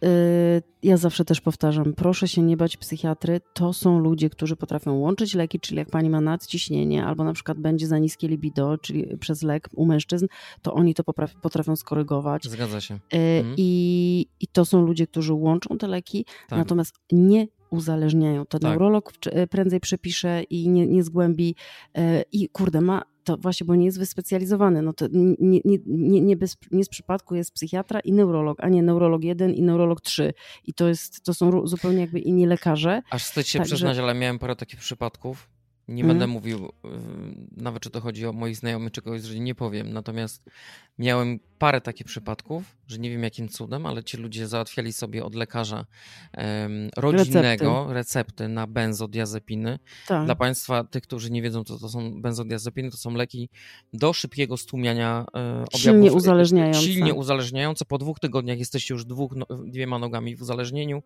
[0.82, 3.40] ja zawsze też powtarzam, proszę się nie bać psychiatry.
[3.54, 7.58] To są ludzie, którzy potrafią łączyć leki, czyli jak pani ma nadciśnienie, albo na przykład
[7.58, 10.26] będzie za niskie libido, czyli przez lek u mężczyzn,
[10.62, 12.44] to oni to potrafi, potrafią skorygować.
[12.44, 12.94] Zgadza się.
[12.94, 12.98] Y,
[13.44, 13.54] Mhm.
[13.58, 16.58] I, I to są ludzie, którzy łączą te leki, Tak.
[16.58, 18.46] natomiast nie uzależniają.
[18.46, 18.70] To Tak.
[18.70, 21.54] neurolog wcz- prędzej przepisze i nie, nie zgłębi.
[21.96, 24.82] e, I kurde, ma to właśnie, bo nie jest wyspecjalizowany.
[24.82, 28.68] No to nie, nie, nie, nie, bez, nie z przypadku jest psychiatra i neurolog, a
[28.68, 30.32] nie neurolog 1 i neurolog 3.
[30.64, 33.02] I to, jest, to są zupełnie jakby inni lekarze.
[33.10, 35.48] Aż wstyd się Także- przyznać, ale miałem parę takich przypadków.
[35.88, 36.08] Nie Mhm.
[36.08, 36.68] będę mówił, y,
[37.56, 39.92] nawet czy to chodzi o moich znajomych, czy kogoś, że nie powiem.
[39.92, 40.42] Natomiast
[40.98, 45.34] miałem parę takich przypadków, że nie wiem jakim cudem, ale ci ludzie załatwiali sobie od
[45.34, 45.86] lekarza
[46.32, 48.48] em, rodzinnego recepty.
[48.48, 49.78] na benzodiazepiny.
[50.06, 50.24] Tak.
[50.24, 53.48] Dla Państwa, tych, którzy nie wiedzą, co to są benzodiazepiny, to są leki
[53.92, 55.68] do szybkiego stłumiania e, objawów.
[55.80, 56.80] Silnie uzależniające.
[56.80, 57.84] Silnie uzależniające.
[57.84, 61.02] Po dwóch tygodniach jesteście już dwóch, no, dwiema nogami w uzależnieniu.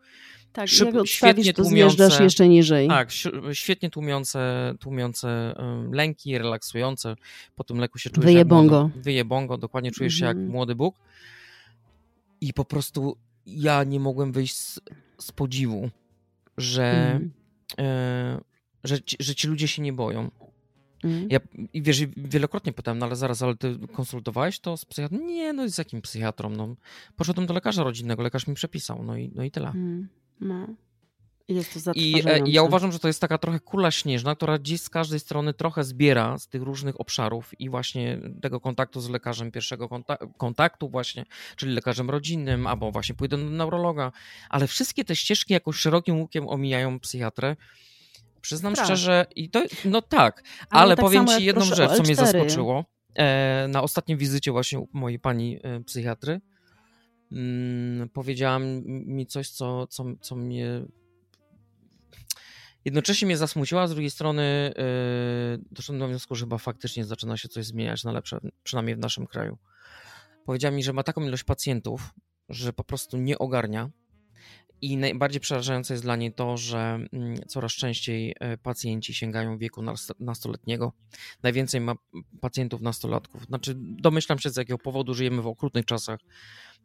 [0.52, 2.88] tak, szyb- jak świetnie to tłumiące- jeszcze niżej.
[2.88, 3.08] Tak,
[3.52, 5.54] świetnie tłumiące, tłumiące
[5.92, 7.16] lęki, relaksujące.
[7.54, 8.90] Po tym leku się czujesz Wyje jak bongo.
[8.96, 10.47] Wyje bongo, dokładnie czujesz się jak Mhm.
[10.48, 10.96] Młody Bóg.
[12.40, 13.16] I po prostu
[13.46, 14.80] ja nie mogłem wyjść z
[15.18, 15.90] z podziwu,
[16.56, 17.30] że, Mhm.
[17.78, 18.40] e,
[18.84, 20.30] że, ci, że ci ludzie się nie boją.
[21.04, 21.28] Mhm.
[21.30, 21.38] Ja,
[21.72, 25.18] I wiesz, wielokrotnie pytałem, no ale zaraz, ale ty konsultowałeś to z psychiatrą?
[25.18, 26.50] Nie, no z jakim psychiatrą?
[26.50, 26.76] No,
[27.16, 29.66] poszedłem do lekarza rodzinnego, lekarz mi przepisał, no i, no i tyle.
[29.66, 30.08] Mhm.
[30.40, 30.66] No.
[31.48, 34.58] I Jest to I e, ja uważam, że to jest taka trochę kula śnieżna, która
[34.58, 39.08] gdzieś z każdej strony trochę zbiera z tych różnych obszarów i właśnie tego kontaktu z
[39.08, 41.24] lekarzem pierwszego konta- kontaktu właśnie,
[41.56, 44.12] czyli lekarzem rodzinnym, albo właśnie pójdę do neurologa,
[44.50, 47.56] ale wszystkie te ścieżki jakoś szerokim łukiem omijają psychiatrę.
[48.40, 48.84] Przyznam Tak.
[48.84, 52.16] szczerze, i to, no tak, ale, tak powiem ci jedną rzecz, co mnie L4.
[52.16, 52.84] zaskoczyło.
[53.14, 56.40] E, na ostatniej wizycie właśnie u mojej pani e, psychiatry
[57.32, 60.84] mm, powiedziała mi coś, co, co, co mnie
[62.88, 67.48] jednocześnie mnie zasmuciła, z drugiej strony yy, doszedłem do wniosku, że chyba faktycznie zaczyna się
[67.48, 69.58] coś zmieniać na lepsze, przynajmniej w naszym kraju.
[70.44, 72.14] Powiedziała mi, że ma taką ilość pacjentów,
[72.48, 73.90] że po prostu nie ogarnia.
[74.82, 76.78] I najbardziej przerażające jest dla niej to, że
[77.12, 80.92] mm, coraz częściej e, pacjenci sięgają wieku nas- nastoletniego.
[81.42, 81.94] Najwięcej ma
[82.40, 83.44] pacjentów nastolatków.
[83.44, 86.20] Znaczy, domyślam się z jakiego powodu żyjemy w okrutnych czasach.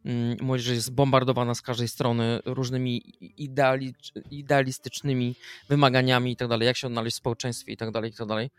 [0.04, 3.94] Mm, Młodzież jest bombardowana z każdej strony różnymi ideali,
[4.30, 5.36] idealistycznymi
[5.68, 8.50] wymaganiami i tak dalej, jak się odnaleźć w społeczeństwie i tak dalej, i tak dalej.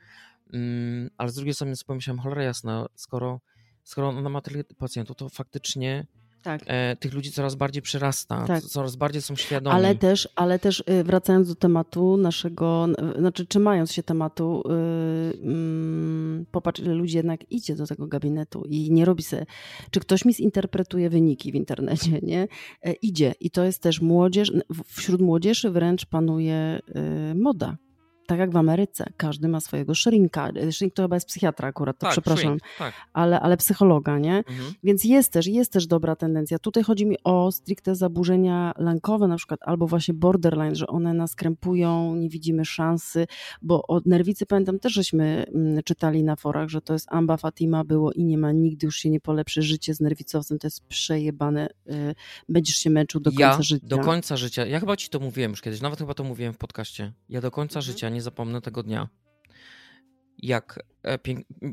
[0.53, 3.41] Mm, Ale z drugiej strony pomyślałem, cholera jasna, skoro,
[3.83, 6.05] skoro ona ma tyle pacjentów, to faktycznie
[6.45, 6.61] Tak.
[6.65, 8.63] e, tych ludzi coraz bardziej przyrasta, Tak.
[8.63, 9.75] coraz bardziej są świadomi.
[9.75, 12.87] Ale też, ale też y, wracając do tematu naszego,
[13.19, 18.91] znaczy trzymając się tematu, yy, mm, popatrz ile ludzi jednak idzie do tego gabinetu i
[18.91, 19.45] nie robi se,
[19.91, 22.47] czy ktoś mi zinterpretuje wyniki w internecie, nie?
[22.81, 24.51] E, Idzie i to jest też młodzież,
[24.85, 26.79] wśród młodzieży wręcz panuje
[27.31, 27.77] y, moda.
[28.27, 30.51] Tak jak w Ameryce, każdy ma swojego szrinka.
[30.71, 32.93] Shrink to chyba jest psychiatra akurat, to tak, przepraszam, shrink, tak.
[33.13, 34.37] ale, ale psychologa, nie?
[34.37, 34.73] Mhm.
[34.83, 36.59] Więc jest też, jest też dobra tendencja.
[36.59, 41.35] Tutaj chodzi mi o stricte zaburzenia lękowe na przykład, albo właśnie borderline, że one nas
[41.35, 43.27] krępują, nie widzimy szansy,
[43.61, 47.83] bo o nerwicy pamiętam też, żeśmy mm, czytali na forach, że to jest Amba Fatima
[47.83, 49.61] było i nie ma, nigdy już się nie polepszy.
[49.61, 51.69] Życie z nerwicowcem to jest przejebane.
[51.87, 52.15] y,
[52.49, 53.87] Będziesz się męczył do końca ja życia.
[53.87, 56.57] do końca życia, ja chyba ci to mówiłem już kiedyś, nawet chyba to mówiłem w
[56.57, 57.11] podcaście.
[57.29, 57.93] Ja do końca Mhm.
[57.93, 59.09] życia nie zapomnę tego dnia.
[60.37, 61.19] Jak e,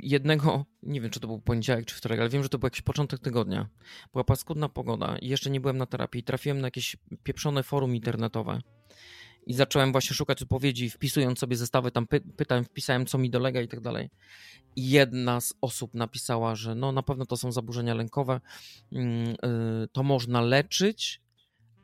[0.02, 2.82] jednego, nie wiem czy to był poniedziałek czy wtorek, ale wiem, że to był jakiś
[2.82, 3.68] początek tygodnia.
[4.12, 6.22] Była paskudna pogoda i jeszcze nie byłem na terapii.
[6.22, 8.60] Trafiłem na jakieś pieprzone forum internetowe.
[9.46, 13.60] I zacząłem właśnie szukać odpowiedzi, wpisując sobie zestawy tam py pytań, wpisałem co mi dolega
[13.60, 14.10] i tak dalej.
[14.76, 18.40] I jedna z osób napisała, że no na pewno to są zaburzenia lękowe,
[18.92, 21.21] mm, y, to można leczyć,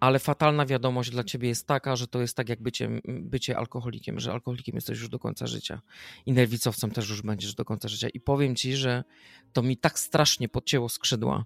[0.00, 4.20] ale fatalna wiadomość dla ciebie jest taka, że to jest tak jak bycie, bycie alkoholikiem,
[4.20, 5.80] że alkoholikiem jesteś już do końca życia
[6.26, 8.08] i nerwicowcem też już będziesz do końca życia.
[8.08, 9.04] I powiem ci, że
[9.52, 11.44] to mi tak strasznie podcięło skrzydła.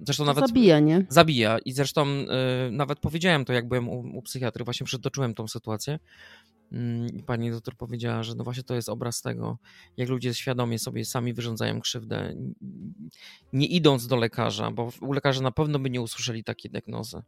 [0.00, 1.06] Zresztą nawet zabija, nie?
[1.08, 1.58] zabija.
[1.58, 2.26] I zresztą y,
[2.70, 5.98] nawet powiedziałem to, jak byłem u, u psychiatry, właśnie przytoczyłem tą sytuację.
[6.72, 9.58] Mm, I pani doktor powiedziała, że no właśnie to jest obraz tego,
[9.96, 12.34] jak ludzie świadomie sobie sami wyrządzają krzywdę,
[13.52, 17.22] nie idąc do lekarza, bo u lekarza na pewno by nie usłyszeli takiej diagnozy.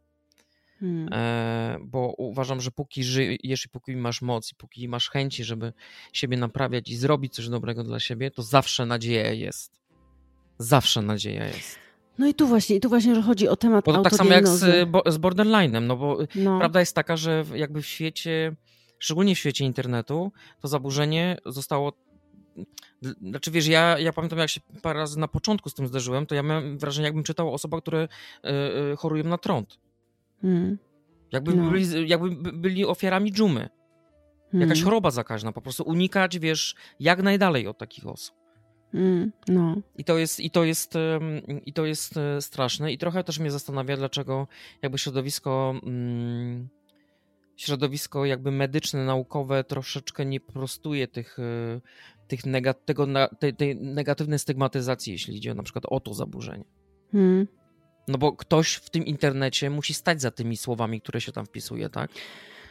[0.79, 1.09] Hmm.
[1.13, 5.73] E, bo uważam, że póki żyjesz i póki masz moc i póki masz chęci, żeby
[6.13, 9.84] siebie naprawiać i zrobić coś dobrego dla siebie, to zawsze nadzieja jest.
[10.57, 11.79] Zawsze nadzieja jest.
[12.17, 14.47] No i tu właśnie, i tu właśnie, że chodzi o temat Bo tak samo jak
[14.47, 14.85] z, autodiagnozy.
[14.85, 16.59] bo- z borderline'em, no bo No.
[16.59, 18.55] prawda jest taka, że jakby w świecie,
[18.99, 21.93] szczególnie w świecie internetu, to zaburzenie zostało.
[23.21, 26.35] Znaczy wiesz, ja, ja pamiętam jak się parę razy na początku z tym zderzyłem, to
[26.35, 28.49] ja miałem wrażenie, jakbym czytał o osobach, które y,
[28.93, 29.79] y, chorują na trąd.
[30.41, 30.77] Hmm.
[31.31, 31.69] Jakby, No.
[31.71, 33.69] byli, jakby by- byli ofiarami dżumy.
[34.53, 34.83] Jakaś Hmm.
[34.85, 38.35] choroba zakaźna, po prostu unikać, wiesz, jak najdalej od takich osób.
[38.95, 39.31] Hmm.
[39.47, 39.75] No.
[39.97, 40.93] I to jest, i to jest,
[41.65, 42.91] i to jest e, straszne.
[42.91, 44.47] I trochę też mnie zastanawia, dlaczego
[44.81, 46.67] jakby środowisko, mm,
[47.55, 51.81] środowisko jakby medyczne, naukowe troszeczkę nie prostuje tych, e,
[52.27, 53.07] tych nega- tego,
[53.39, 56.65] tej, tej negatywnej stygmatyzacji, jeśli idzie na przykład o to zaburzenie.
[57.11, 57.47] Hmm.
[58.07, 61.89] No bo ktoś w tym internecie musi stać za tymi słowami, które się tam wpisuje,
[61.89, 62.11] tak?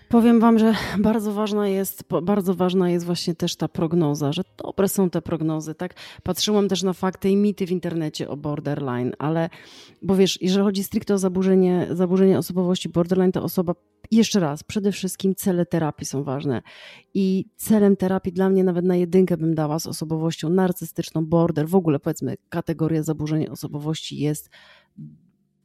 [0.09, 4.89] Powiem wam, że bardzo ważna jest, bardzo ważna jest właśnie też ta prognoza, że dobre
[4.89, 5.95] są te prognozy, tak?
[6.23, 9.51] Patrzyłam też na fakty i mity w internecie o borderline, ale,
[10.03, 13.75] bo wiesz, jeżeli chodzi stricte o zaburzenie, zaburzenie osobowości borderline, to osoba,
[14.11, 16.63] jeszcze raz, przede wszystkim cele terapii są ważne
[17.15, 21.75] i celem terapii dla mnie nawet na jedynkę bym dała z osobowością narcystyczną, border, w
[21.75, 24.51] ogóle powiedzmy kategoria zaburzenia osobowości jest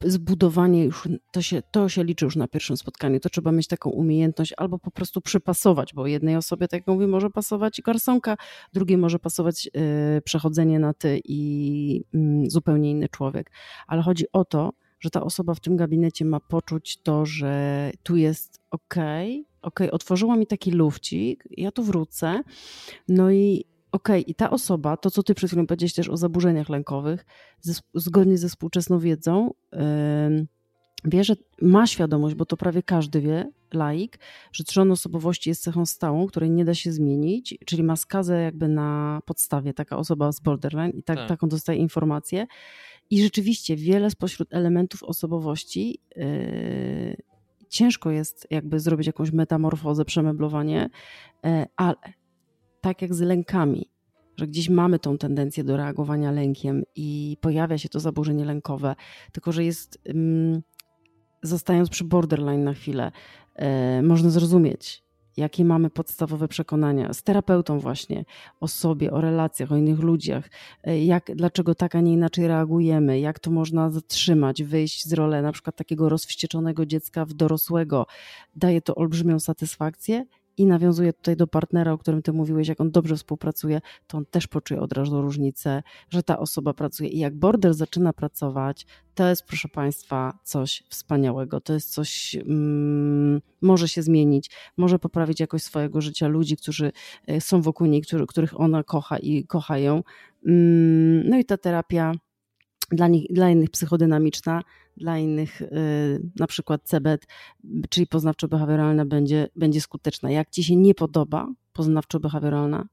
[0.04, 3.90] zbudowanie już, to się, to się liczy już na pierwszym spotkaniu, to trzeba mieć taką
[3.90, 8.38] umiejętność albo po prostu przypasować, bo jednej osobie, tak jak mówię, może pasować garsonka,
[8.74, 9.70] drugiej może pasować
[10.18, 13.52] y, przechodzenie na ty i mm, zupełnie inny człowiek.
[13.88, 18.16] Ale chodzi o to, że ta osoba w tym gabinecie ma poczuć to, że tu
[18.16, 18.96] jest ok,
[19.62, 22.42] ok, otworzyła mi taki lufcik, ja tu wrócę,
[23.08, 26.70] no i okej, i ta osoba, to co ty przed chwilą powiedziałeś też o zaburzeniach
[26.70, 27.26] lękowych,
[27.94, 29.80] zgodnie ze współczesną wiedzą, yy,
[31.06, 34.20] wie, że ma świadomość, bo to prawie każdy wie, laik,
[34.52, 38.68] że trzon osobowości jest cechą stałą, której nie da się zmienić, czyli ma skazę jakby
[38.68, 41.28] na podstawie taka osoba z borderline i tak, Tak.
[41.28, 42.48] taką dostaje informację.
[43.10, 47.18] I rzeczywiście wiele spośród elementów osobowości yy,
[47.70, 50.90] ciężko jest jakby zrobić jakąś metamorfozę, przemeblowanie,
[51.44, 51.96] yy, ale
[52.82, 53.90] tak jak z lękami,
[54.38, 58.96] że gdzieś mamy tą tendencję do reagowania lękiem i pojawia się to zaburzenie lękowe,
[59.32, 60.62] tylko że jest, ym,
[61.44, 63.12] zostając przy borderline na chwilę,
[63.56, 65.04] e, można zrozumieć,
[65.38, 68.26] jakie mamy podstawowe przekonania z terapeutą właśnie
[68.60, 70.50] o sobie, o relacjach, o innych ludziach,
[70.84, 75.42] e, jak, dlaczego tak, a nie inaczej reagujemy, jak to można zatrzymać, wyjść z roli
[75.42, 78.06] na przykład takiego rozwścieczonego dziecka w dorosłego.
[78.56, 80.26] Daje to olbrzymią satysfakcję
[80.60, 84.26] i nawiązuje tutaj do partnera, o którym ty mówiłeś, jak on dobrze współpracuje, to on
[84.26, 87.10] też poczuje od razu różnicę, że ta osoba pracuje.
[87.10, 91.62] I jak border zaczyna pracować, to jest, proszę Państwa, coś wspaniałego.
[91.62, 96.92] To jest coś, mm, może się zmienić, może poprawić jakość swojego życia ludzi, którzy
[97.28, 100.04] e, są wokół niej, których ona kocha i kochają.
[100.46, 102.12] Mm, no i ta terapia
[102.92, 104.62] dla, nich, dla innych psychodynamiczna,
[105.00, 105.68] dla innych y,
[106.40, 107.28] na przykład CBT,
[107.90, 110.32] czyli poznawczo-behawioralna będzie, będzie skuteczna.
[110.32, 112.84] Jak ci się nie podoba poznawczo-behawioralna,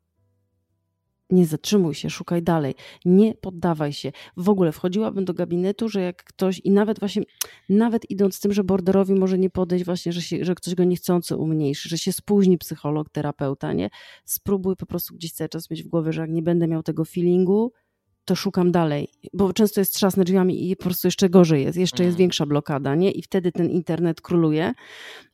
[1.31, 2.75] nie zatrzymuj się, szukaj dalej,
[3.05, 4.13] nie poddawaj się.
[4.37, 7.23] W ogóle wchodziłabym do gabinetu, że jak ktoś i nawet właśnie,
[7.69, 10.85] nawet idąc z tym, że borderowi może nie podejść właśnie, że, się, że ktoś go
[10.85, 13.91] niechcący umniejszy, że się spóźni psycholog, terapeuta, nie?
[14.25, 17.05] Spróbuj po prostu gdzieś cały czas mieć w głowie, że jak nie będę miał tego
[17.05, 17.73] feelingu,
[18.27, 22.03] to szukam dalej, bo często jest trzasnę drzwiami i po prostu jeszcze gorzej jest, jeszcze
[22.03, 22.19] jest Mhm.
[22.19, 23.11] większa blokada, nie?
[23.11, 24.73] I wtedy ten internet króluje.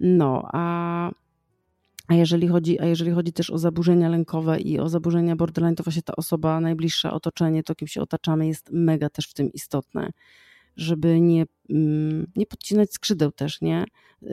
[0.00, 1.10] No, a,
[2.08, 5.82] a, jeżeli chodzi, a jeżeli chodzi też o zaburzenia lękowe i o zaburzenia borderline, to
[5.82, 10.10] właśnie ta osoba najbliższa, otoczenie, to kim się otaczamy jest mega też w tym istotne,
[10.76, 13.84] żeby nie, mm, nie podcinać skrzydeł też, nie?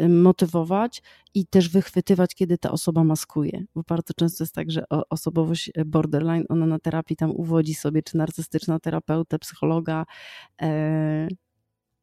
[0.09, 1.01] Motywować
[1.33, 6.45] i też wychwytywać, kiedy ta osoba maskuje, bo bardzo często jest tak, że osobowość borderline,
[6.49, 10.05] ona na terapii tam uwodzi sobie, czy narcystyczna terapeutę, psychologa,
[10.61, 11.27] e,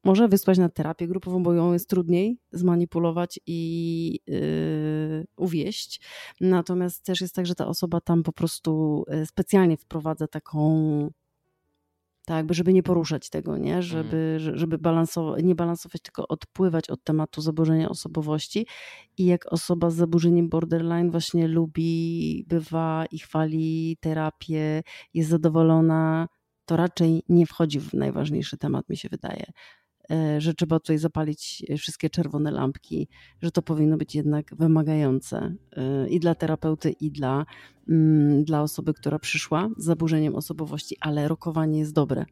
[0.07, 6.01] może wysłać na terapię grupową, bo ją jest trudniej zmanipulować i yy, uwieść.
[6.41, 11.11] Natomiast też jest tak, że ta osoba tam po prostu y, specjalnie wprowadza taką
[12.27, 13.83] tak, żeby nie poruszać tego, nie?
[13.83, 18.67] Żeby, że- żeby balansować, nie balansować, tylko odpływać od tematu zaburzenia osobowości.
[19.19, 24.83] I jak osoba z zaburzeniem borderline właśnie lubi, bywa i chwali terapię,
[25.15, 26.29] jest zadowolona,
[26.65, 29.45] to raczej nie wchodzi w najważniejszy temat, mi się wydaje.
[30.11, 33.09] E, Że trzeba tutaj zapalić wszystkie czerwone lampki,
[33.43, 37.47] że to powinno być jednak wymagające e, i dla terapeuty, i dla,
[37.89, 42.25] mm, dla osoby, która przyszła z zaburzeniem osobowości, ale rokowanie jest dobre.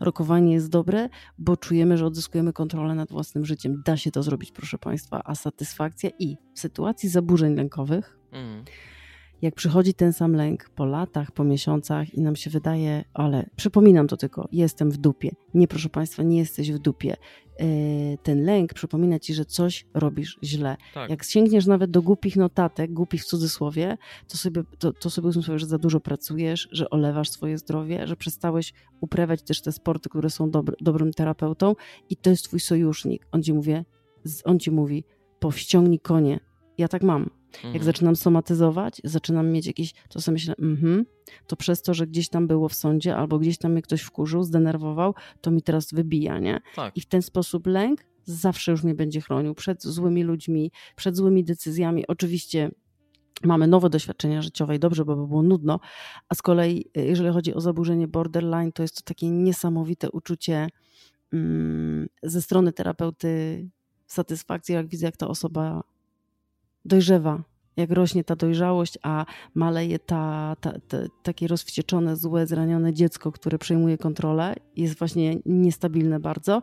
[0.00, 1.08] Rokowanie jest dobre,
[1.38, 3.82] bo czujemy, że odzyskujemy kontrolę nad własnym życiem.
[3.84, 8.64] Da się to zrobić, proszę Państwa, a satysfakcja i w sytuacji zaburzeń lękowych, Mm.
[9.42, 14.08] Jak przychodzi ten sam lęk po latach, po miesiącach i nam się wydaje, ale przypominam
[14.08, 15.30] to tylko, jestem w dupie.
[15.54, 17.16] Nie, proszę Państwa, nie jesteś w dupie.
[17.60, 20.76] Yy, Ten lęk przypomina Ci, że coś robisz źle.
[20.94, 21.10] Tak.
[21.10, 23.98] Jak sięgniesz nawet do głupich notatek, głupich w cudzysłowie,
[24.28, 28.16] to sobie, to, to sobie uzmysłowisz, że za dużo pracujesz, że olewasz swoje zdrowie, że
[28.16, 31.74] przestałeś uprawiać też te sporty, które są dobr, dobrym terapeutą
[32.10, 33.26] i to jest twój sojusznik.
[33.32, 33.74] On ci, mówi,
[34.44, 35.04] on ci mówi,
[35.40, 36.40] powściągnij konie.
[36.78, 37.37] Ja tak mam.
[37.54, 37.84] Jak Mhm.
[37.84, 41.06] zaczynam somatyzować, zaczynam mieć jakieś, to sobie myślę, mhm,
[41.46, 44.42] to przez to, że gdzieś tam było w sądzie albo gdzieś tam mnie ktoś wkurzył,
[44.42, 46.60] zdenerwował, to mi teraz wybija, nie?
[46.76, 46.96] Tak.
[46.96, 51.44] I w ten sposób lęk zawsze już mnie będzie chronił przed złymi ludźmi, przed złymi
[51.44, 52.06] decyzjami.
[52.06, 52.70] Oczywiście
[53.44, 55.80] mamy nowe doświadczenia życiowe i dobrze, bo by było nudno,
[56.28, 60.68] a z kolei y, jeżeli chodzi o zaburzenie borderline, to jest to takie niesamowite uczucie
[61.32, 63.64] mm, ze strony terapeuty
[64.06, 65.82] satysfakcji, jak widzę, jak ta osoba
[66.88, 67.42] dojrzewa,
[67.76, 73.58] jak rośnie ta dojrzałość, a maleje ta, ta, ta, takie rozwścieczone, złe, zranione dziecko, które
[73.58, 76.62] przejmuje kontrolę, jest właśnie niestabilne bardzo,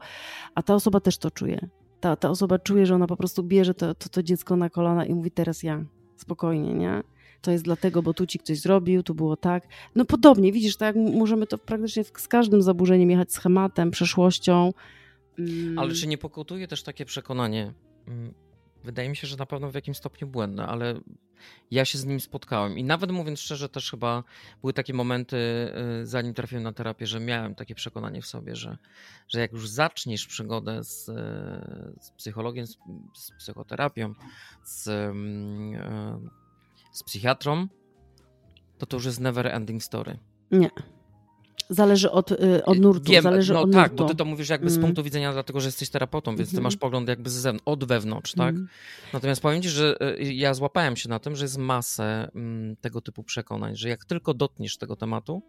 [0.55, 1.67] a ta osoba też to czuje.
[1.99, 5.05] Ta, ta osoba czuje, że ona po prostu bierze to, to, to dziecko na kolana
[5.05, 5.85] i mówi teraz ja,
[6.17, 7.03] spokojnie, nie?
[7.41, 9.67] To jest dlatego, bo tu ci ktoś zrobił, tu było tak.
[9.95, 14.73] No podobnie, widzisz, tak możemy to praktycznie z każdym zaburzeniem jechać schematem, przeszłością.
[15.39, 17.73] Mm, Ale czy nie pokutuje też takie przekonanie?
[18.85, 20.99] Wydaje mi się, że na pewno w jakimś stopniu błędne, ale
[21.71, 22.77] ja się z nim spotkałem.
[22.77, 24.23] I nawet mówiąc szczerze, też chyba
[24.61, 25.37] były takie momenty,
[26.01, 28.77] y, zanim trafiłem na terapię, że miałem takie przekonanie w sobie, że,
[29.27, 31.13] że jak już zaczniesz przygodę z, y,
[32.01, 32.77] z psychologiem, z,
[33.13, 34.13] z, psychoterapią,
[34.63, 36.29] z, mm, y,
[36.91, 37.67] z psychiatrą,
[38.77, 40.19] to to już jest never ending story.
[40.51, 40.69] Nie.
[41.69, 43.11] Zależy od, y, od nurtu.
[43.11, 44.03] Wiem, zależy no od tak, nurtu.
[44.03, 44.85] bo ty to mówisz jakby z Mm.
[44.85, 46.63] punktu widzenia, dlatego że jesteś terapeutą, więc ty Mhm.
[46.63, 48.49] masz pogląd jakby z zewn- od wewnątrz, tak?
[48.49, 48.67] Mhm.
[49.13, 53.01] Natomiast powiem ci, że y, ja złapałem się na tym, że jest masę mm, tego
[53.01, 55.41] typu przekonań, że jak tylko dotkniesz tego tematu,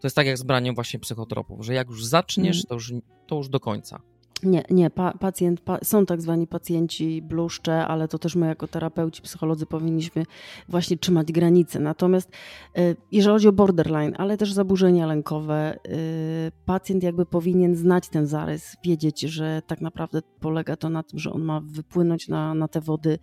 [0.00, 2.64] to jest tak jak z braniem właśnie psychotropów, że jak już zaczniesz, Mhm.
[2.68, 2.92] to już,
[3.26, 4.00] to już do końca.
[4.42, 8.68] Nie, nie, pa, pacjent, pa, są tak zwani pacjenci bluszcze, ale to też my jako
[8.68, 10.24] terapeuci, psycholodzy powinniśmy
[10.68, 11.80] właśnie trzymać granice.
[11.80, 12.30] Natomiast
[12.78, 18.26] y, jeżeli chodzi o borderline, ale też zaburzenia lękowe, y, pacjent jakby powinien znać ten
[18.26, 22.68] zarys, wiedzieć, że tak naprawdę polega to na tym, że on ma wypłynąć na, na
[22.68, 23.18] te wody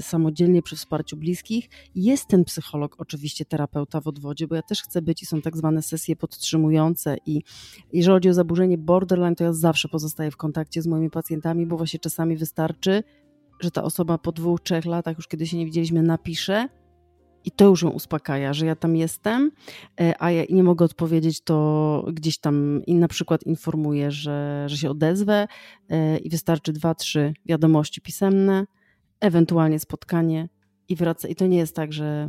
[0.00, 1.68] samodzielnie przy wsparciu bliskich.
[1.94, 5.56] Jest ten psycholog, oczywiście terapeuta w odwodzie, bo ja też chcę być i są tak
[5.56, 7.42] zwane sesje podtrzymujące i
[7.92, 11.76] jeżeli chodzi o zaburzenie borderline, to ja zawsze pozostaję w kontakcie z moimi pacjentami, bo
[11.76, 13.02] właśnie czasami wystarczy,
[13.60, 16.68] że ta osoba po dwóch, trzech latach, już kiedy się nie widzieliśmy, napisze
[17.46, 19.50] i to już ją uspokaja, że ja tam jestem,
[20.00, 24.76] e, a ja nie mogę odpowiedzieć, to gdzieś tam i na przykład informuję, że, że
[24.76, 25.46] się odezwę
[25.88, 28.66] e, i wystarczy dwa, trzy wiadomości pisemne,
[29.20, 30.48] ewentualnie spotkanie
[30.88, 31.28] i wraca.
[31.28, 32.28] I to nie jest tak, że,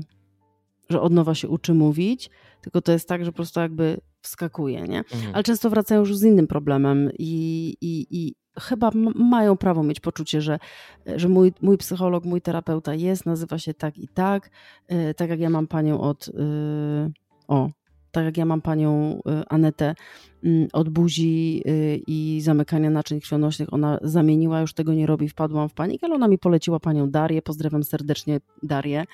[0.89, 2.29] że od nowa się uczy mówić,
[2.61, 4.97] tylko to jest tak, że po prostu jakby wskakuje, nie?
[4.97, 5.33] Mhm.
[5.33, 10.41] Ale często wracają już z innym problemem i, i, i chyba mają prawo mieć poczucie,
[10.41, 10.59] że,
[11.05, 14.49] że mój, mój psycholog, mój terapeuta jest, nazywa się tak i tak,
[14.87, 17.11] e, tak jak ja mam panią od, e,
[17.47, 17.69] o,
[18.11, 19.95] tak jak ja mam panią e, Anetę
[20.43, 21.71] mm, od buzi e,
[22.07, 26.27] i zamykania naczyń krwionośnych, ona zamieniła, już tego nie robi, wpadłam w panikę, ale ona
[26.27, 29.05] mi poleciła panią Darię, pozdrawiam serdecznie Darię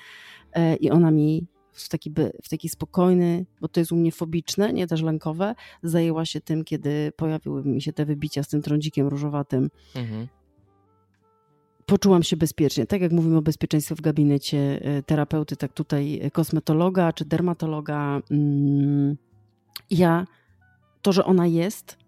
[0.52, 2.12] e, i ona mi w taki,
[2.42, 6.64] w taki spokojny, bo to jest u mnie fobiczne, nie też lękowe, zajęła się tym,
[6.64, 9.70] kiedy pojawiły mi się te wybicia z tym trądzikiem różowatym.
[9.94, 10.28] Mhm.
[11.86, 12.86] Poczułam się bezpiecznie.
[12.86, 18.20] Tak jak mówimy o bezpieczeństwie w gabinecie e, terapeuty, tak tutaj e, kosmetologa czy dermatologa.
[18.30, 19.16] mm,
[19.90, 20.26] Ja,
[21.02, 21.98] to, że ona jest,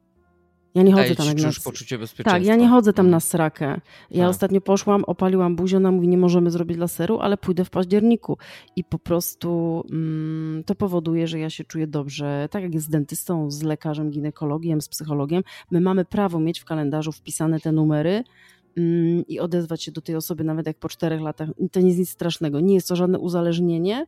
[0.74, 1.50] ja nie chodzę tam jak na...
[1.64, 2.38] poczucie bezpieczeństwa.
[2.38, 3.10] Tak, ja nie chodzę tam Mhm.
[3.10, 3.80] na srakę.
[4.10, 4.30] Ja Tak.
[4.30, 8.38] ostatnio poszłam, opaliłam buzię, ona mówi, nie możemy zrobić laseru, ale pójdę w październiku.
[8.76, 12.48] I po prostu mm, to powoduje, że ja się czuję dobrze.
[12.50, 16.64] Tak jak jest z dentystą, z lekarzem, ginekologiem, z psychologiem, my mamy prawo mieć w
[16.64, 18.24] kalendarzu wpisane te numery
[19.28, 21.48] i odezwać się do tej osoby, nawet jak po czterech latach.
[21.72, 22.60] To nie jest nic strasznego.
[22.60, 24.06] Nie jest to żadne uzależnienie.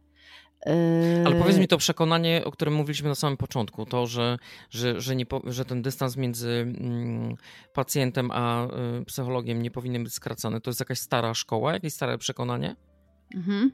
[0.66, 4.38] E, Ale powiedz mi to przekonanie, o którym mówiliśmy na samym początku, to, że,
[4.70, 7.36] że, że, nie że ten dystans między mm,
[7.72, 8.66] pacjentem a
[9.00, 12.76] y, psychologiem nie powinien być skracany, to jest jakaś stara szkoła, jakieś stare przekonanie?
[13.34, 13.72] Mhm.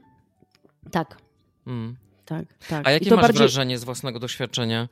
[0.91, 1.17] Tak,
[1.67, 1.95] Mm.
[2.25, 2.87] tak, tak.
[2.87, 4.89] A jakie to masz bardziej- wrażenie z własnego doświadczenia?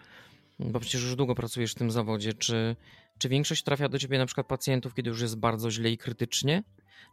[0.60, 2.34] Bo przecież już długo pracujesz w tym zawodzie.
[2.34, 2.76] Czy,
[3.18, 6.64] czy większość trafia do ciebie na przykład pacjentów, kiedy już jest bardzo źle i krytycznie?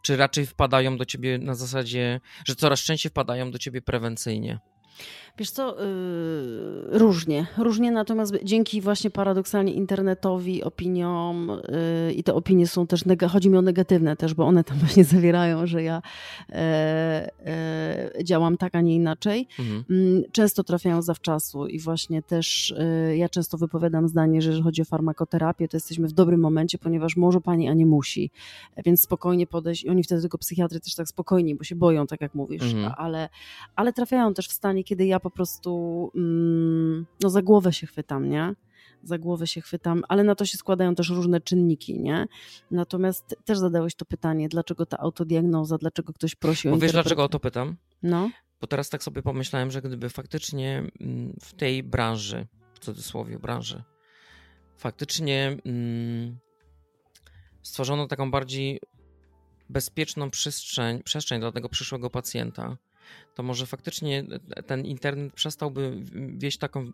[0.01, 4.59] Czy raczej wpadają do ciebie na zasadzie, że coraz częściej wpadają do ciebie prewencyjnie?
[5.37, 11.51] Wiesz co, yy, różnie, różnie, natomiast dzięki właśnie paradoksalnie internetowi, opiniom
[12.07, 14.77] yy, i te opinie są też, nega- chodzi mi o negatywne też, bo one tam
[14.83, 16.01] właśnie zawierają, że ja
[16.49, 19.47] e, działam tak, a nie inaczej.
[19.59, 19.83] Mhm.
[19.89, 22.71] Mm, Często trafiają zawczasu i właśnie też
[23.11, 26.77] y, ja często wypowiadam zdanie, że jeżeli chodzi o farmakoterapię, to jesteśmy w dobrym momencie,
[26.77, 28.31] ponieważ może pani, a nie musi.
[28.85, 32.21] Więc spokojnie podejść i oni wtedy tylko psychiatry też tak spokojni, bo się boją, tak
[32.21, 32.93] jak mówisz, Mhm.
[32.97, 33.29] ale,
[33.75, 38.29] ale trafiają też w stanie, kiedy ja po prostu mm, no za głowę się chwytam,
[38.29, 38.55] nie?
[39.03, 42.27] Za głowę się chwytam, ale na to się składają też różne czynniki, nie?
[42.71, 47.23] Natomiast też zadałeś to pytanie, dlaczego ta autodiagnoza, dlaczego ktoś prosi o Bo wiesz, dlaczego
[47.23, 47.75] o to pytam?
[48.03, 48.29] No,
[48.61, 53.83] Bo teraz tak sobie pomyślałem, że gdyby faktycznie mm, w tej branży, w cudzysłowie branży,
[54.77, 56.37] faktycznie mm,
[57.61, 58.79] stworzono taką bardziej
[59.69, 62.77] bezpieczną przestrzeń, przestrzeń dla tego przyszłego pacjenta,
[63.35, 64.23] to może faktycznie
[64.67, 66.03] ten internet przestałby
[66.37, 66.91] wieść taką,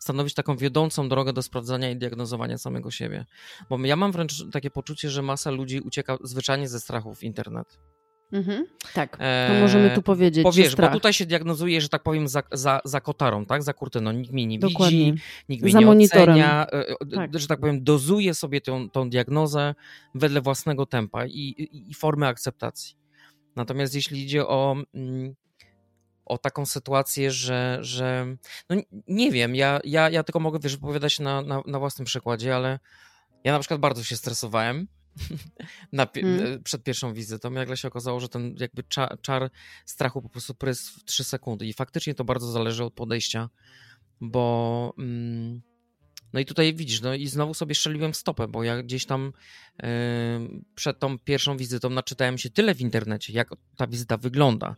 [0.00, 3.24] stanowić taką wiodącą drogę do sprawdzania i diagnozowania samego siebie.
[3.70, 7.78] Bo ja mam wręcz takie poczucie, że masa ludzi ucieka zwyczajnie ze strachu w internet.
[8.32, 8.66] mhm.
[8.94, 9.16] tak.
[9.16, 12.28] To Eee, możemy tu powiedzieć, Bo że wiesz, bo tutaj się diagnozuje, że tak powiem,
[12.28, 13.62] za, za, za kotarą, tak?
[13.62, 14.12] Za kurtyną.
[14.12, 14.98] Nikt mnie nie Dokładnie.
[15.12, 16.28] widzi, nikt mnie Za nie monitorem.
[16.28, 17.38] ocenia, e, e, Tak.
[17.38, 19.74] że tak powiem, dozuje sobie tą, tą diagnozę
[20.14, 22.96] wedle własnego tempa i, i, i formy akceptacji.
[23.56, 25.34] Natomiast jeśli idzie o, mm,
[26.26, 28.36] o taką sytuację, że, że
[28.70, 28.76] no
[29.08, 32.78] nie wiem, ja, ja, ja tylko mogę wiesz, wypowiadać na, na, na własnym przykładzie, ale
[33.44, 34.88] ja na przykład bardzo się stresowałem
[35.92, 36.62] na, Hmm.
[36.62, 37.50] przed pierwszą wizytą.
[37.50, 39.50] Nagle się okazało, że ten jakby czar, czar
[39.86, 41.66] strachu po prostu prysł w 3 sekundy.
[41.66, 43.48] I faktycznie to bardzo zależy od podejścia,
[44.20, 44.94] bo.
[44.98, 45.62] Mm,
[46.32, 49.32] no i tutaj widzisz, no i znowu sobie strzeliłem stopę, bo ja gdzieś tam
[49.82, 49.88] yy,
[50.74, 54.76] przed tą pierwszą wizytą naczytałem się tyle w internecie, jak ta wizyta wygląda,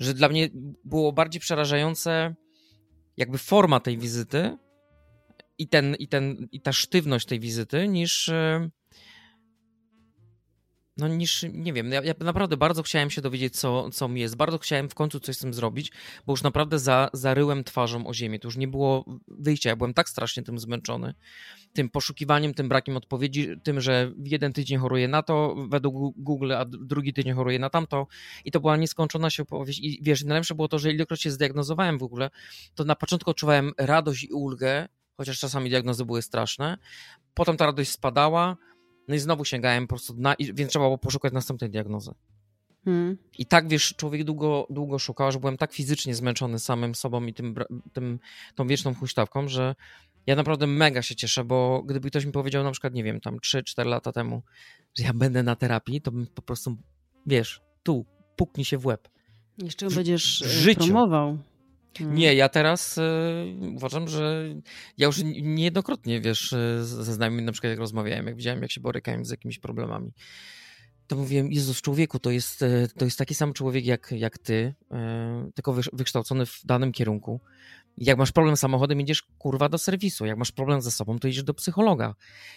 [0.00, 0.48] że dla mnie
[0.84, 2.34] było bardziej przerażające
[3.16, 4.56] jakby forma tej wizyty
[5.58, 8.70] i, ten, i, ten, i ta sztywność tej wizyty niż yy,
[11.00, 14.36] no niż, nie wiem, ja, ja naprawdę bardzo chciałem się dowiedzieć, co, co mi jest.
[14.36, 15.92] Bardzo chciałem w końcu coś z tym zrobić,
[16.26, 18.38] bo już naprawdę za, zaryłem twarzą o ziemię.
[18.38, 19.70] To już nie było wyjścia.
[19.70, 21.14] Ja byłem tak strasznie tym zmęczony.
[21.72, 26.64] Tym poszukiwaniem, tym brakiem odpowiedzi, tym, że jeden tydzień choruję na to według Google, a
[26.64, 28.06] drugi tydzień choruję na tamto.
[28.44, 29.80] I to była nieskończona się opowieść.
[29.80, 32.30] I wiesz, najlepsze było to, że ilekroć się zdiagnozowałem w ogóle,
[32.74, 36.78] to na początku odczuwałem radość i ulgę, chociaż czasami diagnozy były straszne.
[37.34, 38.56] Potem ta radość spadała,
[39.10, 42.14] no i znowu sięgałem po prostu, na, i- więc trzeba było poszukać następnej diagnozy.
[42.84, 43.16] Hmm.
[43.38, 47.34] I tak, wiesz, człowiek długo, długo szukał, że byłem tak fizycznie zmęczony samym sobą i
[47.34, 47.54] tym,
[47.92, 48.18] tym,
[48.54, 49.74] tą wieczną huśtawką, że
[50.26, 53.36] ja naprawdę mega się cieszę, bo gdyby ktoś mi powiedział na przykład, nie wiem, tam
[53.36, 54.42] 3-4 lata temu,
[54.98, 56.76] że ja będę na terapii, to bym po prostu,
[57.26, 58.04] wiesz, tu,
[58.36, 59.08] puknij się w łeb.
[59.58, 60.84] Jeszcze ją będziesz w e, życiu.
[60.84, 61.38] promował.
[61.98, 62.16] Hmm.
[62.16, 63.02] Nie, ja teraz y,
[63.76, 64.54] uważam, że
[64.98, 68.70] ja już nie- niejednokrotnie, wiesz, y, ze znajomymi na przykład jak rozmawiałem, jak widziałem, jak
[68.70, 70.12] się borykają z jakimiś problemami,
[71.06, 74.74] to mówiłem, Jezus, człowieku, to jest, y, to jest taki sam człowiek jak, jak ty,
[74.92, 77.40] y, tylko wykształcony w danym kierunku.
[77.96, 80.26] Jak masz problem z samochodem, idziesz kurwa do serwisu.
[80.26, 82.14] Jak masz problem ze sobą, to idziesz do psychologa.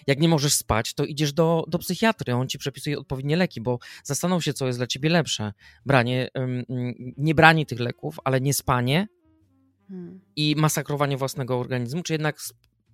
[0.08, 2.36] Jak nie możesz spać, to idziesz do, do psychiatry.
[2.36, 5.54] On ci przepisuje odpowiednie leki, bo zastanów się, co jest dla ciebie lepsze.
[5.86, 6.30] Branie,
[7.18, 9.08] nie branie tych leków, ale nie spanie,
[9.94, 10.20] Hmm.
[10.36, 12.38] i masakrowanie własnego organizmu, czy jednak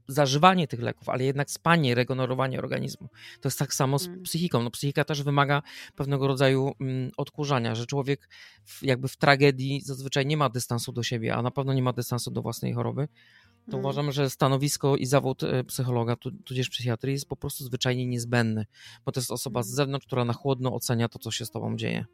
[0.07, 3.07] zażywanie tych leków, ale jednak spanie, regenerowanie organizmu.
[3.41, 4.23] To jest tak samo z Mm.
[4.23, 4.63] psychiką.
[4.63, 5.61] No, psychika też wymaga
[5.95, 8.29] pewnego rodzaju mm, odkurzania, że człowiek
[8.65, 11.93] w, jakby w tragedii zazwyczaj nie ma dystansu do siebie, a na pewno nie ma
[11.93, 13.07] dystansu do własnej choroby.
[13.65, 13.79] To Mm.
[13.79, 18.65] uważam, że stanowisko i zawód e, psychologa, tu- tudzież psychiatry jest po prostu zwyczajnie niezbędny,
[19.05, 21.75] bo to jest osoba z zewnątrz, która na chłodno ocenia to, co się z tobą
[21.77, 22.05] dzieje.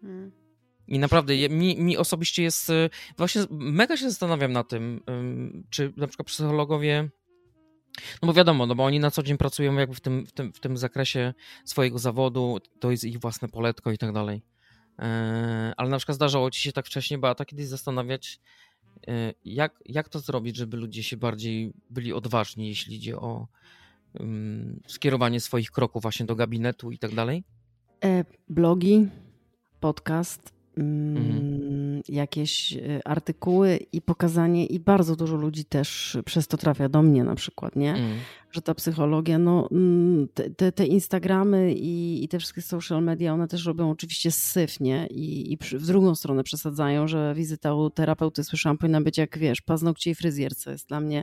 [0.00, 0.43] Hmm.
[0.88, 2.70] I naprawdę mi, mi osobiście jest.
[2.70, 7.08] y, Właśnie mega się zastanawiam na tym, ym, czy na przykład psychologowie.
[8.22, 10.52] No bo wiadomo, no bo oni na co dzień pracują jakby w tym, w tym,
[10.52, 11.34] w tym zakresie
[11.64, 14.42] swojego zawodu, to jest ich własne poletko i tak dalej.
[14.98, 18.40] E, Ale na przykład zdarzało ci się tak wcześniej, Beata, kiedyś zastanawiać,
[19.08, 23.46] e, jak, jak to zrobić, żeby ludzie się bardziej byli odważni, jeśli idzie o
[24.20, 27.44] ym, skierowanie swoich kroków właśnie do gabinetu i tak dalej?
[28.04, 29.08] E, blogi,
[29.80, 32.02] podcast, Mhm.
[32.08, 37.24] jakieś e, artykuły i pokazanie, i bardzo dużo ludzi też przez to trafia do mnie
[37.24, 37.90] na przykład, nie?
[37.90, 38.18] Mm.
[38.54, 43.48] Że ta psychologia, no mm, te, te, Instagramy i, i te wszystkie social media, one
[43.48, 45.06] też robią oczywiście syf, nie?
[45.06, 49.60] I, i w drugą stronę przesadzają, że wizyta u terapeuty, słyszałam, powinna być jak, wiesz,
[49.60, 51.22] paznokcie i fryzjer, co jest dla mnie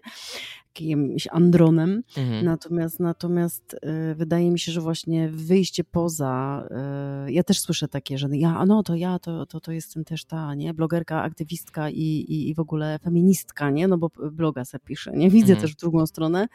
[0.68, 2.04] jakimś andronem.
[2.18, 2.46] Mhm.
[2.46, 3.74] Natomiast, natomiast
[4.12, 6.64] y, wydaje mi się, że właśnie wyjście poza.
[7.28, 10.26] y, ja też słyszę takie, że ja, no to ja, to, to, to jestem też
[10.26, 10.74] ta, nie?
[10.74, 13.88] Blogerka, aktywistka i, i, i w ogóle feministka, nie?
[13.88, 15.30] No bo bloga se piszę, nie?
[15.30, 15.62] Widzę Mhm.
[15.62, 16.48] też w drugą stronę.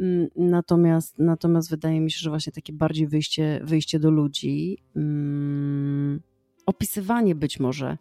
[0.00, 6.20] Mm, Natomiast, natomiast wydaje mi się, że właśnie takie bardziej wyjście, wyjście do ludzi, mm,
[6.66, 7.98] opisywanie być może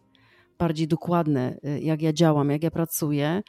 [0.60, 3.42] bardziej dokładne, y, jak ja działam, jak ja pracuję.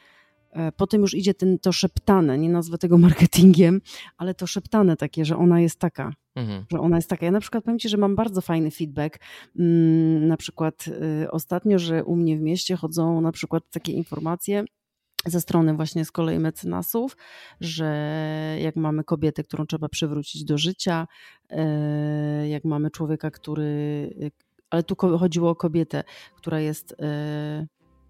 [0.51, 3.81] E, Potem już idzie ten, to szeptane, nie nazwę tego marketingiem,
[4.17, 6.65] ale to szeptane takie, że ona jest taka, Mhm.
[6.71, 7.25] że ona jest taka.
[7.25, 9.19] Ja na przykład powiem Ci, że mam bardzo fajny feedback.
[9.59, 10.85] Mm, Na przykład
[11.23, 14.63] y, ostatnio, że u mnie w mieście chodzą na przykład takie informacje
[15.25, 17.17] ze strony właśnie z kolei mecenasów,
[17.61, 21.07] że jak mamy kobietę, którą trzeba przywrócić do życia,
[21.49, 24.09] e, jak mamy człowieka, który.
[24.69, 26.03] Ale tu chodziło o kobietę,
[26.35, 27.67] która jest, e,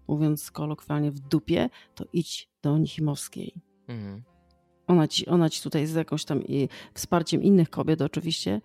[0.08, 3.54] mówiąc kolokwialnie, w dupie, to idź do Nichimowskiej.
[3.88, 4.22] Mhm.
[4.86, 8.60] Ona ci, ona ci tutaj z jakąś tam i wsparciem innych kobiet oczywiście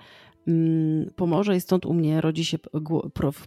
[0.47, 2.57] mm, pomoże i stąd u mnie rodzi się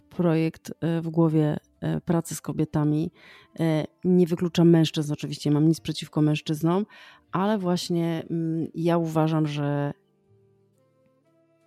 [0.09, 1.68] projekt e, w głowie e,
[2.05, 3.11] pracy z kobietami.
[3.59, 6.85] E, Nie wykluczam mężczyzn oczywiście, mam nic przeciwko mężczyznom,
[7.31, 9.93] ale właśnie mm, ja uważam, że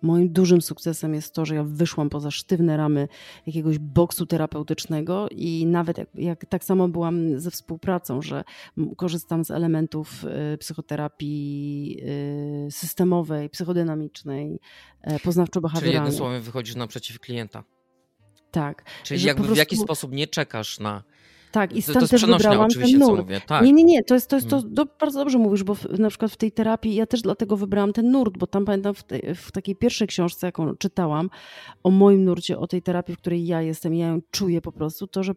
[0.01, 3.07] moim dużym sukcesem jest to, że ja wyszłam poza sztywne ramy
[3.47, 8.43] jakiegoś boksu terapeutycznego i nawet jak, jak tak samo byłam ze współpracą, że
[8.97, 11.97] korzystam z elementów y, psychoterapii
[12.69, 14.59] systemowej, psychodynamicznej,
[15.01, 15.93] e, Czyli poznawczo-behawioralnej.
[15.93, 17.63] jednym słowem wychodzisz naprzeciw klienta.
[18.53, 18.83] Tak.
[19.03, 21.03] Czyli Że jakby po w jaki prostu- sposób nie czekasz na
[21.51, 23.27] Tak, i stąd też wybrałam ten nurt.
[23.47, 23.65] Tak.
[23.65, 24.73] Nie, nie, nie, to jest, to jest to, mm.
[24.73, 27.93] do, bardzo dobrze mówisz, bo w, na przykład w tej terapii ja też dlatego wybrałam
[27.93, 31.29] ten nurt, bo tam pamiętam w, tej, w takiej pierwszej książce, jaką czytałam,
[31.83, 35.07] o moim nurcie, o tej terapii, w której ja jestem, ja ją czuję po prostu,
[35.07, 35.33] to, że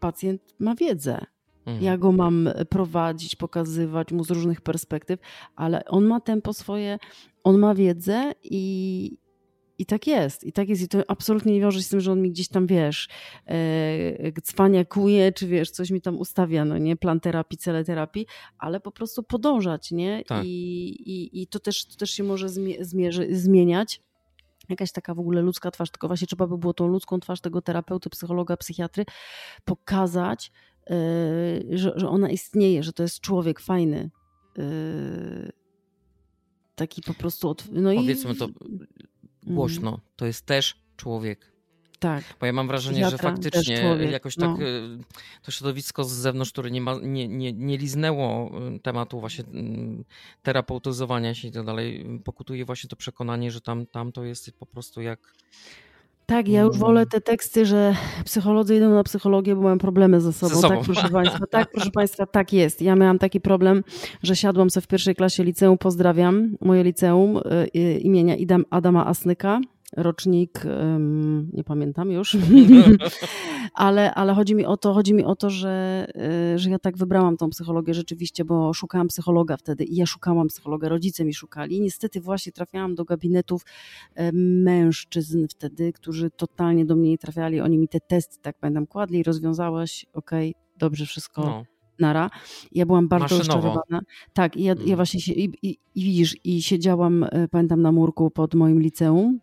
[0.00, 1.26] pacjent ma wiedzę.
[1.66, 1.84] Mhm.
[1.84, 5.20] Ja go mam prowadzić, pokazywać mu z różnych perspektyw,
[5.56, 6.98] ale on ma tempo swoje,
[7.44, 9.16] on ma wiedzę i,
[9.78, 10.82] i tak jest, i tak jest.
[10.82, 13.08] I to absolutnie nie wiąże się z tym, że on mi gdzieś tam, wiesz,
[13.46, 18.26] e, cwaniakuje, czy wiesz, coś mi tam ustawia, no nie, plan terapii, cele terapii,
[18.58, 20.24] ale po prostu podążać, nie?
[20.26, 20.44] Tak.
[20.44, 22.48] I, i, I to też, to też się może
[22.80, 24.00] zmierzy, zmieniać
[24.68, 27.62] jakaś taka w ogóle ludzka twarz, tylko właśnie trzeba by było tą ludzką twarz tego
[27.62, 29.04] terapeuty, psychologa, psychiatry
[29.64, 30.52] pokazać,
[30.90, 34.10] yy, że, że ona istnieje, że to jest człowiek fajny.
[34.58, 35.52] Yy,
[36.74, 37.48] taki po prostu.
[37.48, 37.64] Od...
[37.72, 38.36] No Powiedzmy i...
[38.36, 38.48] to
[39.46, 40.00] głośno, mm.
[40.16, 41.52] to jest też człowiek.
[41.98, 42.24] Tak.
[42.40, 44.62] Bo ja mam wrażenie, że faktycznie jakoś tak no.
[44.62, 44.98] Y,
[45.42, 50.04] to środowisko z zewnątrz, które nie, ma, nie, nie, nie liznęło y, tematu właśnie mm,
[50.42, 54.66] terapeutyzowania się i tak dalej, pokutuje właśnie to przekonanie, że tam, tam to jest po
[54.66, 55.34] prostu jak...
[56.28, 57.94] Tak, ja już wolę te teksty, że
[58.24, 60.54] psycholodzy idą na psychologię, bo mają problemy ze sobą.
[60.54, 60.74] Ze sobą.
[60.74, 62.82] Tak, proszę Państwa, tak, proszę Państwa, tak jest.
[62.82, 63.84] Ja miałam taki problem,
[64.22, 68.34] że siadłam sobie w pierwszej klasie liceum, pozdrawiam, moje liceum y, imienia
[68.70, 69.60] Adama Asnyka
[69.96, 70.62] rocznik,
[71.52, 72.36] nie pamiętam już,
[73.74, 76.96] ale, ale chodzi mi o to, chodzi mi o to, że, e, że ja tak
[76.96, 81.76] wybrałam tą psychologię rzeczywiście, bo szukałam psychologa wtedy i ja szukałam psychologa, rodzice mi szukali.
[81.76, 83.62] I niestety właśnie trafiałam do gabinetów
[84.14, 87.60] e, mężczyzn wtedy, którzy totalnie do mnie nie trafiali.
[87.60, 91.42] Oni mi te testy, tak pamiętam, kładli, rozwiązałaś, okej, okay, dobrze wszystko.
[91.42, 91.64] No
[91.98, 92.30] nara.
[92.72, 94.00] Ja byłam bardzo rozczarowana.
[94.32, 94.96] Tak, i ja, ja mm.
[94.96, 99.40] właśnie się, i, i, i, widzisz, i siedziałam, e, pamiętam, na murku pod moim liceum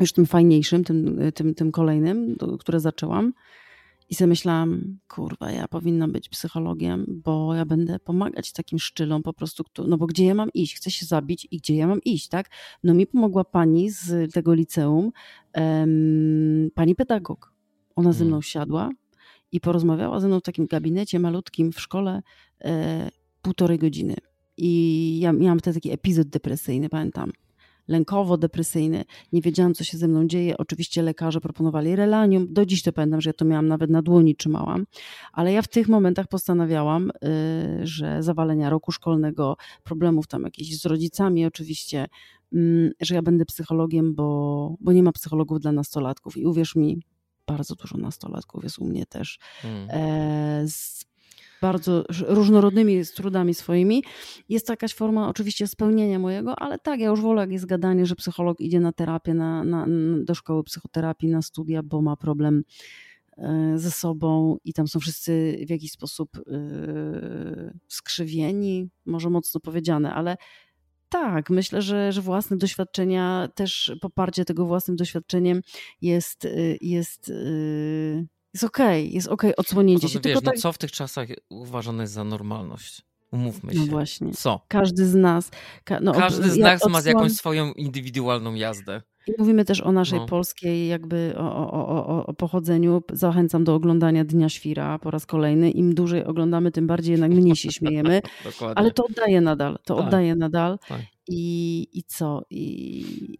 [0.00, 3.32] już tym fajniejszym, tym, tym, tym kolejnym, które zaczęłam.
[4.10, 9.32] I sobie myślałam, kurwa, ja powinna być psychologiem, bo ja będę pomagać takim szczylom po
[9.32, 10.76] prostu, no bo gdzie ja mam iść?
[10.76, 12.50] Chcę się zabić i gdzie ja mam iść, tak?
[12.84, 15.12] No mi pomogła pani z tego liceum,
[15.54, 17.52] um, pani pedagog.
[17.96, 18.42] Ona ze mną hmm.
[18.42, 18.90] siadła
[19.52, 22.22] i porozmawiała ze mną w takim gabinecie malutkim w szkole
[22.64, 23.08] e,
[23.42, 24.14] półtorej godziny.
[24.56, 27.32] I ja miałam wtedy taki epizod depresyjny, pamiętam
[27.88, 29.04] lękowo-depresyjny.
[29.32, 30.56] Nie wiedziałam, co się ze mną dzieje.
[30.56, 32.46] Oczywiście lekarze proponowali relanium.
[32.52, 34.86] Do dziś to pamiętam, że ja to miałam nawet na dłoni trzymałam.
[35.32, 40.86] Ale ja w tych momentach postanawiałam, y, że zawalenia roku szkolnego, problemów tam jakichś z
[40.86, 42.06] rodzicami oczywiście,
[42.52, 46.36] mm, że ja będę psychologiem, bo, bo nie ma psychologów dla nastolatków.
[46.36, 47.02] I uwierz mi,
[47.46, 49.38] bardzo dużo nastolatków jest u mnie też.
[49.62, 49.88] Hmm.
[49.90, 51.08] E, z
[51.62, 54.04] bardzo różnorodnymi trudami swoimi.
[54.48, 58.06] Jest to jakaś forma oczywiście spełnienia mojego, ale tak, ja już wolę, jak jest gadanie,
[58.06, 59.86] że psycholog idzie na terapię, na, na,
[60.24, 62.62] do szkoły psychoterapii, na studia, bo ma problem
[63.38, 70.14] e, ze sobą i tam są wszyscy w jakiś sposób yy, skrzywieni, może mocno powiedziane,
[70.14, 70.36] ale
[71.08, 75.60] tak, myślę, że, że własne doświadczenia, też poparcie tego własnym doświadczeniem
[76.02, 77.32] jest, y, jest
[78.58, 80.20] jest okej, okay, jest okej okay, odsłonięcie się.
[80.24, 80.54] Wiesz, no tak...
[80.54, 83.02] no co w tych czasach uważane jest za normalność?
[83.32, 83.86] Umówmy no się.
[83.86, 84.32] No właśnie.
[84.32, 84.60] Co?
[84.68, 85.50] Każdy z nas.
[85.84, 89.02] Ka no, Każdy z nas ma jakąś swoją indywidualną jazdę.
[89.26, 90.26] I mówimy też o naszej no.
[90.26, 93.02] polskiej jakby o, o, o, o, pochodzeniu.
[93.12, 95.70] Zachęcam do oglądania Dnia Świra po raz kolejny.
[95.70, 98.22] Im dłużej oglądamy, tym bardziej jednak mniej się śmiejemy.
[98.74, 99.78] Ale to oddaje nadal.
[99.84, 100.04] To tak.
[100.04, 100.78] oddaje nadal.
[100.88, 101.00] Tak.
[101.28, 102.42] I, I co?
[102.50, 103.38] I,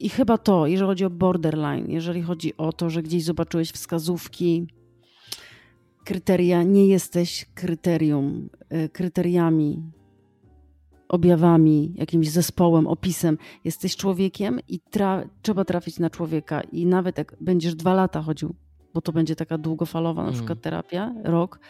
[0.00, 4.66] i chyba to, jeżeli chodzi o borderline, jeżeli chodzi o to, że gdzieś zobaczyłeś wskazówki,
[6.04, 9.82] kryteria, nie jesteś kryterium, e, kryteriami,
[11.08, 13.38] objawami, jakimś zespołem, opisem.
[13.64, 16.60] Jesteś człowiekiem i tra trzeba trafić na człowieka.
[16.60, 18.54] I nawet jak będziesz dwa lata chodził,
[18.94, 20.34] bo to będzie taka długofalowa na mm.
[20.34, 21.60] przykład terapia, rok,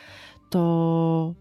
[0.51, 1.35] to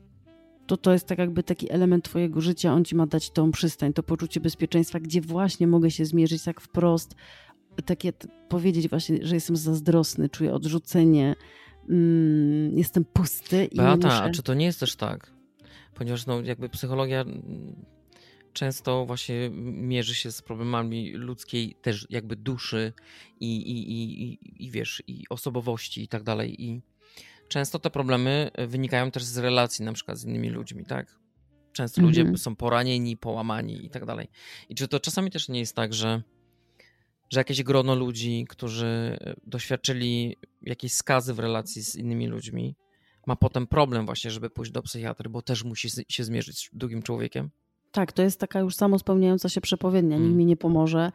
[0.67, 3.93] to to jest tak jakby taki element twojego życia, on ci ma dać tą przystań,
[3.93, 7.15] to poczucie bezpieczeństwa, gdzie właśnie mogę się zmierzyć tak wprost,
[7.85, 8.13] takie
[8.49, 11.35] powiedzieć właśnie, że jestem zazdrosny, czuję odrzucenie,
[11.89, 13.65] mm, jestem pusty.
[13.65, 14.23] I Beata, muszę...
[14.23, 15.31] a czy to nie jest też tak?
[15.93, 17.25] Ponieważ no, jakby psychologia
[18.53, 22.93] często właśnie mierzy się z problemami ludzkiej też jakby duszy
[23.39, 26.63] i, i, i, i, i wiesz, i osobowości i tak dalej.
[26.63, 26.81] I
[27.53, 31.19] często te problemy e, wynikają też z relacji na przykład z innymi ludźmi, tak?
[31.73, 32.37] Często ludzie mhm.
[32.37, 34.27] są poranieni, połamani i tak dalej.
[34.69, 36.21] I czy to czasami też nie jest tak, że,
[37.29, 42.75] że jakieś grono ludzi, którzy e, doświadczyli jakiejś skazy w relacji z innymi ludźmi,
[43.27, 47.01] ma potem problem właśnie, żeby pójść do psychiatry, bo też musi się zmierzyć z drugim
[47.01, 47.49] człowiekiem?
[47.91, 50.17] Tak, to jest taka już samo spełniająca się przepowiednia.
[50.17, 50.37] Nikt mm.
[50.37, 51.11] mi nie pomoże.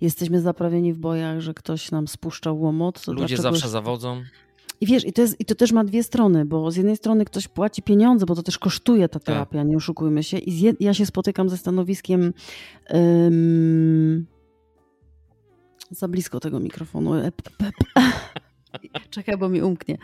[0.00, 3.06] Jesteśmy zaprawieni w bojach, że ktoś nam spuszczał łomot.
[3.06, 4.22] Ludzie zawsze zawodzą.
[4.80, 7.24] I wiesz, i to, jest, i to też ma dwie strony, bo z jednej strony
[7.24, 9.68] ktoś płaci pieniądze, bo to też kosztuje ta terapia, tak.
[9.68, 10.38] nie oszukujmy się.
[10.38, 12.32] I jed, ja się spotykam ze stanowiskiem
[12.90, 14.26] um,
[15.90, 17.14] za blisko tego mikrofonu.
[17.14, 17.32] E,
[19.10, 19.98] Czekaj, bo mi umknie.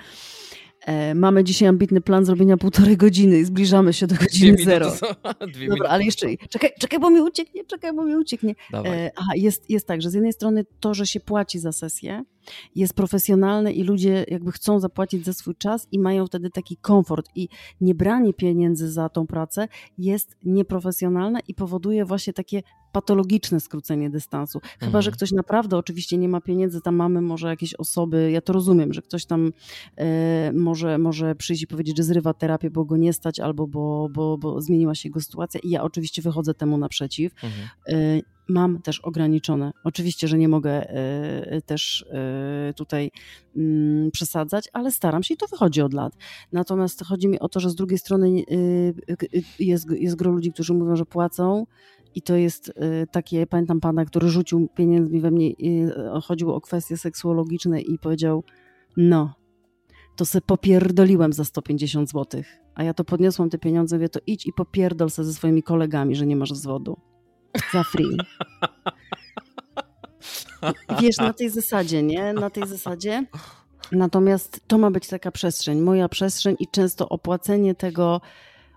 [0.86, 4.92] E, mamy dzisiaj ambitny plan zrobienia półtorej godziny i zbliżamy się do godziny zero.
[5.54, 8.54] Dwie Dobra, ale jeszcze czekaj, czekaj, bo mi ucieknie, czekaj, bo mi ucieknie.
[8.74, 12.24] E, aha, jest, jest tak, że z jednej strony to, że się płaci za sesję,
[12.74, 17.30] jest profesjonalne i ludzie jakby chcą zapłacić za swój czas i mają wtedy taki komfort
[17.34, 17.48] i
[17.80, 22.62] niebranie pieniędzy za tą pracę jest nieprofesjonalne i powoduje właśnie takie
[22.94, 24.60] patologiczne skrócenie dystansu.
[24.60, 25.02] Chyba, mhm.
[25.02, 28.92] że ktoś naprawdę oczywiście nie ma pieniędzy, tam mamy może jakieś osoby, ja to rozumiem,
[28.92, 29.52] że ktoś tam
[29.96, 34.08] e, może, może przyjść i powiedzieć, że zrywa terapię, bo go nie stać albo bo,
[34.12, 37.32] bo, bo zmieniła się jego sytuacja i ja oczywiście wychodzę temu naprzeciw.
[37.34, 37.68] Mhm.
[37.88, 39.72] E, mam też ograniczone.
[39.84, 43.10] Oczywiście, że nie mogę e, też e, tutaj
[43.56, 46.12] mm, przesadzać, ale staram się i to wychodzi od lat.
[46.52, 48.42] Natomiast chodzi mi o to, że z drugiej strony
[49.58, 51.66] jest, jest gro ludzi, którzy mówią, że płacą
[52.14, 52.72] i to jest
[53.10, 55.50] takie, pamiętam pana, który rzucił pieniędzmi we mnie,
[56.22, 58.44] chodziło o kwestie seksuologiczne i powiedział,
[58.96, 59.34] no,
[60.16, 62.42] to se popierdoliłem za 150 zł.
[62.74, 66.16] A ja to podniosłam te pieniądze, wie to idź i popierdol se ze swoimi kolegami,
[66.16, 67.00] że nie masz zwodu
[67.72, 68.16] za free.
[71.00, 72.32] Wiesz, na tej zasadzie, nie?
[72.32, 73.26] Na tej zasadzie.
[73.92, 78.20] Natomiast to ma być taka przestrzeń, moja przestrzeń i często opłacenie tego,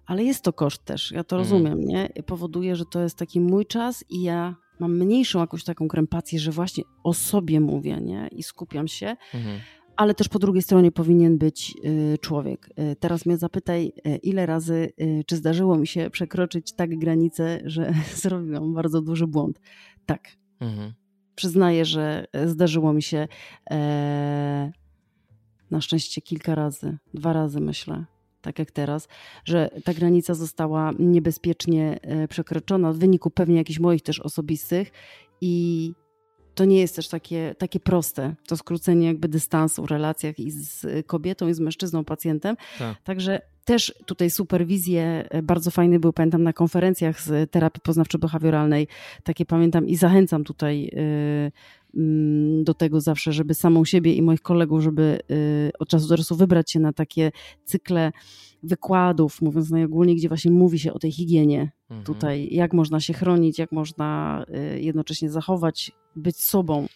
[0.08, 1.44] ale jest to koszt też, ja to mm.
[1.44, 2.10] rozumiem, nie?
[2.26, 6.52] Powoduje, że to jest taki mój czas i ja mam mniejszą jakąś taką krępację, że
[6.52, 8.28] właśnie o sobie mówię, nie?
[8.32, 9.16] I skupiam się.
[9.34, 9.60] Mhm
[9.98, 12.70] ale też po drugiej stronie powinien być y, człowiek.
[12.80, 14.94] Y, teraz mnie zapytaj, y, ile razy,
[15.26, 17.94] czy zdarzyło mi się przekroczyć tak granicę, że
[18.24, 19.60] zrobiłam bardzo duży błąd.
[20.06, 20.28] Tak.
[20.60, 20.94] Mhm.
[21.36, 23.28] Przyznaję, że zdarzyło mi się
[23.72, 24.72] e,
[25.72, 28.06] na szczęście kilka razy, dwa razy myślę,
[28.48, 29.08] tak jak teraz,
[29.46, 34.92] że ta granica została niebezpiecznie e, przekroczona w wyniku pewnie jakichś moich też osobistych
[35.42, 35.94] i
[36.56, 40.86] to nie jest też takie, takie proste, to skrócenie jakby dystansu w relacjach i z
[41.08, 42.56] kobietą, i z mężczyzną, pacjentem.
[42.80, 43.02] Tak.
[43.04, 48.88] Także też tutaj superwizje e, bardzo fajne były, pamiętam na konferencjach z terapii poznawczo-behawioralnej,
[49.24, 51.52] takie pamiętam i zachęcam tutaj e,
[52.64, 56.36] do tego zawsze, żeby samą siebie i moich kolegów, żeby e, od czasu do czasu
[56.36, 57.32] wybrać się na takie
[57.64, 58.12] cykle
[58.64, 62.06] wykładów, mówiąc najogólniej, gdzie właśnie mówi się o tej higienie mhm.
[62.06, 64.44] tutaj, jak można się chronić, jak można
[64.76, 66.88] jednocześnie zachować, być sobą.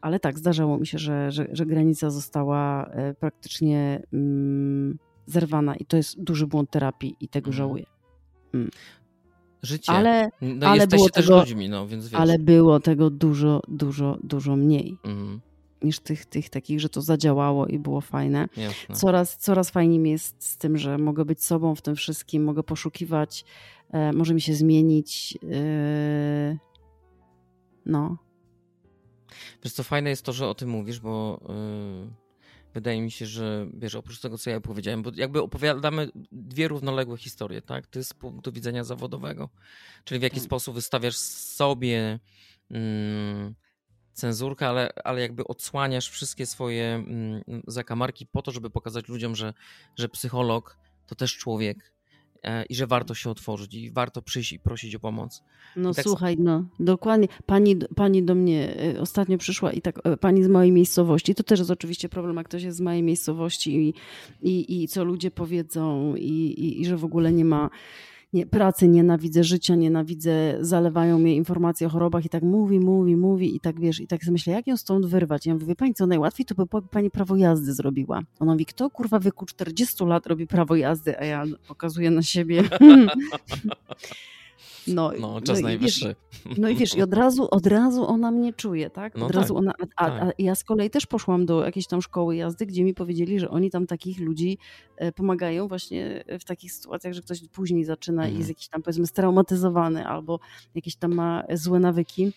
[0.00, 2.90] Ale tak, zdarzało mi się, że, że, że granica została
[3.20, 7.56] praktycznie mm, zerwana i to jest duży błąd terapii i tego mm.
[7.56, 7.84] żałuję.
[8.54, 8.70] Mm.
[9.64, 9.92] Życie.
[9.92, 12.20] Ale, no, ale było też tego, ludźmi, no, więc wiesz.
[12.20, 14.98] Ale było tego dużo, dużo, dużo mniej.
[15.04, 15.40] Mm.
[15.82, 18.48] Niż tych, tych takich, że to zadziałało i było fajne.
[18.92, 22.62] Coraz, coraz fajniej mi jest z tym, że mogę być sobą w tym wszystkim, mogę
[22.62, 23.44] poszukiwać,
[23.90, 25.38] e, może mi się zmienić.
[25.52, 26.58] E,
[27.86, 28.16] no.
[29.64, 32.23] Wiesz co, fajne jest to, że o tym mówisz, bo yy
[32.74, 37.16] wydaje mi się, że wiesz, oprócz tego, co ja powiedziałem, bo jakby opowiadamy dwie równoległe
[37.16, 37.86] historie, tak?
[37.86, 39.48] Ty z punktu widzenia zawodowego,
[40.04, 40.44] czyli w jaki hmm.
[40.44, 42.18] sposób wystawiasz sobie
[42.70, 43.54] mm,
[44.12, 49.54] cenzurkę, ale, ale jakby odsłaniasz wszystkie swoje mm, zakamarki po to, żeby pokazać ludziom, że,
[49.96, 51.93] że psycholog to też człoek, E,
[52.68, 55.42] i że warto się otworzyć i warto przyjść i prosić o pomoc.
[55.76, 56.04] No tak...
[56.04, 57.28] słuchaj, no dokładnie.
[57.46, 61.34] Pani, pani do mnie e, ostatnio przyszła i tak e, pani z mojej miejscowości.
[61.34, 63.94] To też jest oczywiście problem, jak ktoś jest z mojej miejscowości i,
[64.42, 67.70] i, i co ludzie powiedzą i, i, i że w ogóle nie ma
[68.34, 73.56] nie, pracy nienawidzę, życia nienawidzę, zalewają mnie informacje o chorobach i tak mówi, mówi, mówi
[73.56, 75.46] i tak wiesz, i tak myślę, jak ją stąd wyrwać?
[75.46, 78.20] Ja mówię, wie pani co, najłatwiej to by pani prawo jazdy zrobiła.
[78.40, 82.22] Ona mówi, kto kurwa w wieku 40 lat robi prawo jazdy, a ja pokazuję na
[82.22, 82.62] siebie.
[84.86, 86.14] No, no czas no najwyższy.
[86.46, 89.14] Wiesz, no i wiesz, i od razu, od razu ona mnie czuje, tak?
[89.14, 90.22] Od no razu tak, ona, a, tak.
[90.22, 93.50] a, ja z kolei też poszłam do jakiejś tam szkoły jazdy, gdzie mi powiedzieli, że
[93.50, 94.58] oni tam takich ludzi
[94.96, 98.34] e, pomagają właśnie w takich sytuacjach, że ktoś później zaczyna mhm.
[98.34, 100.40] i jest jakiś tam powiedzmy straumatyzowany albo
[100.74, 102.32] jakieś tam ma złe nawyki,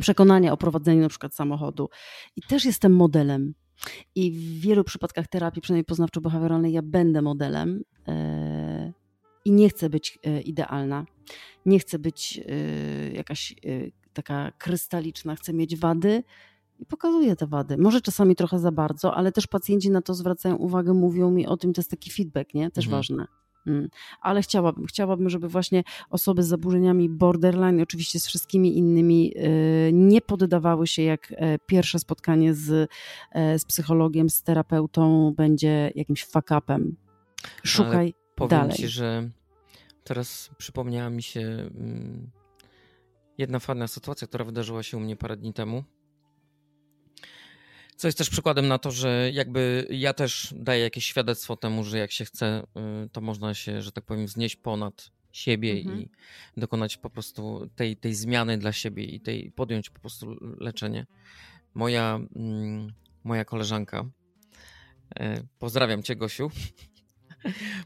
[0.00, 1.88] przekonania o prowadzeniu na przykład samochodu.
[2.36, 3.54] I też jestem modelem.
[4.14, 7.82] I w wielu przypadkach terapii, przynajmniej poznawczo-behawioralnej, ja będę modelem.
[8.08, 8.61] E,
[9.44, 11.04] i nie chcę być e, idealna,
[11.66, 13.54] nie chcę być e, jakaś e,
[14.12, 16.22] taka krystaliczna, chcę mieć wady
[16.78, 17.78] i pokazuję te wady.
[17.78, 21.56] Może czasami trochę za bardzo, ale też pacjenci na to zwracają uwagę, mówią mi o
[21.56, 22.70] tym, to jest taki feedback, nie?
[22.70, 22.98] Też mhm.
[22.98, 23.26] ważne.
[23.66, 23.88] Mm.
[24.20, 29.34] Ale chciałabym, chciałabym, żeby właśnie osoby z zaburzeniami borderline, oczywiście z wszystkimi innymi,
[29.92, 31.34] nie poddawały się, jak
[31.66, 32.90] pierwsze spotkanie z,
[33.34, 36.92] z psychologiem, z terapeutą będzie jakimś fuck-upem.
[37.62, 38.14] Szukaj
[38.48, 38.76] powiem dalej.
[38.76, 39.30] ci, że
[40.04, 42.30] teraz przypomniała mi się mm,
[43.38, 45.84] jedna fajna sytuacja, która wydarzyła się u mnie parę dni temu.
[47.96, 51.98] Co jest też przykładem na to, że jakby ja też daję jakieś świadectwo temu, że
[51.98, 52.66] jak się chce,
[53.04, 56.00] y, to można się, że tak powiem, wznieść ponad siebie mhm.
[56.00, 56.10] i
[56.56, 61.06] dokonać po prostu tej, tej zmiany dla siebie i tej, podjąć po prostu leczenie.
[61.74, 62.92] Moja, mm,
[63.24, 64.04] moja koleżanka,
[65.20, 66.50] e, pozdrawiam cię Gosiu,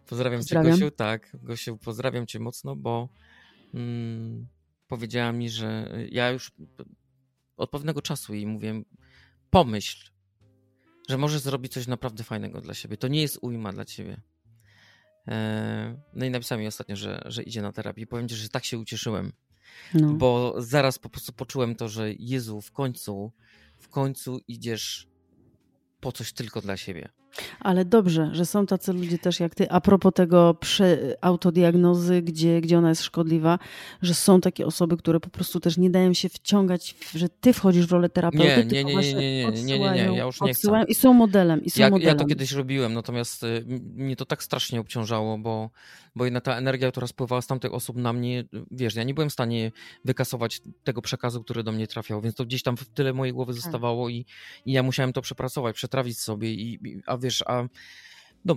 [0.07, 3.09] pozdrawiam, pozdrawiam cię Gosiu, tak, Gosiu, pozdrawiam cię mocno, bo
[3.75, 4.47] mm,
[4.87, 6.53] powiedziała mi, że ja już
[7.57, 8.83] od pewnego czasu jej mówię,
[9.51, 10.11] pomyśl,
[11.09, 12.97] że możesz zrobić coś naprawdę fajnego dla siebie.
[12.97, 14.21] To nie jest ujma dla ciebie.
[15.29, 18.07] E, no i napisała mi ostatnio, że, że idzie na terapię.
[18.07, 19.33] Powiem ci, że tak się ucieszyłem.
[19.95, 20.15] No.
[20.15, 23.33] Bo zaraz po prostu poczułem to, że Jezu, w końcu,
[23.79, 25.09] w końcu idziesz
[26.01, 27.09] po coś tylko dla siebie.
[27.61, 29.71] Ale dobrze, że są tacy ludzie też jak ty.
[29.71, 30.57] A propos tego
[31.21, 33.59] autodiagnozy, gdzie, gdzie ona jest szkodliwa,
[34.03, 37.87] że są takie osoby, które po prostu też nie dają się wciągać, że ty wchodzisz
[37.87, 38.67] w rolę terapeuty.
[38.71, 40.85] Nie, nie, nie, nie, nie, nie, nie, nie, ja już nie chcę.
[40.89, 42.15] I są modelem, i są ja, modelem.
[42.17, 43.65] Ja to kiedyś robiłem, natomiast y,
[43.95, 45.71] mnie to tak strasznie obciążało, bo,
[46.17, 49.31] bo jednak ta energia, która spływała z tamtych osób na mnie, wiesz, ja nie byłem
[49.31, 49.73] w stanie
[50.05, 53.53] wykasować tego przekazu, który do mnie trafiał, więc to gdzieś tam w tyle mojej głowy
[53.53, 53.63] tak.
[53.63, 54.27] zostawało i,
[54.67, 57.69] i ja musiałem to przepracować, przetrawić sobie i, a wiesz, a
[58.45, 58.57] no,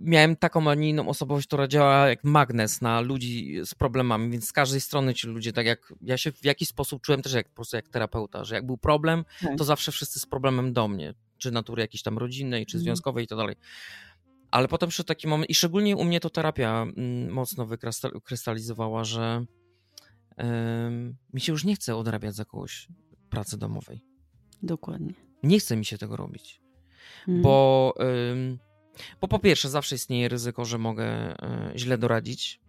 [0.00, 4.48] miałem taką, a nie inną osobowość, która działa jak magnes na ludzi z problemami, więc
[4.48, 7.48] z każdej strony ci ludzie, tak jak ja się w jakiś sposób czułem też jak,
[7.48, 9.58] po prostu jak terapeuta, że jak był problem, tak.
[9.58, 12.84] to zawsze wszyscy z problemem do mnie, czy natury jakiejś tam rodzinnej, czy mhm.
[12.84, 13.56] związkowej i tak dalej.
[14.50, 19.44] Ale potem przyszedł taki moment, i szczególnie u mnie to terapia mm, mocno wykrystalizowała, że
[21.32, 22.88] mi się już nie chce odrabiać za kogoś
[23.30, 24.00] pracy domowej.
[24.62, 25.14] Dokładnie.
[25.42, 26.63] Nie chce mi się tego robić.
[27.28, 27.42] Mhm.
[27.42, 27.94] Bo,
[29.20, 32.60] bo po pierwsze, zawsze istnieje ryzyko, że mogę e, źle doradzić.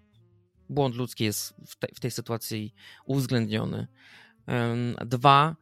[0.69, 2.73] Błąd ludzki jest w, te, w tej sytuacji
[3.05, 3.87] uwzględniony.
[5.05, 5.55] Dwa,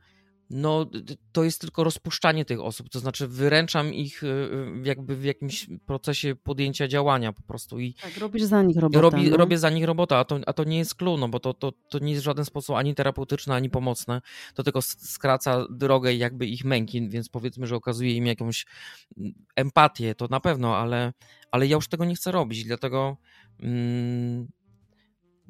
[0.50, 0.86] no
[1.32, 5.68] to jest tylko rozpuszczanie tych osób, to znaczy wyręczam ich y, y, jakby w jakimś
[5.86, 7.80] procesie podjęcia działania po prostu.
[7.80, 9.02] I tak, robisz za nich robotę.
[9.02, 9.38] Robi, no?
[9.38, 11.72] Robię za nich robotę, a to, a to nie jest clue, no bo to, to,
[11.90, 14.22] to nie jest w żaden sposób ani terapeutyczne, ani pomocne,
[14.54, 18.66] to tylko skraca drogę jakby ich męki, więc powiedzmy, że okazuje im jakąś
[19.18, 21.14] mm, empatię, to na pewno, ale,
[21.52, 23.18] ale ja już tego nie chcę robić, dlatego...
[23.60, 24.48] Mm,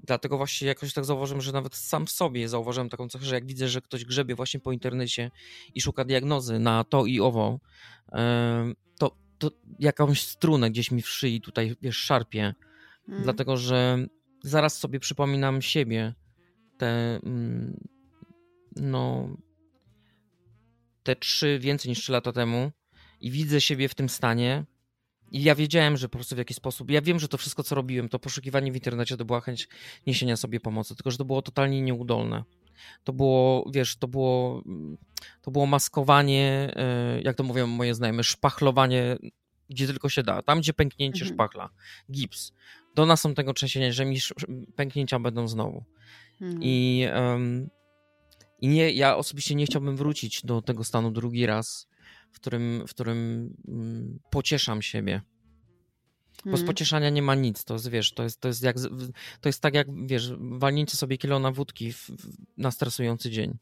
[0.04, 3.46] Dlatego właśnie jakoś tak zauważyłem, że nawet sam w sobie zauważyłem taką cechę, że jak
[3.46, 5.32] widzę, że ktoś grzebie właśnie po internecie
[5.76, 7.60] i szuka diagnozy na to i owo,
[8.98, 12.54] to, to jakąś strunę gdzieś mi w szyi tutaj, wiesz, szarpie.
[13.06, 13.24] Hmm.
[13.24, 14.08] Dlatego, że
[14.44, 16.14] zaraz sobie przypominam siebie,
[16.78, 17.88] te mm,
[18.76, 19.30] no
[21.04, 22.72] te trzy, więcej niż trzy lata temu
[23.22, 24.66] i widzę siebie w tym stanie
[25.34, 27.76] i ja wiedziałem, że po prostu w jakiś sposób, ja wiem, że to wszystko, co
[27.76, 29.68] robiłem, to poszukiwanie w internecie to była chęć
[30.08, 32.44] niesienia sobie pomocy, tylko że to było totalnie nieudolne.
[33.04, 34.64] To było, wiesz, to było,
[35.42, 39.18] to było maskowanie, e, jak to mówią moje znajome, szpachlowanie,
[39.70, 40.42] gdzie tylko się da.
[40.42, 41.36] Tam, gdzie pęknięcie mhm.
[41.36, 41.70] szpachla,
[42.12, 42.54] gips.
[42.96, 44.18] Do następnego trzęsienia, że mi
[44.76, 45.84] pęknięcia będą znowu.
[46.42, 46.64] Mhm.
[46.64, 47.70] I, um,
[48.62, 51.88] I nie, ja osobiście nie chciałbym wrócić do tego stanu drugi raz
[52.34, 55.22] w którym, w którym mm, pocieszam siebie.
[56.46, 56.68] Bo z mhm.
[56.68, 57.64] pocieszania nie ma nic.
[57.64, 58.76] To jest, wiesz, to jest, to jest, jak,
[59.42, 63.58] to jest tak jak, wiesz, walnięcie sobie kilo na wódki w, w, na stresujący dzień.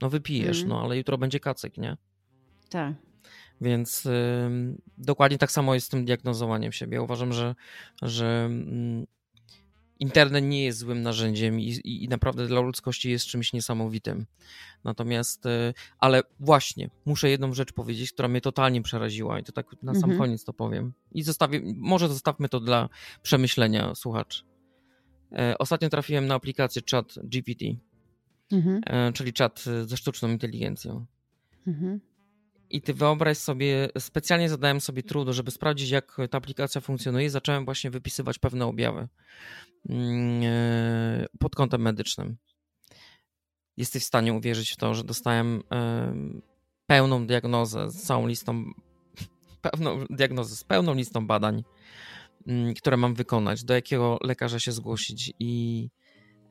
[0.00, 0.68] No wypijesz, mm.
[0.68, 1.96] no ale jutro będzie kacyk, nie?
[2.68, 2.94] Tak.
[3.60, 4.10] Więc y,
[4.98, 7.02] dokładnie tak samo jest z tym diagnozowaniem siebie.
[7.02, 7.54] Uważam, że,
[8.02, 9.19] że y,
[10.00, 14.26] internet nie jest złym narzędziem i, i, naprawdę dla ludzkości jest czymś niesamowitym.
[14.84, 19.66] Natomiast, e, ale właśnie, muszę jedną rzecz powiedzieć, która mnie totalnie przeraziła i to tak
[19.82, 20.18] na sam mhm.
[20.18, 20.92] koniec to powiem.
[21.12, 22.88] I zostawię, może zostawmy to dla
[23.22, 24.44] przemyślenia słuchaczy.
[25.32, 27.64] E, ostatnio trafiłem na aplikację chat GPT,
[28.52, 28.80] mhm.
[28.86, 31.06] E, czyli czat ze sztuczną inteligencją.
[31.66, 32.00] Mhm.
[32.70, 37.30] I ty wyobraź sobie, specjalnie zadałem sobie trudo, żeby sprawdzić, jak ta aplikacja funkcjonuje.
[37.30, 39.08] Zacząłem właśnie wypisywać pewne objawy.
[39.88, 42.36] Mm, e, pod kątem medycznym.
[43.76, 45.62] Jesteś w stanie uwierzyć w to, że dostałem
[46.86, 48.64] pełną diagnozę z całą listą,
[49.70, 51.64] pełną diagnozę z pełną listą badań,
[52.46, 55.88] mm, które mam wykonać, do jakiego lekarza się zgłosić i,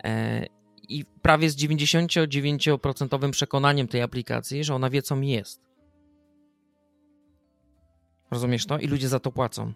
[0.04, 0.46] e,
[0.90, 5.69] i prawie z 99% przekonaniem tej aplikacji, że ona wie, co mi jest.
[8.32, 8.80] Rozumiesz to?
[8.80, 9.74] I ludzie za to płacą.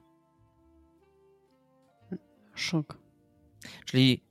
[2.55, 2.97] Szok.
[3.85, 4.23] Czyli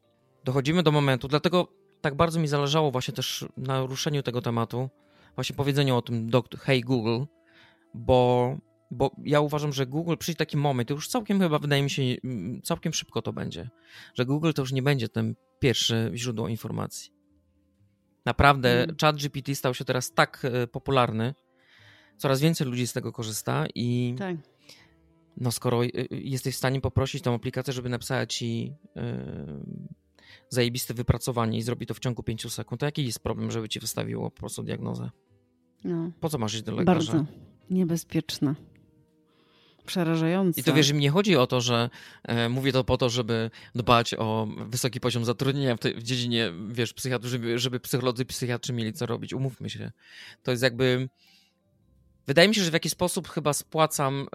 [0.45, 1.69] dochodzimy do momentu, dlatego
[2.01, 4.91] tak bardzo mi zależało właśnie też na ruszeniu tego tematu,
[5.35, 6.31] właśnie powiedzeniu o tym
[6.61, 7.25] hey Google,
[7.95, 8.57] bo,
[8.91, 12.63] bo ja uważam, że Google przyjdzie taki moment, już całkiem chyba wydaje mi się, mm,
[12.63, 13.71] całkiem szybko to będzie,
[14.15, 17.13] że Google to już nie będzie tym pierwszy źródło informacji.
[18.25, 18.97] Naprawdę mm.
[19.01, 21.35] chat GPT stał się teraz tak e, popularny,
[22.23, 24.37] coraz więcej ludzi z tego korzysta i tak.
[25.37, 29.03] no skoro e, jesteś w stanie poprosić tą aplikację, żeby napisała ci yy,
[30.49, 33.81] zajebiste wypracowanie i zrobi to w ciągu 5 sekund, to jaki jest problem, żeby ci
[33.81, 35.11] wystawiło po prostu diagnozę?
[35.85, 36.11] No.
[36.21, 37.13] Po co masz iść do lekarza?
[37.13, 37.33] Bardzo
[37.71, 38.55] niebezpieczne.
[39.87, 40.61] Przerażające.
[40.61, 41.91] I to wiesz, mi nie chodzi o to, że
[42.23, 46.53] e, mówię to po to, żeby dbać o wysoki poziom zatrudnienia w, tej, w dziedzinie,
[46.69, 49.33] wiesz, psychiatry, żeby, żeby psycholodzy, psychiatrzy mieli co robić.
[49.33, 49.93] Umówmy się.
[50.43, 51.09] To jest jakby.
[52.27, 54.27] Wydaje mi się, że w jakiś sposób chyba spłacam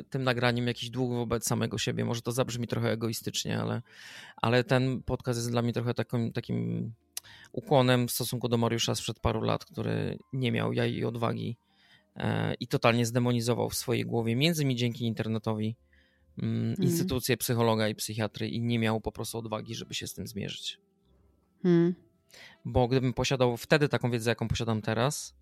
[0.00, 2.04] y, tym nagraniem jakiś dług wobec samego siebie.
[2.04, 3.82] Może to zabrzmi trochę egoistycznie, ale,
[4.36, 6.92] ale ten podcast jest dla mnie trochę takim, takim
[7.52, 11.56] ukłonem w stosunku do Mariusza sprzed paru lat, który nie miał jaj i odwagi
[12.16, 15.76] E, i totalnie zdemonizował w swojej głowie, między innymi dzięki internetowi,
[16.42, 16.76] mm.
[16.76, 20.78] instytucję psychologa i psychiatry i nie miał po prostu odwagi, żeby się z tym zmierzyć.
[21.64, 21.94] Mm.
[22.64, 25.34] Bo gdybym posiadał wtedy taką wiedzę, jaką posiadam teraz,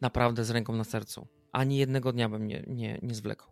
[0.00, 3.48] naprawdę z ręką na sercu, ani jednego dnia bym nie, nie, nie zwlekał.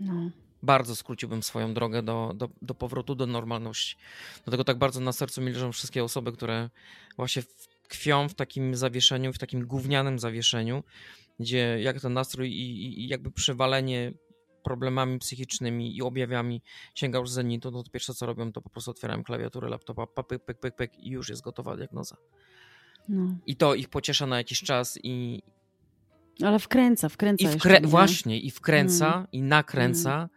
[0.00, 0.30] No.
[0.62, 3.96] Bardzo skróciłbym swoją drogę do, do, do powrotu do normalności.
[4.44, 6.70] Dlatego tak bardzo na sercu mi leżą wszystkie osoby, które
[7.16, 7.42] właśnie
[7.82, 10.82] tkwią w takim zawieszeniu, w takim gównianym zawieszeniu,
[11.40, 14.12] gdzie jak ten nastrój i, i jakby przewalenie
[14.64, 16.62] problemami psychicznymi i objawiami
[16.94, 20.44] sięga już zenitu, no to pierwsze co robią, to po prostu otwieram klawiaturę laptopa, pyk,
[20.44, 22.16] pyk, pyk, pyk i już jest gotowa diagnoza.
[23.08, 23.34] No.
[23.46, 25.42] I to ich pociesza na jakiś czas i...
[26.44, 27.80] Ale wkręca, wkręca i wkrę...
[27.80, 29.26] Właśnie, i wkręca, mm.
[29.32, 30.28] i nakręca, mm.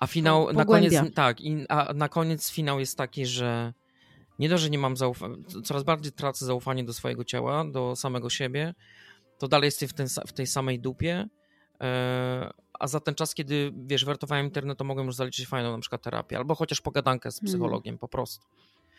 [0.00, 3.72] a finał, na koniec, tak, i, a na koniec finał jest taki, że
[4.38, 8.30] nie dość, że nie mam zaufania, coraz bardziej tracę zaufanie do swojego ciała, do samego
[8.30, 8.74] siebie,
[9.38, 11.28] to dalej jestem w, ten, w tej samej dupie,
[11.80, 15.78] e, a za ten czas, kiedy, wiesz, wertowałem internet, to mogłem już zaliczyć fajną na
[15.78, 17.52] przykład terapię, albo chociaż pogadankę z hmm.
[17.52, 18.46] psychologiem, po prostu.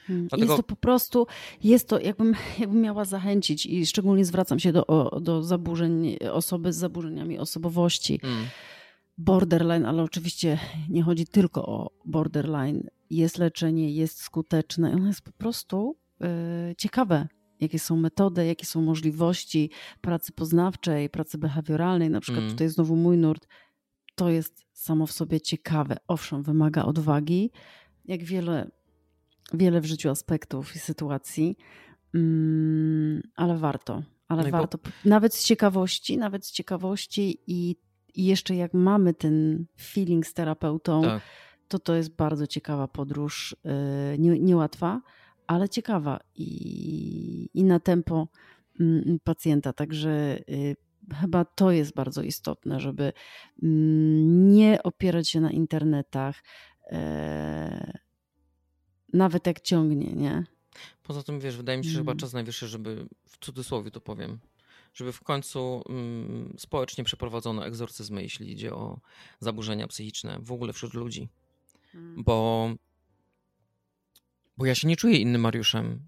[0.07, 0.27] Hmm.
[0.27, 0.53] Dlatego...
[0.53, 1.27] Jest to po prostu,
[1.63, 6.77] jest to, jakbym, jakbym miała zachęcić i szczególnie zwracam się do, do zaburzeń, osoby z
[6.77, 8.45] zaburzeniami osobowości, hmm.
[9.17, 10.59] borderline, ale oczywiście
[10.89, 14.93] nie chodzi tylko o borderline, jest leczenie, jest skuteczne.
[14.93, 16.27] Ono jest po prostu yy,
[16.77, 17.27] ciekawe,
[17.59, 19.69] jakie są metody, jakie są możliwości
[20.01, 22.09] pracy poznawczej, pracy behawioralnej.
[22.09, 22.51] Na przykład mm.
[22.51, 23.47] tutaj znowu mój nurt.
[24.15, 25.97] To jest samo w sobie ciekawe.
[26.07, 27.51] Owszem, wymaga odwagi,
[28.05, 28.71] jak wiele,
[29.53, 31.57] wiele w życiu aspektów i sytuacji,
[32.13, 34.03] mm, ale warto.
[34.27, 34.77] Ale no warto.
[34.77, 34.89] Po...
[35.05, 37.75] Nawet z ciekawości, nawet z ciekawości i,
[38.15, 41.21] i jeszcze jak mamy ten feeling z terapeutą, tak
[41.71, 43.55] to to jest bardzo ciekawa podróż,
[44.13, 45.01] y, nie, niełatwa,
[45.47, 48.27] ale ciekawa i, i na tempo
[48.79, 49.73] mm, pacjenta.
[49.73, 50.75] Także y,
[51.21, 53.13] chyba to jest bardzo istotne, żeby
[53.63, 56.43] mm, nie opierać się na internetach,
[56.91, 57.99] e,
[59.13, 60.43] nawet jak ciągnie, nie?
[61.03, 62.19] Poza tym, wiesz, wydaje mi się, że chyba mm.
[62.19, 64.39] czas najwyższy, żeby, w cudzysłowie to powiem,
[64.93, 65.83] żeby w końcu
[66.57, 68.99] społecznie przeprowadzono egzorcyzmy, jeśli idzie o
[69.39, 71.29] zaburzenia psychiczne w ogóle wśród ludzi.
[71.95, 72.23] Mm.
[72.23, 72.69] bo,
[74.57, 75.99] bo ja się nie czuję innym Mariuszem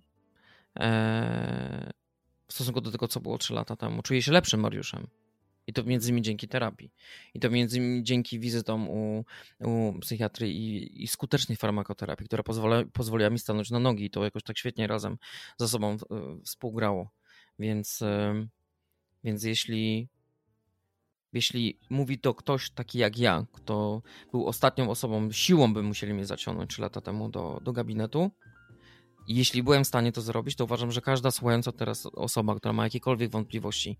[0.80, 1.92] e,
[2.48, 4.02] w stosunku do tego, co było 3 lata temu.
[4.02, 5.08] Czuję się lepszym Mariuszem.
[5.68, 6.92] I to między innymi dzięki terapii.
[7.34, 9.26] I to między innymi dzięki wizytom u,
[9.60, 14.24] u psychiatry i, i skutecznej farmakoterapii, która pozwala, pozwoliła mi stanąć na nogi i to
[14.24, 15.18] jakoś tak świetnie razem
[15.58, 15.98] ze sobą
[16.46, 17.12] współgrało.
[17.60, 18.48] Więc, e,
[19.24, 20.08] więc jeśli
[21.34, 26.26] jeśli mówi to ktoś taki jak ja, kto był ostatnią osobą, siłą by musieli mnie
[26.26, 28.32] zaciągnąć 3 lata temu do, do gabinetu.
[29.28, 32.84] Jeśli byłem w stanie to zrobić, to uważam, że każda słuchająca teraz osoba, która ma
[32.84, 33.98] jakiekolwiek wątpliwości,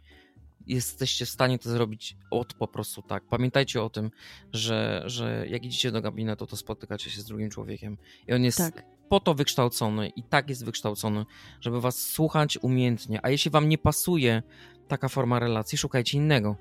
[0.68, 3.24] jesteście w stanie to zrobić od po prostu tak.
[3.24, 4.12] Pamiętajcie o tym,
[4.54, 8.58] że, że jak idziecie do gabinetu, to spotykacie się z drugim człowiekiem i on jest
[8.58, 8.86] tak.
[9.10, 11.26] po to wykształcony i tak jest wykształcony,
[11.62, 13.20] żeby was słuchać umiejętnie.
[13.24, 14.44] A jeśli wam nie pasuje
[14.88, 16.56] taka forma relacji, szukajcie innego.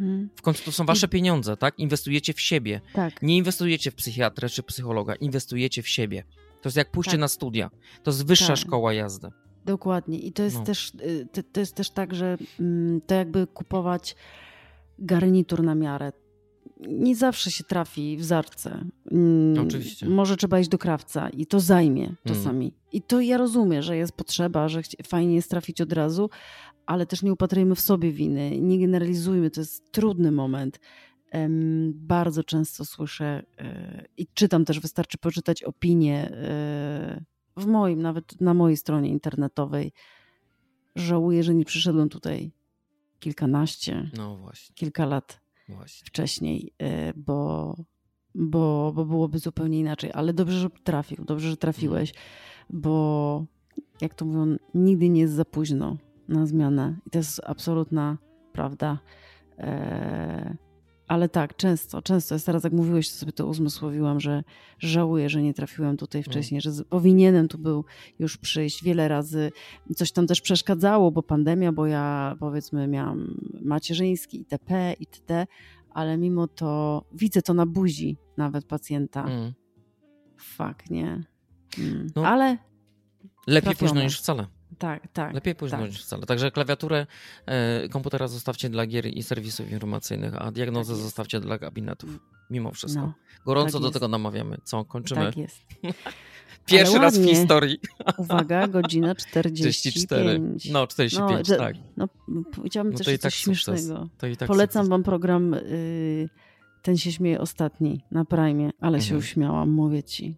[0.00, 0.30] Mhm.
[0.36, 1.78] W końcu to są wasze pieniądze, tak?
[1.78, 2.80] Inwestujecie w siebie.
[2.92, 3.22] Tak.
[3.22, 6.24] Nie inwestujecie w psychiatrę czy psychologa, inwestujecie w siebie.
[6.62, 7.20] To jest jak pójście tak.
[7.20, 7.70] na studia.
[8.02, 8.56] To jest wyższa tak.
[8.56, 9.30] szkoła jazdy.
[9.64, 10.18] Dokładnie.
[10.18, 10.64] I to jest, no.
[10.64, 14.16] też, y, to jest też tak, że mm, to jakby kupować
[14.98, 16.12] garnitur na miarę.
[16.88, 18.84] Nie zawsze się trafi w zarce.
[19.10, 20.08] Mm, Oczywiście.
[20.08, 22.66] Może trzeba iść do krawca i to zajmie czasami.
[22.66, 22.80] Mm.
[22.92, 26.30] I to ja rozumiem, że jest potrzeba, że fajnie jest trafić od razu,
[26.86, 30.80] ale też nie upatrujmy w sobie winy, nie generalizujmy, to jest trudny moment.
[31.94, 37.24] Bardzo często słyszę e, i czytam też, wystarczy poczytać opinie e,
[37.60, 39.92] w moim, nawet na mojej stronie internetowej.
[40.96, 42.52] Żałuję, że nie przyszedłem tutaj
[43.20, 44.74] kilkanaście, no właśnie.
[44.74, 46.06] kilka lat właśnie.
[46.06, 47.76] wcześniej, e, bo,
[48.34, 50.10] bo, bo byłoby zupełnie inaczej.
[50.14, 52.14] Ale dobrze, że trafił, dobrze, że trafiłeś,
[52.70, 53.44] bo
[54.00, 55.96] jak to mówią, nigdy nie jest za późno
[56.28, 56.96] na zmianę.
[57.06, 58.18] I to jest absolutna
[58.52, 58.98] prawda.
[59.58, 60.56] Eee,
[61.10, 62.34] ale tak, często, często.
[62.34, 64.42] Jest teraz jak mówiłeś, to sobie to uzmysłowiłam, że
[64.78, 66.24] żałuję, że nie trafiłem tutaj mm.
[66.30, 67.84] wcześniej, że powinienem tu był
[68.18, 69.52] już przyjść wiele razy.
[69.96, 75.46] Coś tam też przeszkadzało, bo pandemia, bo ja powiedzmy miałam macierzyński itp., itd.,
[75.90, 79.24] ale mimo to widzę to na buzi nawet pacjenta.
[79.24, 79.52] Mm.
[80.36, 81.24] Fak, nie.
[81.78, 82.06] Mm.
[82.16, 82.58] No, ale
[83.46, 83.88] lepiej trafione.
[83.88, 84.46] późno niż wcale
[84.80, 85.34] tak, tak.
[85.34, 85.86] Lepiej późno tak.
[85.90, 86.26] niż wcale.
[86.26, 87.06] Także klawiaturę
[87.46, 92.10] e, komputera zostawcie dla gier i serwisów informacyjnych, a diagnozę tak zostawcie dla gabinetów.
[92.50, 93.00] Mimo wszystko.
[93.00, 93.12] No,
[93.44, 93.94] Gorąco tak do jest.
[93.94, 94.56] tego namawiamy.
[94.64, 95.26] Co, kończymy?
[95.26, 95.58] Tak jest.
[96.66, 97.78] Pierwszy raz w historii.
[98.18, 100.40] Uwaga, godzina 44.
[100.72, 101.76] No, 45, no, tak.
[101.96, 102.08] No,
[102.56, 104.08] powiedziałabym no też coś tak śmiesznego.
[104.18, 104.88] Tak Polecam sukces.
[104.88, 106.28] wam program y,
[106.82, 109.02] Ten się śmieje ostatni na Prime, ale mhm.
[109.02, 110.36] się uśmiałam, mówię ci.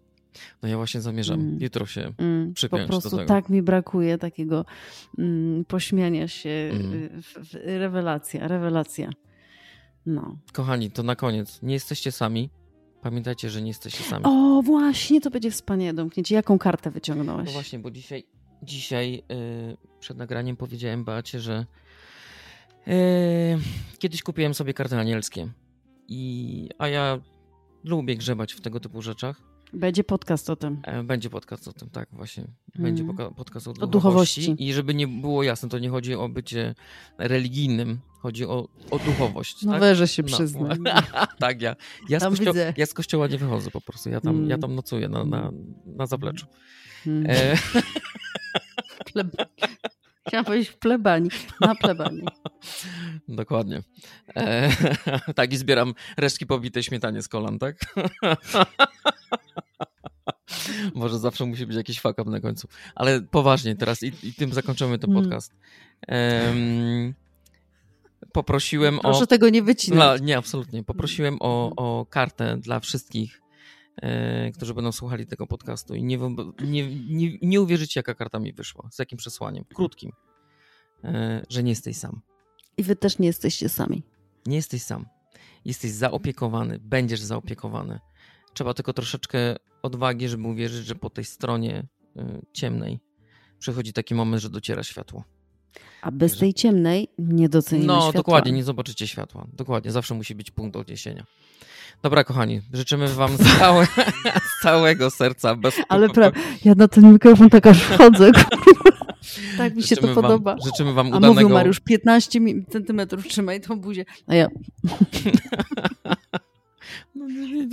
[0.61, 1.57] No ja właśnie zamierzam mm.
[1.61, 2.53] jutro się mm.
[2.53, 4.65] przypiąć Po prostu tak mi brakuje takiego
[5.17, 6.69] mm, pośmiania się.
[6.73, 7.21] Mm.
[7.21, 9.09] W, rewelacja, rewelacja.
[10.05, 10.37] No.
[10.53, 11.61] Kochani, to na koniec.
[11.61, 12.49] Nie jesteście sami.
[13.01, 14.25] Pamiętajcie, że nie jesteście sami.
[14.25, 16.35] O, właśnie, to będzie wspaniałe domknięcie.
[16.35, 17.45] Jaką kartę wyciągnąłeś?
[17.45, 18.23] No właśnie, bo dzisiaj,
[18.63, 21.65] dzisiaj yy, przed nagraniem powiedziałem Beacie, że
[22.87, 22.93] yy,
[23.99, 25.47] kiedyś kupiłem sobie karty anielskie.
[26.07, 27.19] I, a ja
[27.83, 29.41] lubię grzebać w tego typu rzeczach.
[29.73, 30.79] Będzie podcast o tym.
[30.83, 32.47] E, będzie podcast o tym, tak, właśnie.
[32.75, 33.33] Będzie mm.
[33.33, 33.83] podcast o duchowości.
[33.83, 34.55] o duchowości.
[34.59, 36.75] I żeby nie było jasne, to nie chodzi o bycie
[37.17, 39.63] religijnym, chodzi o, o duchowość.
[39.63, 39.81] No tak?
[39.81, 40.23] weże się.
[40.59, 40.69] No.
[41.39, 41.75] tak, ja,
[42.09, 44.09] ja, z kościo- ja z kościoła nie wychodzę po prostu.
[44.09, 44.49] Ja tam, mm.
[44.49, 45.51] ja tam nocuję na, na,
[45.85, 46.45] na zapleczu.
[47.07, 47.25] Mm.
[47.29, 47.57] E...
[50.27, 51.29] Chciałam powiedzieć w plebanii,
[51.61, 52.23] na plebanii.
[53.27, 53.81] Dokładnie.
[54.35, 54.69] E,
[55.35, 57.75] tak, i zbieram resztki pobitej śmietanie z kolan, tak?
[60.95, 62.67] Może zawsze musi być jakiś fuck na końcu.
[62.95, 65.23] Ale poważnie teraz i, i tym zakończymy ten mm.
[65.23, 65.55] podcast.
[66.07, 67.13] Um,
[68.31, 69.11] poprosiłem Proszę o...
[69.11, 70.19] Proszę tego nie wycinać.
[70.19, 70.83] No, nie, absolutnie.
[70.83, 73.41] Poprosiłem o, o kartę dla wszystkich,
[74.53, 76.17] którzy będą słuchali tego podcastu i nie,
[76.63, 78.89] nie, nie, nie uwierzycie, jaka karta mi wyszła.
[78.91, 79.65] Z jakim przesłaniem.
[79.73, 80.11] Krótkim.
[81.03, 82.21] E, że nie jesteś sam.
[82.77, 84.03] I wy też nie jesteście sami.
[84.45, 85.05] Nie jesteś sam.
[85.65, 87.99] Jesteś zaopiekowany, będziesz zaopiekowany.
[88.53, 91.87] Trzeba tylko troszeczkę odwagi, żeby uwierzyć, że po tej stronie
[92.17, 92.99] y, ciemnej
[93.59, 95.23] przychodzi taki moment, że dociera światło.
[96.01, 98.11] A bez tej ciemnej nie docenimy no, światła.
[98.11, 99.47] No, dokładnie, nie zobaczycie światła.
[99.53, 101.25] Dokładnie, zawsze musi być punkt odniesienia.
[102.03, 106.31] Dobra, kochani, życzymy wam z, całe, z całego serca bez Ale pra...
[106.65, 108.31] ja na ten mikrofon tak aż wchodzę.
[109.57, 110.55] tak mi się życzymy to podoba.
[110.65, 111.33] życzymy wam A udanego...
[111.33, 112.39] mówił Mariusz, 15
[112.69, 114.05] centymetrów trzymaj tą buzię.
[114.27, 114.47] A ja...
[117.15, 117.25] No,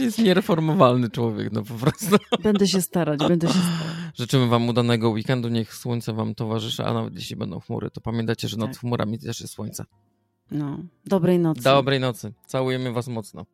[0.04, 2.16] jest niereformowalny człowiek, no po prostu.
[2.42, 4.16] Będę się starać, będę się starać.
[4.18, 8.48] Życzymy wam udanego weekendu, niech słońce wam towarzyszy, a nawet jeśli będą chmury, to pamiętajcie,
[8.48, 8.80] że nad tak.
[8.80, 9.84] chmurami też jest słońce.
[10.50, 11.62] No, dobrej nocy.
[11.62, 12.32] Dobrej nocy.
[12.46, 13.46] Całujemy was mocno.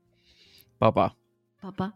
[0.79, 1.11] Papa.
[1.61, 1.93] Papa.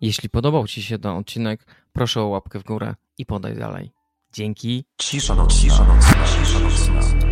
[0.00, 3.92] Jeśli podobał ci się ten odcinek, proszę o łapkę w górę i podaj dalej.
[4.32, 4.84] Dzięki.
[4.96, 5.60] Cisza nocna.
[5.60, 6.24] Cisza nocna.
[6.24, 7.27] Cisza nocna.